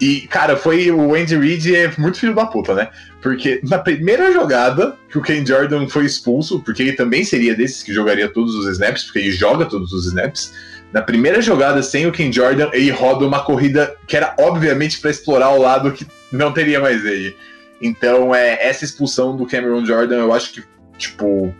E, 0.00 0.22
cara, 0.28 0.56
foi 0.56 0.90
o 0.90 1.14
Andy 1.14 1.36
Reid 1.36 1.76
é 1.76 1.92
muito 1.98 2.18
filho 2.18 2.34
da 2.34 2.46
puta, 2.46 2.74
né? 2.74 2.88
Porque 3.20 3.60
na 3.64 3.78
primeira 3.78 4.32
jogada 4.32 4.96
que 5.10 5.18
o 5.18 5.22
Ken 5.22 5.44
Jordan 5.44 5.88
foi 5.88 6.06
expulso, 6.06 6.60
porque 6.60 6.82
ele 6.82 6.92
também 6.94 7.22
seria 7.22 7.54
desses 7.54 7.82
que 7.82 7.92
jogaria 7.92 8.28
todos 8.32 8.54
os 8.54 8.66
snaps, 8.68 9.04
porque 9.04 9.18
ele 9.18 9.32
joga 9.32 9.66
todos 9.66 9.92
os 9.92 10.06
snaps. 10.06 10.54
Na 10.92 11.02
primeira 11.02 11.42
jogada 11.42 11.82
sem 11.82 12.06
o 12.06 12.12
Ken 12.12 12.32
Jordan, 12.32 12.70
ele 12.72 12.90
roda 12.90 13.26
uma 13.26 13.44
corrida 13.44 13.94
que 14.06 14.16
era 14.16 14.34
obviamente 14.38 14.98
para 15.00 15.10
explorar 15.10 15.50
o 15.50 15.60
lado 15.60 15.92
que 15.92 16.06
não 16.32 16.52
teria 16.52 16.80
mais 16.80 17.04
ele. 17.04 17.36
Então, 17.82 18.34
é, 18.34 18.58
essa 18.66 18.84
expulsão 18.84 19.36
do 19.36 19.46
Cameron 19.46 19.84
Jordan, 19.84 20.16
eu 20.16 20.32
acho 20.32 20.52
que, 20.52 20.62
tipo, 20.96 21.54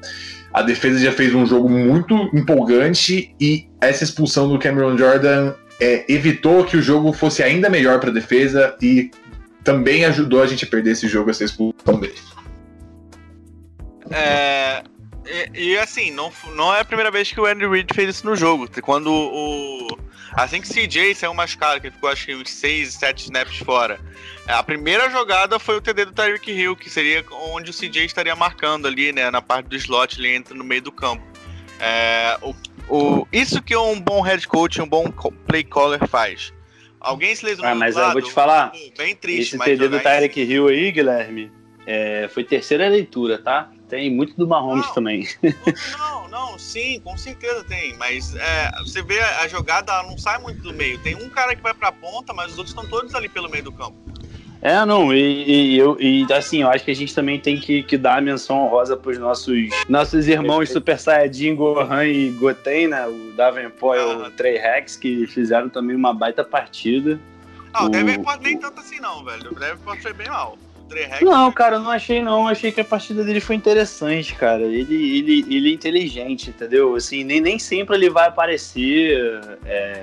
a 0.53 0.63
defesa 0.63 0.99
já 0.99 1.13
fez 1.13 1.35
um 1.35 1.47
jogo 1.47 1.69
muito 1.69 2.15
empolgante 2.35 3.35
e 3.41 3.69
essa 3.81 4.05
expulsão 4.05 4.49
do 4.49 4.59
Cameron 4.59 4.97
Jordan 4.99 5.55
é, 5.81 6.05
evitou 6.13 6.65
que 6.65 6.77
o 6.77 6.83
jogo 6.83 7.13
fosse 7.13 7.43
ainda 7.43 7.71
melhor 7.71 8.01
para 8.01 8.11
a 8.11 8.13
defesa 8.13 8.77
e 8.83 9.11
também 9.65 10.05
ajudou 10.05 10.43
a 10.43 10.47
gente 10.47 10.65
a 10.65 10.69
perder 10.69 10.93
esse 10.93 11.09
jogo, 11.09 11.31
essa 11.31 11.45
expulsão 11.45 12.01
dele. 12.01 12.15
É, 14.11 14.83
e, 15.27 15.73
e, 15.73 15.79
assim, 15.79 16.11
não, 16.11 16.33
não 16.55 16.75
é 16.75 16.81
a 16.81 16.85
primeira 16.85 17.11
vez 17.11 17.31
que 17.31 17.41
o 17.41 17.47
Andy 17.47 17.67
Reid 17.67 17.93
fez 17.95 18.17
isso 18.17 18.27
no 18.27 18.37
jogo. 18.37 18.69
Quando 18.83 19.11
o. 19.11 19.99
Assim 20.33 20.61
que 20.61 20.69
CJ 20.69 21.15
saiu 21.15 21.35
machucado, 21.35 21.81
que 21.81 21.89
ele 21.89 21.95
ficou 21.95 22.09
acho 22.09 22.25
que 22.25 22.35
uns 22.35 22.51
6, 22.51 22.95
7 22.95 23.25
snaps 23.25 23.59
fora. 23.59 23.99
A 24.47 24.63
primeira 24.63 25.11
jogada 25.11 25.59
foi 25.59 25.77
o 25.77 25.81
TD 25.81 26.07
do 26.07 26.13
Tyreek 26.13 26.51
Hill, 26.53 26.77
que 26.77 26.89
seria 26.89 27.25
onde 27.53 27.71
o 27.71 27.75
CJ 27.75 28.05
estaria 28.05 28.35
marcando 28.37 28.87
ali, 28.87 29.13
né? 29.13 29.31
Na 29.31 29.43
parte 29.43 29.67
do 29.67 29.77
slot, 29.77 30.19
ele 30.19 30.33
entra 30.33 30.55
no 30.55 30.63
meio 30.63 30.83
do 30.83 30.93
campo. 30.93 31.23
É, 31.81 32.39
o, 32.43 32.55
o, 32.89 33.29
isso 33.33 33.61
que 33.61 33.75
um 33.77 34.01
bom 34.01 34.21
head 34.21 34.47
coach, 34.47 34.81
um 34.81 34.89
bom 34.89 35.11
play 35.47 35.65
caller 35.65 36.07
faz. 36.07 36.53
Alguém 37.01 37.35
se 37.35 37.45
lesionou 37.45 37.73
ah, 37.73 37.75
mas 37.75 37.97
eu 37.97 38.13
vou 38.13 38.23
te 38.23 38.31
falar. 38.31 38.73
Bem 38.97 39.17
triste, 39.17 39.57
esse 39.57 39.65
TD 39.65 39.89
do 39.89 39.99
Tyreek 39.99 40.41
Hill 40.41 40.69
aí, 40.69 40.93
Guilherme, 40.93 41.51
é, 41.87 42.29
foi 42.33 42.45
terceira 42.45 42.89
leitura, 42.89 43.39
tá? 43.39 43.71
Tem 43.91 44.09
muito 44.09 44.35
do 44.37 44.47
Mahomes 44.47 44.87
não, 44.87 44.95
também. 44.95 45.29
Não, 45.99 46.29
não, 46.29 46.59
sim, 46.59 47.01
com 47.01 47.17
certeza 47.19 47.65
tem. 47.65 47.97
Mas 47.99 48.35
é, 48.37 48.71
você 48.79 49.03
vê 49.03 49.19
a 49.21 49.49
jogada, 49.49 50.03
não 50.05 50.17
sai 50.17 50.39
muito 50.39 50.63
do 50.63 50.73
meio. 50.73 50.97
Tem 51.01 51.17
um 51.17 51.29
cara 51.29 51.57
que 51.57 51.63
vai 51.63 51.75
pra 51.75 51.91
ponta, 51.91 52.33
mas 52.33 52.53
os 52.53 52.59
outros 52.59 52.71
estão 52.71 52.89
todos 52.89 53.15
ali 53.17 53.29
pelo 53.29 53.51
meio 53.51 53.65
do 53.65 53.73
campo. 53.73 53.97
É, 54.63 54.85
não, 54.85 55.13
e, 55.13 55.73
e, 55.73 55.79
eu, 55.79 55.97
e 55.99 56.31
assim, 56.33 56.61
eu 56.61 56.69
acho 56.69 56.85
que 56.85 56.91
a 56.91 56.95
gente 56.95 57.15
também 57.15 57.41
tem 57.41 57.59
que, 57.59 57.83
que 57.83 57.97
dar 57.97 58.19
a 58.19 58.21
menção 58.21 58.59
honrosa 58.59 58.95
pros 58.95 59.19
nossos, 59.19 59.57
nossos 59.89 60.29
irmãos 60.29 60.69
Super 60.69 60.99
Saiyajin, 60.99 61.55
Gohan 61.57 62.05
e 62.05 62.31
Goten, 62.33 62.89
né? 62.89 63.07
O 63.07 63.33
Davenport 63.35 63.99
e 63.99 64.03
o 64.03 64.31
Trey 64.31 64.59
Rex, 64.59 64.97
que 64.97 65.27
fizeram 65.27 65.71
também 65.71 65.97
uma 65.97 66.13
baita 66.13 66.45
partida. 66.45 67.19
Ah, 67.73 67.85
o, 67.85 67.87
o 67.87 67.89
Davenport 67.89 68.41
nem 68.43 68.59
tanto 68.59 68.81
assim 68.81 69.01
não, 69.01 69.25
velho. 69.25 69.51
O 69.51 69.55
Davenport 69.55 70.01
foi 70.03 70.13
bem 70.13 70.29
mal. 70.29 70.59
Não, 71.23 71.53
cara, 71.53 71.77
eu 71.77 71.81
não 71.81 71.91
achei 71.91 72.23
não. 72.23 72.43
Eu 72.43 72.49
achei 72.49 72.73
que 72.73 72.81
a 72.81 72.85
partida 72.85 73.23
dele 73.25 73.41
foi 73.41 73.57
interessante, 73.57 74.35
cara. 74.35 74.63
Ele, 74.63 75.19
ele, 75.19 75.47
ele 75.49 75.71
é 75.71 75.75
inteligente, 75.75 76.51
entendeu? 76.51 76.95
Assim, 76.95 77.25
nem, 77.25 77.41
nem 77.41 77.59
sempre 77.59 77.97
ele 77.97 78.11
vai 78.11 78.29
aparecer. 78.29 79.41
É... 79.65 80.03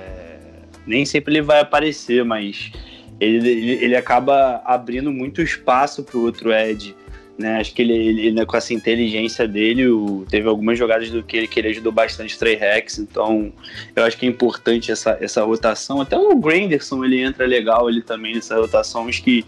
Nem 0.86 1.04
sempre 1.04 1.34
ele 1.34 1.42
vai 1.42 1.60
aparecer, 1.60 2.24
mas 2.24 2.72
ele, 3.20 3.48
ele, 3.48 3.84
ele 3.84 3.96
acaba 3.96 4.62
abrindo 4.64 5.12
muito 5.12 5.42
espaço 5.42 6.02
pro 6.02 6.22
outro 6.22 6.52
Ed. 6.52 6.94
Né, 7.38 7.60
acho 7.60 7.72
que 7.72 7.82
ele, 7.82 7.92
ele, 7.94 8.32
né, 8.32 8.44
com 8.44 8.56
essa 8.56 8.74
inteligência 8.74 9.46
dele, 9.46 9.86
o, 9.86 10.26
teve 10.28 10.48
algumas 10.48 10.76
jogadas 10.76 11.08
do 11.08 11.22
que 11.22 11.36
ele, 11.36 11.46
que 11.46 11.60
ele 11.60 11.68
ajudou 11.68 11.92
bastante 11.92 12.34
o 12.34 12.38
Trey 12.38 12.56
Rex, 12.56 12.98
então 12.98 13.52
eu 13.94 14.02
acho 14.02 14.18
que 14.18 14.26
é 14.26 14.28
importante 14.28 14.90
essa, 14.90 15.16
essa 15.20 15.44
rotação. 15.44 16.00
Até 16.00 16.18
o 16.18 16.34
Granderson 16.34 17.04
ele 17.04 17.22
entra 17.22 17.46
legal 17.46 17.88
ele 17.88 18.02
também 18.02 18.34
nessa 18.34 18.56
rotação, 18.56 19.06
acho 19.06 19.22
que, 19.22 19.44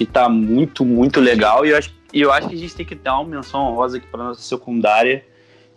que 0.00 0.06
tá 0.06 0.30
muito, 0.30 0.82
muito 0.82 1.20
legal. 1.20 1.66
E 1.66 1.68
eu 1.68 1.76
acho, 1.76 1.94
eu 2.10 2.32
acho 2.32 2.48
que 2.48 2.54
a 2.54 2.58
gente 2.58 2.74
tem 2.74 2.86
que 2.86 2.94
dar 2.94 3.20
uma 3.20 3.36
menção 3.36 3.60
honrosa 3.66 3.98
aqui 3.98 4.06
para 4.06 4.24
nossa 4.24 4.40
secundária, 4.40 5.22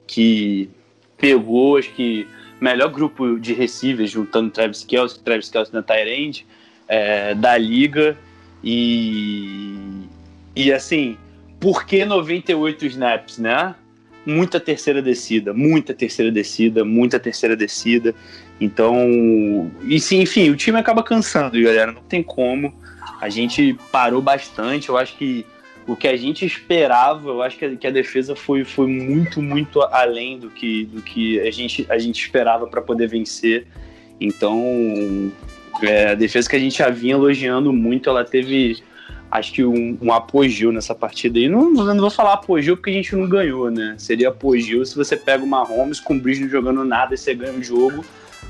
que 0.07 0.69
pegou, 1.17 1.75
acho 1.75 1.89
que, 1.89 2.25
melhor 2.61 2.89
grupo 2.89 3.37
de 3.37 3.51
receivers, 3.51 4.11
juntando 4.11 4.49
Travis 4.49 4.85
Kelce, 4.85 5.19
Travis 5.19 5.49
Kelce 5.49 5.73
na 5.73 5.83
Tyrande, 5.83 6.47
é, 6.87 7.35
da 7.35 7.57
liga 7.57 8.17
e 8.63 9.75
e 10.55 10.71
assim, 10.71 11.17
por 11.59 11.85
que 11.85 12.05
98 12.05 12.85
snaps, 12.85 13.39
né? 13.39 13.75
Muita 14.25 14.57
terceira 14.57 15.01
descida, 15.01 15.53
muita 15.53 15.93
terceira 15.93 16.31
descida, 16.31 16.85
muita 16.85 17.19
terceira 17.19 17.57
descida. 17.57 18.15
Então, 18.61 19.69
e 19.81 19.99
sim, 19.99 20.21
enfim, 20.21 20.49
o 20.49 20.55
time 20.55 20.79
acaba 20.79 21.03
cansando, 21.03 21.61
galera, 21.61 21.91
não 21.91 22.03
tem 22.03 22.23
como. 22.23 22.73
A 23.23 23.29
gente 23.29 23.73
parou 23.89 24.21
bastante, 24.21 24.89
eu 24.89 24.97
acho 24.97 25.15
que 25.15 25.45
o 25.87 25.95
que 25.95 26.09
a 26.09 26.17
gente 26.17 26.45
esperava, 26.45 27.29
eu 27.29 27.41
acho 27.41 27.57
que 27.57 27.63
a, 27.63 27.73
que 27.73 27.87
a 27.87 27.89
defesa 27.89 28.35
foi, 28.35 28.65
foi 28.65 28.85
muito, 28.85 29.41
muito 29.41 29.81
além 29.81 30.37
do 30.37 30.49
que, 30.49 30.83
do 30.83 31.01
que 31.01 31.39
a, 31.39 31.49
gente, 31.49 31.85
a 31.89 31.97
gente 31.97 32.21
esperava 32.21 32.67
para 32.67 32.81
poder 32.81 33.07
vencer. 33.07 33.65
Então, 34.19 35.31
é, 35.81 36.11
a 36.11 36.15
defesa 36.15 36.49
que 36.49 36.57
a 36.57 36.59
gente 36.59 36.79
já 36.79 36.89
vinha 36.89 37.13
elogiando 37.13 37.71
muito, 37.71 38.09
ela 38.09 38.25
teve, 38.25 38.83
acho 39.31 39.53
que 39.53 39.63
um, 39.63 39.97
um 40.01 40.11
apogeu 40.11 40.73
nessa 40.73 40.93
partida. 40.93 41.39
E 41.39 41.47
não, 41.47 41.71
não 41.71 41.97
vou 41.97 42.11
falar 42.11 42.33
apogeu 42.33 42.75
porque 42.75 42.89
a 42.89 42.93
gente 42.93 43.15
não 43.15 43.29
ganhou, 43.29 43.71
né? 43.71 43.95
Seria 43.97 44.27
apogeu 44.27 44.85
se 44.85 44.97
você 44.97 45.15
pega 45.15 45.41
o 45.41 45.47
Mahomes 45.47 46.01
com 46.01 46.13
o 46.13 46.19
Bridge 46.19 46.41
não 46.41 46.49
jogando 46.49 46.83
nada 46.83 47.13
e 47.13 47.17
você 47.17 47.33
ganha 47.33 47.53
o 47.53 47.63
jogo. 47.63 48.03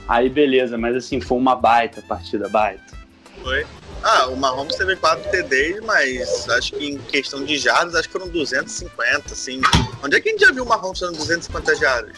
Aí 0.08 0.30
beleza, 0.30 0.80
mas 0.80 0.96
assim, 0.96 1.22
foi 1.22 1.38
uma 1.38 1.56
baita 1.56 2.02
partida, 2.02 2.50
baita. 2.50 2.98
Foi. 3.44 3.64
Ah, 4.04 4.28
o 4.28 4.36
Mahomes 4.36 4.76
teve 4.76 4.98
4 4.98 5.32
TDs, 5.32 5.80
mas 5.82 6.50
acho 6.50 6.74
que 6.74 6.86
em 6.86 6.98
questão 6.98 7.46
de 7.46 7.58
jardas, 7.58 7.96
acho 7.96 8.10
que 8.10 8.12
foram 8.12 8.28
250, 8.28 9.34
assim. 9.34 9.62
Onde 10.04 10.18
é 10.18 10.20
que 10.20 10.28
a 10.28 10.32
gente 10.34 10.42
já 10.42 10.52
viu 10.52 10.66
o 10.66 10.68
Mahomes 10.68 11.00
sendo 11.00 11.14
250 11.14 11.76
jardas? 11.76 12.18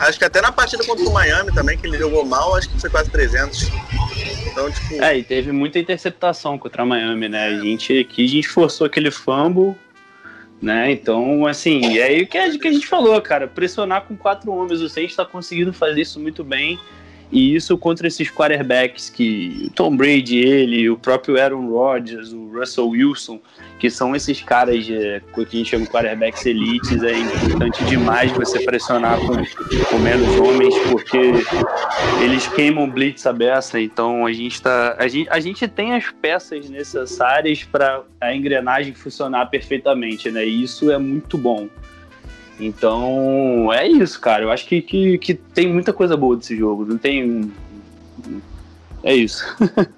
Acho 0.00 0.18
que 0.18 0.24
até 0.24 0.40
na 0.42 0.52
partida 0.52 0.84
contra 0.84 1.04
o 1.04 1.12
Miami 1.12 1.52
também, 1.52 1.78
que 1.78 1.86
ele 1.86 1.98
jogou 1.98 2.24
mal, 2.24 2.54
acho 2.54 2.68
que 2.68 2.78
foi 2.78 2.90
quase 2.90 3.10
300. 3.10 3.68
Então, 4.46 4.70
tipo... 4.70 5.02
É, 5.02 5.16
e 5.18 5.24
teve 5.24 5.50
muita 5.50 5.78
interceptação 5.78 6.58
contra 6.58 6.84
o 6.84 6.86
Miami, 6.86 7.28
né? 7.28 7.46
A 7.46 7.58
gente 7.58 7.98
aqui, 7.98 8.24
a 8.24 8.28
gente 8.28 8.48
forçou 8.48 8.86
aquele 8.86 9.10
fumble, 9.10 9.74
né? 10.60 10.92
Então, 10.92 11.46
assim, 11.46 11.98
é 11.98 12.02
aí 12.02 12.22
a, 12.22 12.26
que 12.26 12.68
a 12.68 12.72
gente 12.72 12.86
falou, 12.86 13.20
cara. 13.22 13.48
Pressionar 13.48 14.02
com 14.02 14.16
quatro 14.16 14.52
homens, 14.52 14.80
o 14.80 14.88
Saints 14.88 15.12
está 15.12 15.24
conseguindo 15.24 15.72
fazer 15.72 16.02
isso 16.02 16.20
muito 16.20 16.44
bem. 16.44 16.78
E 17.30 17.54
isso 17.54 17.76
contra 17.76 18.08
esses 18.08 18.30
quarterbacks 18.30 19.10
que 19.10 19.66
o 19.66 19.70
Tom 19.70 19.94
Brady, 19.94 20.38
ele, 20.38 20.88
o 20.88 20.96
próprio 20.96 21.40
Aaron 21.40 21.68
Rodgers, 21.68 22.32
o 22.32 22.48
Russell 22.58 22.88
Wilson, 22.88 23.38
que 23.78 23.90
são 23.90 24.16
esses 24.16 24.42
caras 24.42 24.86
de, 24.86 25.22
que 25.34 25.40
a 25.40 25.44
gente 25.44 25.70
chama 25.70 25.84
de 25.84 25.90
quarterbacks 25.90 26.46
elites, 26.46 27.02
é 27.02 27.18
importante 27.18 27.84
demais 27.84 28.32
você 28.32 28.60
pressionar 28.64 29.18
com, 29.20 29.36
com 29.36 29.98
menos 29.98 30.40
homens, 30.40 30.74
porque 30.90 31.32
eles 32.22 32.48
queimam 32.48 32.88
blitz 32.88 33.26
a 33.26 33.32
beça, 33.32 33.78
então 33.78 34.24
a 34.24 34.32
gente 34.32 34.60
tá. 34.62 34.96
A 34.98 35.06
gente, 35.06 35.28
a 35.28 35.38
gente 35.38 35.68
tem 35.68 35.94
as 35.94 36.10
peças 36.10 36.68
necessárias 36.70 37.62
para 37.62 38.02
a 38.20 38.34
engrenagem 38.34 38.94
funcionar 38.94 39.46
perfeitamente, 39.46 40.30
né? 40.30 40.46
E 40.46 40.62
isso 40.62 40.90
é 40.90 40.98
muito 40.98 41.36
bom. 41.36 41.68
Então, 42.58 43.72
é 43.72 43.86
isso, 43.86 44.20
cara. 44.20 44.42
Eu 44.42 44.50
acho 44.50 44.66
que, 44.66 44.82
que, 44.82 45.18
que 45.18 45.34
tem 45.34 45.72
muita 45.72 45.92
coisa 45.92 46.16
boa 46.16 46.36
desse 46.36 46.56
jogo. 46.56 46.84
Não 46.84 46.98
tem. 46.98 47.52
É 49.02 49.14
isso. 49.14 49.44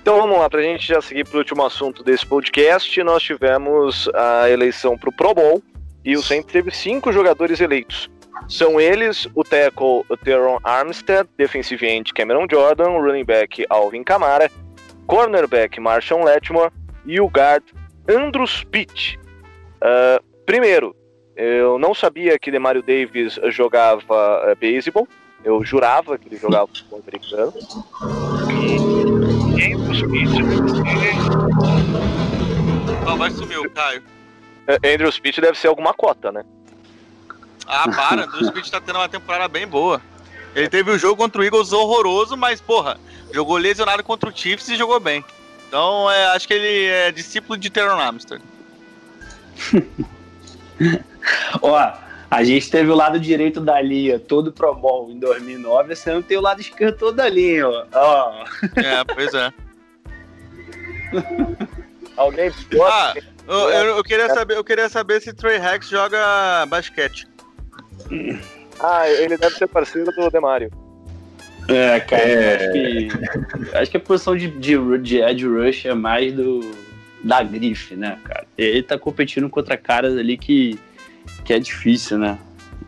então 0.00 0.16
vamos 0.16 0.38
lá, 0.38 0.48
pra 0.48 0.62
gente 0.62 0.86
já 0.86 1.00
seguir 1.02 1.24
pro 1.24 1.38
último 1.38 1.64
assunto 1.64 2.02
desse 2.02 2.24
podcast. 2.24 3.02
Nós 3.02 3.22
tivemos 3.22 4.08
a 4.14 4.48
eleição 4.48 4.96
pro 4.96 5.12
Pro 5.12 5.34
Bowl 5.34 5.62
e 6.04 6.16
o 6.16 6.22
Saints 6.22 6.50
teve 6.50 6.70
cinco 6.70 7.12
jogadores 7.12 7.60
eleitos. 7.60 8.08
São 8.48 8.80
eles 8.80 9.26
o 9.34 9.42
tackle 9.42 10.04
Teron 10.22 10.58
Armstead, 10.62 11.28
defensive 11.36 11.84
end 11.84 12.12
Cameron 12.14 12.46
Jordan, 12.50 12.98
running 12.98 13.24
back 13.24 13.66
Alvin 13.68 14.04
Kamara, 14.04 14.50
cornerback 15.06 15.80
Marshall 15.80 16.24
Letmore 16.24 16.70
e 17.04 17.20
o 17.20 17.26
guard 17.26 17.64
Andrews 18.08 18.64
Pitt. 18.64 19.18
Uh, 19.82 20.24
Primeiro, 20.46 20.94
eu 21.36 21.76
não 21.76 21.92
sabia 21.92 22.38
que 22.38 22.52
Demario 22.52 22.82
Davis 22.82 23.38
jogava 23.50 24.00
uh, 24.52 24.56
beisebol. 24.56 25.06
Eu 25.44 25.62
jurava 25.64 26.16
que 26.16 26.28
ele 26.28 26.38
jogava 26.38 26.68
futebol 26.68 27.00
americano. 27.00 27.52
E 29.58 29.74
Andrew 29.74 29.92
Smith. 29.92 30.30
Oh, 33.06 33.16
vai 33.16 33.30
sumir 33.30 33.58
o 33.58 33.70
Caio. 33.70 34.02
Eh, 34.66 34.94
Andrew 34.94 35.08
Smith 35.10 35.38
deve 35.40 35.58
ser 35.58 35.68
alguma 35.68 35.92
cota, 35.92 36.32
né? 36.32 36.44
Ah, 37.66 37.88
para. 37.90 38.24
Andrew 38.26 38.42
Smith 38.42 38.70
tá 38.70 38.80
tendo 38.80 38.98
uma 38.98 39.08
temporada 39.08 39.48
bem 39.48 39.66
boa. 39.66 40.00
Ele 40.54 40.68
teve 40.68 40.90
o 40.90 40.94
um 40.94 40.98
jogo 40.98 41.16
contra 41.16 41.40
o 41.40 41.44
Eagles 41.44 41.72
horroroso, 41.72 42.36
mas, 42.36 42.60
porra, 42.60 42.98
jogou 43.32 43.58
lesionado 43.58 44.02
contra 44.02 44.30
o 44.30 44.36
Chiefs 44.36 44.68
e 44.68 44.76
jogou 44.76 44.98
bem. 44.98 45.24
Então, 45.68 46.10
é, 46.10 46.26
acho 46.28 46.48
que 46.48 46.54
ele 46.54 46.86
é 46.86 47.12
discípulo 47.12 47.58
de 47.58 47.68
Teron 47.68 48.00
Armstrong. 48.00 48.42
Ó, 51.62 51.92
A 52.30 52.42
gente 52.44 52.68
teve 52.70 52.90
o 52.90 52.94
lado 52.94 53.20
direito 53.20 53.60
da 53.60 53.80
linha 53.80 54.18
todo 54.18 54.52
Pro 54.52 54.74
Bowl 54.74 55.10
em 55.10 55.18
2009, 55.18 55.94
você 55.94 56.12
não 56.12 56.20
tem 56.22 56.36
o 56.36 56.40
lado 56.40 56.60
esquerdo 56.60 56.96
todo 56.98 57.14
da 57.16 57.28
linha, 57.28 57.68
ó. 57.68 57.84
ó. 57.94 58.44
É, 58.76 59.04
pois 59.14 59.32
é. 59.32 59.52
Alguém 62.16 62.50
Ah, 62.90 63.14
eu, 63.46 63.54
eu- 63.70 63.96
eu 63.98 64.02
queria 64.04 64.28
saber, 64.28 64.56
eu 64.56 64.64
queria 64.64 64.88
saber 64.88 65.20
se 65.20 65.32
Trey 65.32 65.58
Rex 65.58 65.88
joga 65.88 66.66
basquete. 66.66 67.28
Ah, 68.80 69.08
ele 69.08 69.36
deve 69.36 69.54
ser 69.56 69.66
parceiro 69.68 70.10
do 70.12 70.30
Demário. 70.30 70.70
É, 71.68 72.00
cara, 72.00 72.22
É. 72.22 72.54
Acho, 72.56 72.72
que, 72.72 73.76
acho 73.76 73.90
que 73.90 73.96
a 73.96 74.00
posição 74.00 74.36
de, 74.36 74.48
de, 74.48 74.98
de 74.98 75.18
Ed 75.20 75.46
Rush 75.46 75.86
é 75.86 75.94
mais 75.94 76.32
do 76.32 76.60
da 77.26 77.42
grife, 77.42 77.96
né, 77.96 78.18
cara? 78.24 78.46
Ele 78.56 78.82
tá 78.82 78.98
competindo 78.98 79.48
contra 79.50 79.76
caras 79.76 80.16
ali 80.16 80.38
que, 80.38 80.78
que 81.44 81.52
é 81.52 81.58
difícil, 81.58 82.18
né? 82.18 82.38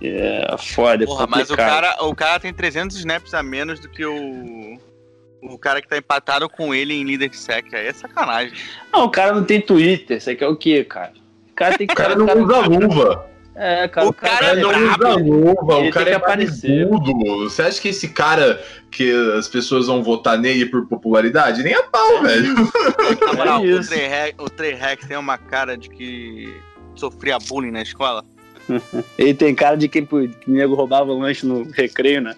É 0.01 0.57
foda, 0.57 1.03
é 1.03 1.07
Porra, 1.07 1.27
mas 1.27 1.51
o 1.51 1.57
complicado. 1.57 1.83
cara, 1.83 2.05
o 2.05 2.15
cara 2.15 2.39
tem 2.39 2.55
300 2.55 2.97
snaps 2.99 3.35
a 3.35 3.43
menos 3.43 3.81
do 3.81 3.89
que 3.89 4.07
o 4.07 4.79
o 5.41 5.57
cara 5.57 5.81
que 5.81 5.89
tá 5.89 5.97
empatado 5.97 6.49
com 6.49 6.75
ele 6.75 6.93
em 6.95 7.05
líder 7.05 7.29
de 7.29 7.37
sec. 7.37 7.73
Aí 7.73 7.87
é 7.87 7.93
sacanagem. 7.93 8.53
Não, 8.93 9.05
o 9.05 9.11
cara 9.11 9.33
não 9.33 9.45
tem 9.45 9.61
Twitter, 9.61 10.21
você 10.21 10.35
quer 10.35 10.49
o 10.49 10.57
quê, 10.57 10.85
cara? 10.85 11.13
O 11.51 11.55
cara 11.55 11.79
tem 11.79 11.87
que 11.87 11.93
O 11.93 11.97
cara 11.97 12.15
não 12.17 12.27
usa 12.27 12.59
luva. 12.61 13.27
É, 13.61 13.89
cara, 13.89 14.07
O 14.09 14.13
cara 14.13 14.35
O 14.37 14.39
cara 14.39 14.55
não 14.55 14.71
é 14.73 14.97
brabo. 14.97 15.19
luva, 15.19 15.79
o 15.79 15.91
cara 15.91 16.11
é 16.11 16.19
barbudo. 16.19 17.13
Você 17.51 17.63
acha 17.63 17.81
que 17.81 17.89
esse 17.89 18.09
cara 18.09 18.63
que 18.89 19.11
as 19.37 19.49
pessoas 19.49 19.89
vão 19.89 20.01
votar 20.01 20.39
nele 20.39 20.65
por 20.67 20.87
popularidade? 20.87 21.65
Nem 21.65 21.75
a 21.75 21.83
pau, 21.83 22.23
velho. 22.23 22.55
Na 23.27 23.33
moral, 23.33 23.61
o 23.63 23.67
isso. 23.67 23.89
Trey, 23.91 24.07
Rex, 24.07 24.35
o 24.39 24.49
Trey 24.49 24.75
Rex 24.75 25.07
tem 25.09 25.17
uma 25.17 25.37
cara 25.37 25.77
de 25.77 25.89
que 25.91 26.57
sofria 26.95 27.37
bullying 27.39 27.73
na 27.73 27.83
escola. 27.83 28.25
Ele 29.19 29.35
tem 29.35 29.55
cara 29.55 29.77
de 29.77 29.89
quem 29.89 30.07
que 30.07 30.15
o 30.15 30.31
nego 30.47 30.75
roubava 30.75 31.13
lanche 31.13 31.45
no 31.45 31.65
recreio, 31.73 32.21
né? 32.21 32.37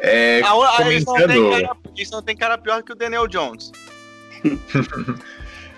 É, 0.00 0.42
Ah, 0.42 0.52
ah, 0.78 0.90
eles, 0.90 1.04
não 1.06 1.14
tem 1.14 1.26
comentando, 1.26 1.50
cara, 1.62 1.76
eles 1.96 2.10
não 2.10 2.22
tem 2.22 2.36
cara 2.36 2.58
pior 2.58 2.82
que 2.82 2.92
o 2.92 2.96
Daniel 2.96 3.26
Jones. 3.26 3.72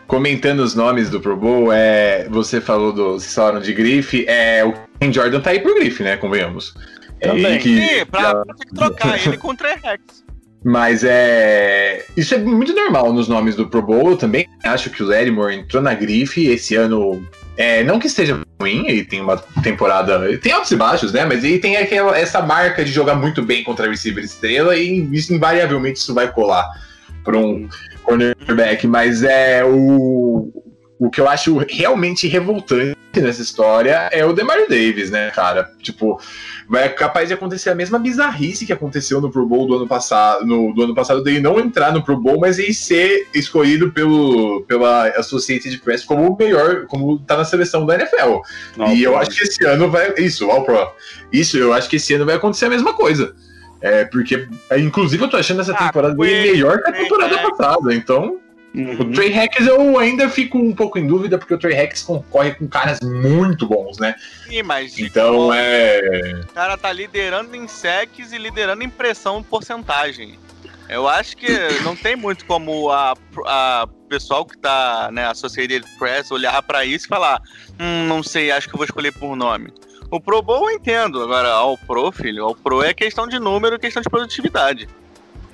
comentando 0.06 0.60
os 0.60 0.74
nomes 0.74 1.10
do 1.10 1.20
Pro 1.20 1.36
Bowl, 1.36 1.72
é, 1.72 2.28
você 2.28 2.60
falou 2.60 2.92
do 2.92 3.12
vocês 3.14 3.34
falaram 3.34 3.60
de 3.60 3.72
grife, 3.72 4.24
é, 4.28 4.64
o 4.64 4.72
Ken 5.00 5.12
Jordan 5.12 5.40
tá 5.40 5.50
aí 5.50 5.60
pro 5.60 5.74
grife, 5.74 6.02
né? 6.02 6.16
Convenhamos. 6.16 6.74
É 7.20 7.28
Também. 7.28 7.58
que- 7.58 7.80
Sim, 7.80 8.06
pra, 8.06 8.44
pra 8.44 8.54
ter 8.54 8.66
que 8.66 8.74
trocar 8.74 9.26
ele 9.26 9.38
Trey 9.56 9.76
Rex. 9.82 10.26
Mas 10.64 11.04
é. 11.04 12.04
Isso 12.16 12.34
é 12.34 12.38
muito 12.38 12.74
normal 12.74 13.12
nos 13.12 13.28
nomes 13.28 13.54
do 13.54 13.68
Pro 13.68 13.82
Bowl. 13.82 14.10
Eu 14.10 14.16
também 14.16 14.48
acho 14.64 14.90
que 14.90 15.00
o 15.02 15.06
Lattimore 15.06 15.54
entrou 15.54 15.80
na 15.82 15.94
grife 15.94 16.46
esse 16.48 16.74
ano. 16.74 17.24
É, 17.56 17.84
não 17.84 17.98
que 18.00 18.08
esteja 18.08 18.40
ruim, 18.60 18.84
ele 18.88 19.04
tem 19.04 19.20
uma 19.20 19.36
temporada. 19.62 20.36
Tem 20.38 20.52
altos 20.52 20.70
e 20.72 20.76
baixos, 20.76 21.12
né? 21.12 21.24
Mas 21.24 21.44
ele 21.44 21.58
tem 21.60 21.76
aquela, 21.76 22.18
essa 22.18 22.42
marca 22.42 22.84
de 22.84 22.90
jogar 22.90 23.14
muito 23.14 23.42
bem 23.42 23.62
contra 23.62 23.88
receiver 23.88 24.24
estrela 24.24 24.76
e 24.76 24.98
invariavelmente 25.30 26.00
isso 26.00 26.12
vai 26.12 26.30
colar 26.32 26.66
para 27.22 27.38
um 27.38 27.68
cornerback. 28.06 28.86
Mas 28.86 29.22
é 29.22 29.64
o. 29.64 30.52
O 30.98 31.10
que 31.10 31.20
eu 31.20 31.28
acho 31.28 31.58
realmente 31.68 32.26
revoltante 32.26 32.96
nessa 33.20 33.42
história 33.42 34.08
é 34.12 34.24
o 34.24 34.32
Demario 34.32 34.68
Davis, 34.68 35.10
né, 35.10 35.30
cara? 35.30 35.70
Tipo, 35.82 36.18
vai 36.68 36.88
capaz 36.88 37.28
de 37.28 37.34
acontecer 37.34 37.70
a 37.70 37.74
mesma 37.74 37.98
bizarrice 37.98 38.64
que 38.66 38.72
aconteceu 38.72 39.20
no 39.20 39.30
Pro 39.30 39.46
Bowl 39.46 39.66
do 39.66 39.76
ano 39.76 39.86
passado, 39.86 40.46
no, 40.46 40.72
do 40.74 40.84
ano 40.84 40.94
passado 40.94 41.22
dele 41.22 41.40
não 41.40 41.58
entrar 41.58 41.92
no 41.92 42.02
Pro 42.02 42.18
Bowl, 42.18 42.40
mas 42.40 42.58
ele 42.58 42.72
ser 42.72 43.28
escolhido 43.34 43.92
pelo, 43.92 44.62
pela 44.62 45.08
Associated 45.08 45.78
Press 45.80 46.04
como 46.04 46.30
o 46.30 46.36
melhor, 46.36 46.86
como 46.86 47.18
tá 47.18 47.36
na 47.36 47.44
seleção 47.44 47.84
da 47.84 47.94
NFL. 47.94 48.40
e 48.94 49.02
eu 49.02 49.16
acho 49.16 49.30
que 49.30 49.42
esse 49.42 49.64
ano 49.64 49.90
vai. 49.90 50.14
Isso, 50.16 50.50
All 50.50 50.64
Pro. 50.64 50.88
Isso, 51.32 51.58
eu 51.58 51.72
acho 51.72 51.88
que 51.88 51.96
esse 51.96 52.14
ano 52.14 52.24
vai 52.24 52.36
acontecer 52.36 52.66
a 52.66 52.70
mesma 52.70 52.94
coisa. 52.94 53.34
É, 53.80 54.04
porque, 54.04 54.48
é, 54.70 54.78
inclusive, 54.78 55.22
eu 55.24 55.28
tô 55.28 55.36
achando 55.36 55.60
essa 55.60 55.72
Ah, 55.72 55.86
temporada 55.86 56.16
Queen, 56.16 56.42
melhor 56.52 56.82
que 56.82 56.90
a 56.90 56.92
temporada 56.92 57.34
é. 57.36 57.50
passada. 57.50 57.94
Então, 57.94 58.38
o 58.74 58.78
Uhum. 58.78 59.12
Trey 59.12 59.30
Hacks 59.32 59.66
eu 59.66 59.98
ainda 59.98 60.28
fico 60.28 60.58
um 60.58 60.74
pouco 60.74 60.98
em 60.98 61.06
dúvida, 61.06 61.38
porque 61.38 61.54
o 61.54 61.58
Trey 61.58 61.74
Hacks 61.74 62.02
concorre 62.02 62.54
com 62.54 62.66
caras 62.68 62.98
muito 63.02 63.66
bons, 63.66 63.98
né? 63.98 64.14
Sim, 64.46 64.62
mas 64.62 64.98
Então 64.98 65.48
o 65.48 65.52
é. 65.54 66.40
cara 66.54 66.76
tá 66.76 66.92
liderando 66.92 67.56
em 67.56 67.66
secs 67.66 68.32
e 68.32 68.38
liderando 68.38 68.82
em 68.82 68.88
pressão 68.90 69.42
porcentagem. 69.42 70.38
Eu 70.88 71.08
acho 71.08 71.36
que 71.36 71.48
não 71.82 71.96
tem 71.96 72.14
muito 72.16 72.44
como 72.44 72.90
a, 72.92 73.14
a 73.46 73.88
pessoal 74.08 74.44
que 74.46 74.56
tá, 74.56 75.08
né, 75.12 75.26
Associated 75.26 75.84
Press 75.98 76.30
olhar 76.30 76.62
pra 76.62 76.84
isso 76.84 77.06
e 77.06 77.08
falar: 77.08 77.40
hum, 77.80 78.06
não 78.06 78.22
sei, 78.22 78.50
acho 78.52 78.68
que 78.68 78.74
eu 78.74 78.78
vou 78.78 78.84
escolher 78.84 79.12
por 79.12 79.34
nome. 79.34 79.72
O 80.10 80.20
Pro 80.20 80.42
Bowl 80.42 80.70
eu 80.70 80.76
entendo, 80.76 81.22
agora 81.22 81.48
ao 81.48 81.76
Pro, 81.76 82.12
filho, 82.12 82.44
ao 82.44 82.54
Pro 82.54 82.82
é 82.82 82.94
questão 82.94 83.26
de 83.26 83.38
número, 83.38 83.78
questão 83.78 84.02
de 84.02 84.08
produtividade. 84.08 84.88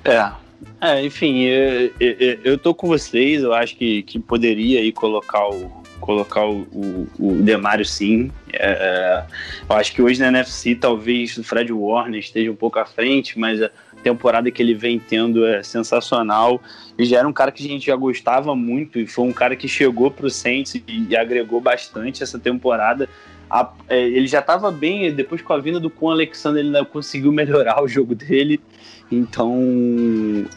É. 0.03 0.31
É, 0.79 1.03
enfim, 1.03 1.41
eu, 1.41 1.91
eu, 1.99 2.39
eu 2.43 2.57
tô 2.57 2.73
com 2.73 2.87
vocês, 2.87 3.41
eu 3.41 3.53
acho 3.53 3.75
que, 3.75 4.03
que 4.03 4.19
poderia 4.19 4.79
aí 4.79 4.91
colocar 4.91 5.47
o, 5.49 5.83
colocar 6.03 6.45
o, 6.45 6.61
o, 6.73 7.07
o 7.17 7.41
Demário 7.41 7.85
sim. 7.85 8.29
É, 8.51 8.71
é, 8.71 9.25
eu 9.69 9.75
acho 9.75 9.93
que 9.93 10.01
hoje 10.01 10.19
na 10.19 10.27
NFC 10.27 10.75
talvez 10.75 11.37
o 11.37 11.43
Fred 11.43 11.71
Warner 11.71 12.19
esteja 12.19 12.51
um 12.51 12.55
pouco 12.55 12.79
à 12.79 12.85
frente, 12.85 13.39
mas 13.39 13.61
a 13.61 13.71
temporada 14.03 14.51
que 14.51 14.61
ele 14.61 14.73
vem 14.73 14.99
tendo 14.99 15.45
é 15.45 15.63
sensacional. 15.63 16.61
Ele 16.97 17.07
já 17.07 17.19
era 17.19 17.27
um 17.27 17.33
cara 17.33 17.51
que 17.51 17.65
a 17.65 17.67
gente 17.67 17.85
já 17.85 17.95
gostava 17.95 18.53
muito 18.53 18.99
e 18.99 19.07
foi 19.07 19.25
um 19.25 19.33
cara 19.33 19.55
que 19.55 19.67
chegou 19.67 20.11
pro 20.11 20.29
Saints 20.29 20.75
e, 20.75 20.83
e 21.09 21.15
agregou 21.15 21.61
bastante 21.61 22.21
essa 22.21 22.37
temporada. 22.37 23.07
A- 23.53 23.71
é, 23.87 24.01
ele 24.01 24.25
já 24.25 24.39
estava 24.39 24.71
bem, 24.71 25.13
depois 25.13 25.39
com 25.43 25.53
a 25.53 25.59
vinda 25.59 25.79
do 25.79 25.87
Con 25.89 26.09
Alexander, 26.09 26.59
ele 26.59 26.75
ainda 26.75 26.83
conseguiu 26.83 27.31
melhorar 27.33 27.83
o 27.83 27.87
jogo 27.87 28.15
dele. 28.15 28.59
Então 29.11 29.53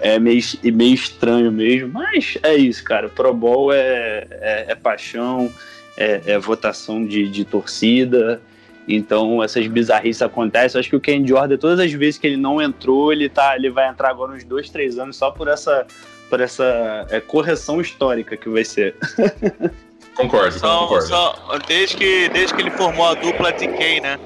é 0.01 0.18
meio, 0.18 0.40
é 0.64 0.70
meio 0.70 0.94
estranho 0.94 1.53
mesmo, 1.53 1.90
mas 1.92 2.38
é 2.42 2.55
isso, 2.55 2.82
cara. 2.82 3.09
Pro 3.09 3.34
Bowl 3.34 3.70
é, 3.70 4.26
é, 4.30 4.64
é 4.68 4.74
paixão, 4.74 5.53
é, 5.97 6.22
é 6.24 6.38
votação 6.38 7.05
de, 7.05 7.28
de 7.28 7.44
torcida. 7.44 8.40
Então 8.88 9.42
essas 9.42 9.66
bizarrices 9.66 10.22
acontecem. 10.22 10.78
Eu 10.78 10.80
acho 10.80 10.88
que 10.88 10.97
o 10.97 11.01
Ken 11.01 11.26
Jordan, 11.26 11.59
todas 11.59 11.80
as 11.80 11.92
vezes 11.92 12.18
que 12.18 12.26
ele 12.26 12.38
não 12.38 12.62
entrou, 12.62 13.12
ele, 13.12 13.28
tá, 13.28 13.55
ele 13.57 13.68
vai 13.68 13.90
entrar 13.90 14.09
agora 14.09 14.32
uns 14.32 14.44
dois, 14.44 14.70
três 14.70 14.99
anos 14.99 15.16
só 15.16 15.30
por 15.30 15.49
essa, 15.49 15.86
por 16.30 16.40
essa 16.40 17.07
é, 17.11 17.20
correção 17.20 17.78
histórica 17.78 18.38
que 18.38 18.49
vai 18.49 18.64
ser. 18.64 18.94
Concordo, 20.17 20.59
Só, 20.59 20.81
concordo. 20.81 21.07
só 21.07 21.59
desde, 21.69 21.97
que, 21.97 22.29
desde 22.31 22.55
que 22.55 22.62
ele 22.62 22.71
formou 22.71 23.07
a 23.07 23.14
dupla 23.14 23.53
DK, 23.53 24.01
né? 24.01 24.19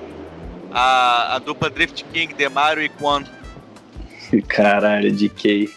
A, 0.72 1.34
a 1.34 1.38
dupla 1.40 1.68
Drift 1.68 2.04
King, 2.12 2.32
Demario 2.34 2.82
e 2.82 2.88
Quan. 2.88 3.24
Caralho, 4.46 5.12
DK. 5.12 5.68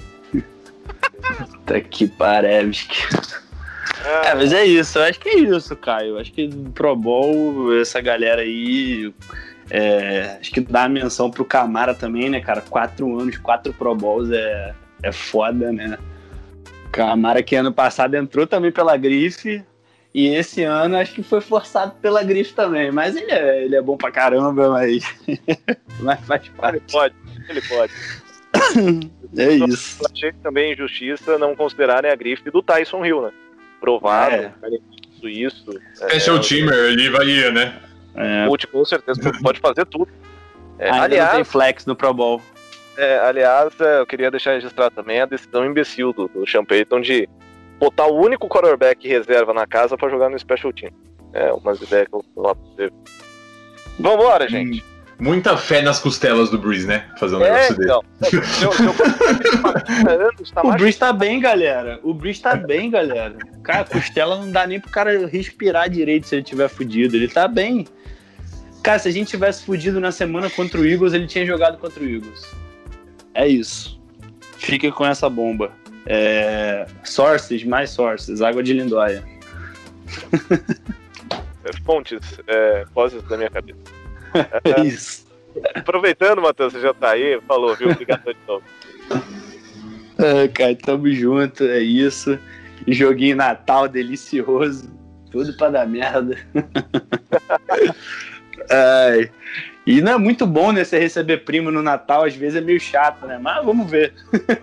tá 1.65 1.81
que 1.81 2.07
parece. 2.07 2.87
É, 4.25 4.35
mas 4.35 4.53
é 4.53 4.65
isso, 4.65 4.99
eu 4.99 5.03
acho 5.03 5.19
que 5.19 5.29
é 5.29 5.39
isso, 5.39 5.75
Caio. 5.75 6.09
Eu 6.09 6.19
acho 6.19 6.31
que 6.31 6.47
Pro 6.75 6.95
Bowl, 6.95 7.73
essa 7.79 7.99
galera 8.01 8.41
aí. 8.41 9.11
é, 9.71 10.37
acho 10.39 10.51
que 10.51 10.61
dá 10.61 10.83
a 10.83 10.89
menção 10.89 11.31
pro 11.31 11.43
Camara 11.45 11.95
também, 11.95 12.29
né, 12.29 12.39
cara? 12.39 12.61
Quatro 12.61 13.19
anos, 13.19 13.37
quatro 13.37 13.73
Pro 13.73 13.95
Bowls 13.95 14.29
é, 14.29 14.73
é 15.01 15.11
foda, 15.11 15.71
né? 15.71 15.97
Camara 16.91 17.41
que 17.41 17.55
ano 17.55 17.73
passado 17.73 18.13
entrou 18.15 18.45
também 18.45 18.71
pela 18.71 18.95
grife. 18.95 19.63
E 20.13 20.27
esse 20.27 20.63
ano 20.63 20.95
acho 20.97 21.13
que 21.13 21.23
foi 21.23 21.41
forçado 21.41 21.93
pela 22.01 22.23
grife 22.23 22.53
também. 22.53 22.91
Mas 22.91 23.15
ele 23.15 23.31
é, 23.31 23.65
ele 23.65 23.75
é 23.75 23.81
bom 23.81 23.97
pra 23.97 24.11
caramba, 24.11 24.69
mas. 24.69 25.03
mas 25.99 26.19
faz 26.25 26.43
Ele 26.43 26.51
parte. 26.55 26.91
pode, 26.91 27.15
ele 27.49 27.61
pode. 27.61 27.93
É 29.35 29.51
isso. 29.51 29.97
Eu 30.03 30.07
achei 30.13 30.31
também 30.43 30.73
injustiça 30.73 31.39
não 31.39 31.55
considerarem 31.55 32.11
a 32.11 32.15
grife 32.15 32.51
do 32.51 32.61
Tyson 32.61 33.03
Hill, 33.03 33.23
né? 33.23 33.31
Provado, 33.81 34.35
É. 34.35 34.53
cara, 34.61 34.73
isso, 35.17 35.27
isso. 35.27 35.81
Special 35.95 36.37
é, 36.37 36.39
Teamer, 36.39 36.75
ele 36.91 37.09
varia, 37.09 37.51
né? 37.51 37.81
É, 38.13 38.45
O 38.45 38.51
último, 38.51 38.73
com 38.73 38.85
certeza, 38.85 39.19
pode 39.41 39.59
fazer 39.59 39.85
tudo. 39.87 40.07
É, 40.77 40.85
ainda 40.85 40.99
não 41.01 41.09
tem 41.09 41.19
aliás, 41.19 41.47
flex 41.47 41.85
no 41.87 41.95
Pro 41.95 42.13
Bowl. 42.13 42.39
é, 42.95 43.17
aliás 43.21 43.73
é, 43.81 43.99
eu 44.01 44.05
queria 44.05 44.29
deixar 44.29 44.51
registrado 44.53 44.93
também 44.93 45.19
a 45.21 45.25
decisão 45.25 45.65
imbecil 45.65 46.13
do, 46.13 46.27
do 46.27 46.47
Sean 46.47 46.63
Payton 46.63 47.01
de 47.01 47.27
botar 47.83 48.07
o 48.07 48.15
único 48.19 48.47
quarterback 48.47 49.07
reserva 49.07 49.53
na 49.53 49.67
casa 49.67 49.97
pra 49.97 50.09
jogar 50.09 50.29
no 50.29 50.37
Special 50.39 50.71
Team. 50.71 50.91
É, 51.33 51.51
umas 51.51 51.81
ideias 51.81 52.07
que 52.07 52.15
eu 52.15 52.23
lá 52.35 52.55
teve. 52.77 52.93
Vambora, 53.99 54.47
gente. 54.47 54.83
Muita 55.19 55.55
fé 55.57 55.81
nas 55.81 55.99
costelas 55.99 56.49
do 56.49 56.57
Breeze, 56.57 56.87
né? 56.87 57.05
Fazer 57.19 57.35
um 57.35 57.41
É, 57.43 57.51
negócio 57.69 57.77
dele. 57.77 57.91
então. 57.91 58.93
Tá 60.53 60.61
O 60.63 60.71
Breeze 60.73 60.97
tá 60.97 61.13
bem, 61.13 61.39
galera. 61.39 61.99
O 62.03 62.13
Breeze 62.13 62.41
tá 62.41 62.55
bem, 62.55 62.89
galera. 62.89 63.35
Cara, 63.63 63.85
costela 63.85 64.37
não 64.37 64.51
dá 64.51 64.65
nem 64.67 64.79
pro 64.79 64.89
cara 64.91 65.25
respirar 65.27 65.89
direito 65.89 66.27
se 66.27 66.35
ele 66.35 66.43
tiver 66.43 66.67
fudido. 66.67 67.15
Ele 67.15 67.27
tá 67.27 67.47
bem. 67.47 67.85
Cara, 68.81 68.99
se 68.99 69.07
a 69.07 69.11
gente 69.11 69.29
tivesse 69.29 69.63
fudido 69.63 69.99
na 69.99 70.11
semana 70.11 70.49
contra 70.49 70.79
o 70.79 70.85
Eagles, 70.85 71.13
ele 71.13 71.27
tinha 71.27 71.45
jogado 71.45 71.77
contra 71.77 72.03
o 72.03 72.07
Eagles. 72.09 72.51
É 73.33 73.47
isso. 73.47 73.99
Fique 74.57 74.91
com 74.91 75.05
essa 75.05 75.29
bomba. 75.29 75.71
É... 76.05 76.85
Sources, 77.03 77.63
mais 77.63 77.89
sources. 77.89 78.41
Água 78.41 78.63
de 78.63 78.73
lindóia. 78.73 79.23
fontes, 81.85 82.19
é, 82.47 82.85
vozes 82.93 83.23
da 83.23 83.37
minha 83.37 83.49
cabeça. 83.49 83.79
É 84.63 84.81
isso. 84.81 85.27
Aproveitando, 85.75 86.41
Matheus, 86.41 86.73
você 86.73 86.79
já 86.79 86.91
tá 86.91 87.11
aí, 87.11 87.39
falou, 87.47 87.75
viu? 87.75 87.91
Obrigado 87.91 88.25
de 88.25 88.37
novo. 88.47 88.63
Ah, 90.15 90.47
cara, 90.53 90.75
tamo 90.75 91.11
junto, 91.11 91.63
é 91.63 91.79
isso. 91.79 92.37
Joguinho 92.87 93.35
Natal 93.35 93.87
delicioso. 93.87 94.87
Tudo 95.31 95.57
pra 95.57 95.71
dar 95.71 95.87
merda. 95.87 96.37
Ai. 98.69 99.31
E 99.85 100.01
não 100.01 100.13
é 100.13 100.17
muito 100.17 100.47
bom, 100.47 100.71
né? 100.71 100.83
Você 100.83 100.97
receber 100.97 101.39
primo 101.43 101.69
no 101.69 101.81
Natal, 101.81 102.23
às 102.23 102.33
vezes 102.35 102.55
é 102.57 102.61
meio 102.61 102.79
chato, 102.79 103.25
né? 103.25 103.37
Mas 103.37 103.63
vamos 103.65 103.89
ver. 103.89 104.13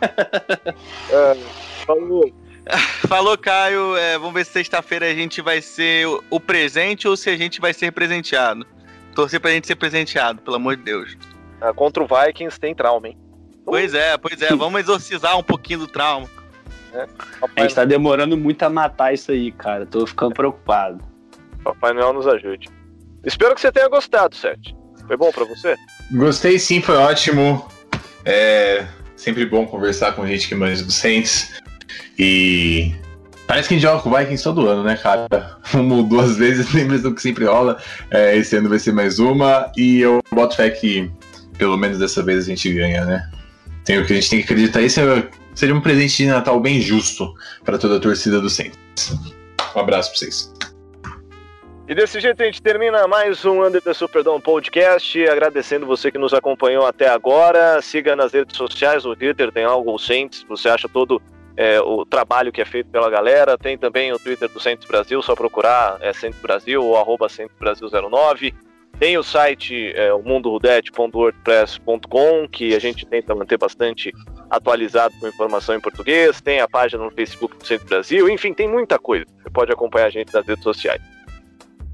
É, 1.12 1.37
falou. 1.87 2.33
Falou, 3.09 3.37
Caio. 3.37 3.97
É, 3.97 4.16
vamos 4.18 4.35
ver 4.35 4.45
se 4.45 4.53
sexta-feira 4.53 5.07
a 5.11 5.14
gente 5.14 5.41
vai 5.43 5.61
ser 5.61 6.07
o- 6.31 6.39
presente 6.39 7.09
ou 7.09 7.16
se 7.16 7.29
a 7.29 7.37
gente 7.37 7.61
vai 7.61 7.73
ser 7.75 7.91
presenteado. 7.91 8.64
Torcer 9.14 9.41
pra 9.41 9.51
gente 9.51 9.66
ser 9.66 9.75
presenteado, 9.75 10.41
pelo 10.43 10.57
amor 10.57 10.77
de 10.77 10.85
Deus. 10.85 11.16
Ah, 11.61 11.73
contra 11.73 12.03
o 12.03 12.07
Vikings 12.07 12.61
tem 12.61 12.75
trauma, 12.75 13.09
hein? 13.09 13.18
Pois 13.64 13.93
é, 13.93 14.16
pois 14.16 14.41
é. 14.41 14.55
Vamos 14.55 14.81
exorcizar 14.81 15.37
um 15.37 15.43
pouquinho 15.43 15.81
do 15.81 15.87
trauma. 15.89 16.29
A 16.95 17.07
Papai, 17.41 17.64
gente 17.64 17.75
tá 17.75 17.85
demorando 17.85 18.37
muito 18.37 18.62
a 18.62 18.71
matar 18.71 19.12
isso 19.12 19.33
aí, 19.33 19.51
cara. 19.53 19.85
Tô 19.85 20.07
ficando 20.07 20.35
preocupado. 20.35 21.03
Papai 21.64 21.93
Noel 21.93 22.12
nos 22.12 22.27
ajude. 22.29 22.68
Espero 23.25 23.55
que 23.55 23.61
você 23.61 23.73
tenha 23.73 23.89
gostado, 23.89 24.35
Sete. 24.37 24.77
Foi 25.07 25.17
bom 25.17 25.31
pra 25.31 25.45
você? 25.45 25.77
Gostei 26.13 26.59
sim, 26.59 26.81
foi 26.81 26.97
ótimo. 26.97 27.69
É 28.25 28.87
sempre 29.17 29.45
bom 29.45 29.67
conversar 29.67 30.13
com 30.13 30.27
gente 30.27 30.49
que 30.49 30.55
manja 30.55 30.83
do 30.83 30.93
Saints. 30.93 31.51
E 32.19 32.95
parece 33.47 33.69
que 33.69 33.75
a 33.75 33.77
gente 33.77 33.83
joga 33.87 34.03
com 34.03 34.11
o 34.11 34.17
Vikings 34.17 34.43
todo 34.43 34.67
ano, 34.69 34.83
né, 34.83 34.97
cara? 34.97 35.29
Uma 35.75 35.97
ou 35.97 36.03
duas 36.03 36.37
vezes, 36.37 36.73
lembra 36.75 36.99
do 36.99 37.15
que 37.15 37.21
sempre 37.23 37.45
rola. 37.45 37.79
É, 38.11 38.37
esse 38.37 38.57
ano 38.57 38.69
vai 38.69 38.79
ser 38.79 38.93
mais 38.93 39.19
uma. 39.19 39.71
E 39.77 40.01
eu 40.01 40.21
boto 40.33 40.57
fé 40.57 40.71
que 40.71 41.11
pelo 41.59 41.77
menos 41.77 41.99
dessa 41.99 42.23
vez 42.23 42.45
a 42.45 42.49
gente 42.49 42.73
ganha, 42.73 43.05
né? 43.05 43.31
Tem 43.85 43.99
o 43.99 44.07
que 44.07 44.13
a 44.13 44.17
gente 44.17 44.31
tem 44.31 44.39
que 44.39 44.45
acreditar. 44.45 44.81
Esse 44.83 45.01
é- 45.01 45.29
seria 45.55 45.75
um 45.75 45.81
presente 45.81 46.17
de 46.17 46.27
Natal 46.27 46.59
bem 46.61 46.81
justo 46.81 47.35
para 47.65 47.77
toda 47.77 47.97
a 47.97 48.01
torcida 48.01 48.41
do 48.41 48.49
Saints. 48.49 48.79
Um 49.77 49.81
abraço 49.81 50.11
pra 50.11 50.19
vocês. 50.19 50.53
E 51.91 51.95
desse 51.95 52.18
jeito 52.20 52.41
a 52.41 52.47
gente 52.47 52.62
termina 52.62 53.07
mais 53.09 53.45
um 53.45 53.66
Under 53.66 53.82
the 53.82 53.93
Superdome 53.93 54.41
Podcast. 54.41 55.26
Agradecendo 55.26 55.84
você 55.84 56.09
que 56.09 56.18
nos 56.18 56.32
acompanhou 56.32 56.86
até 56.86 57.09
agora. 57.09 57.82
Siga 57.82 58.14
nas 58.14 58.32
redes 58.32 58.57
sociais, 58.57 59.05
no 59.05 59.16
Twitter 59.16 59.51
tem 59.51 59.64
algo 59.64 59.93
o 59.93 59.99
Saints. 59.99 60.47
Você 60.49 60.68
acha 60.68 60.88
todo 60.88 61.20
é, 61.57 61.80
o 61.80 62.07
trabalho 62.07 62.53
que 62.53 62.62
é 62.62 62.64
feito 62.64 62.88
pela 62.91 63.11
galera. 63.11 63.59
Tem 63.59 63.76
também 63.76 64.12
o 64.12 64.20
Twitter 64.20 64.49
do 64.49 64.61
Saints 64.61 64.86
Brasil, 64.86 65.20
só 65.20 65.34
procurar 65.34 65.99
é, 66.01 66.12
Saints 66.12 66.41
Brasil 66.41 66.80
ou 66.80 66.97
arroba 66.97 67.28
Saints 67.28 67.57
Brasil 67.59 67.88
09. 67.91 68.55
Tem 69.01 69.18
o 69.18 69.24
site 69.24 69.93
é, 69.97 70.14
o 70.14 70.22
mundorudete.wordpress.com, 70.22 72.47
que 72.53 72.72
a 72.72 72.78
gente 72.78 73.05
tenta 73.05 73.34
manter 73.34 73.59
bastante 73.59 74.12
atualizado 74.49 75.12
com 75.18 75.26
informação 75.26 75.74
em 75.74 75.80
português. 75.80 76.41
Tem 76.41 76.61
a 76.61 76.68
página 76.68 77.03
no 77.03 77.11
Facebook 77.11 77.59
do 77.59 77.66
Centro 77.66 77.88
Brasil. 77.88 78.30
Enfim, 78.30 78.55
tem 78.55 78.68
muita 78.68 78.97
coisa. 78.97 79.26
Você 79.43 79.51
pode 79.51 79.72
acompanhar 79.72 80.07
a 80.07 80.11
gente 80.11 80.32
nas 80.32 80.47
redes 80.47 80.62
sociais. 80.62 81.03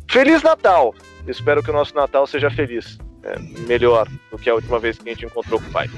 Feliz 0.08 0.42
Natal! 0.42 0.94
Espero 1.26 1.62
que 1.62 1.70
o 1.70 1.72
nosso 1.72 1.94
Natal 1.94 2.26
seja 2.26 2.50
feliz. 2.50 2.98
É, 3.22 3.38
melhor 3.66 4.08
do 4.30 4.38
que 4.38 4.48
a 4.48 4.54
última 4.54 4.78
vez 4.78 4.98
que 4.98 5.08
a 5.08 5.12
gente 5.12 5.26
encontrou 5.26 5.60
com 5.60 5.68
o 5.68 5.72
pai. 5.72 5.90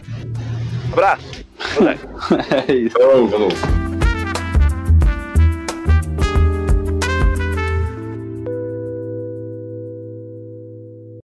Abraço! 0.93 1.45
Moleque. 1.79 2.07
É 2.69 2.73
isso. 2.73 2.99
Falou, 2.99 3.29
falou. 3.29 3.98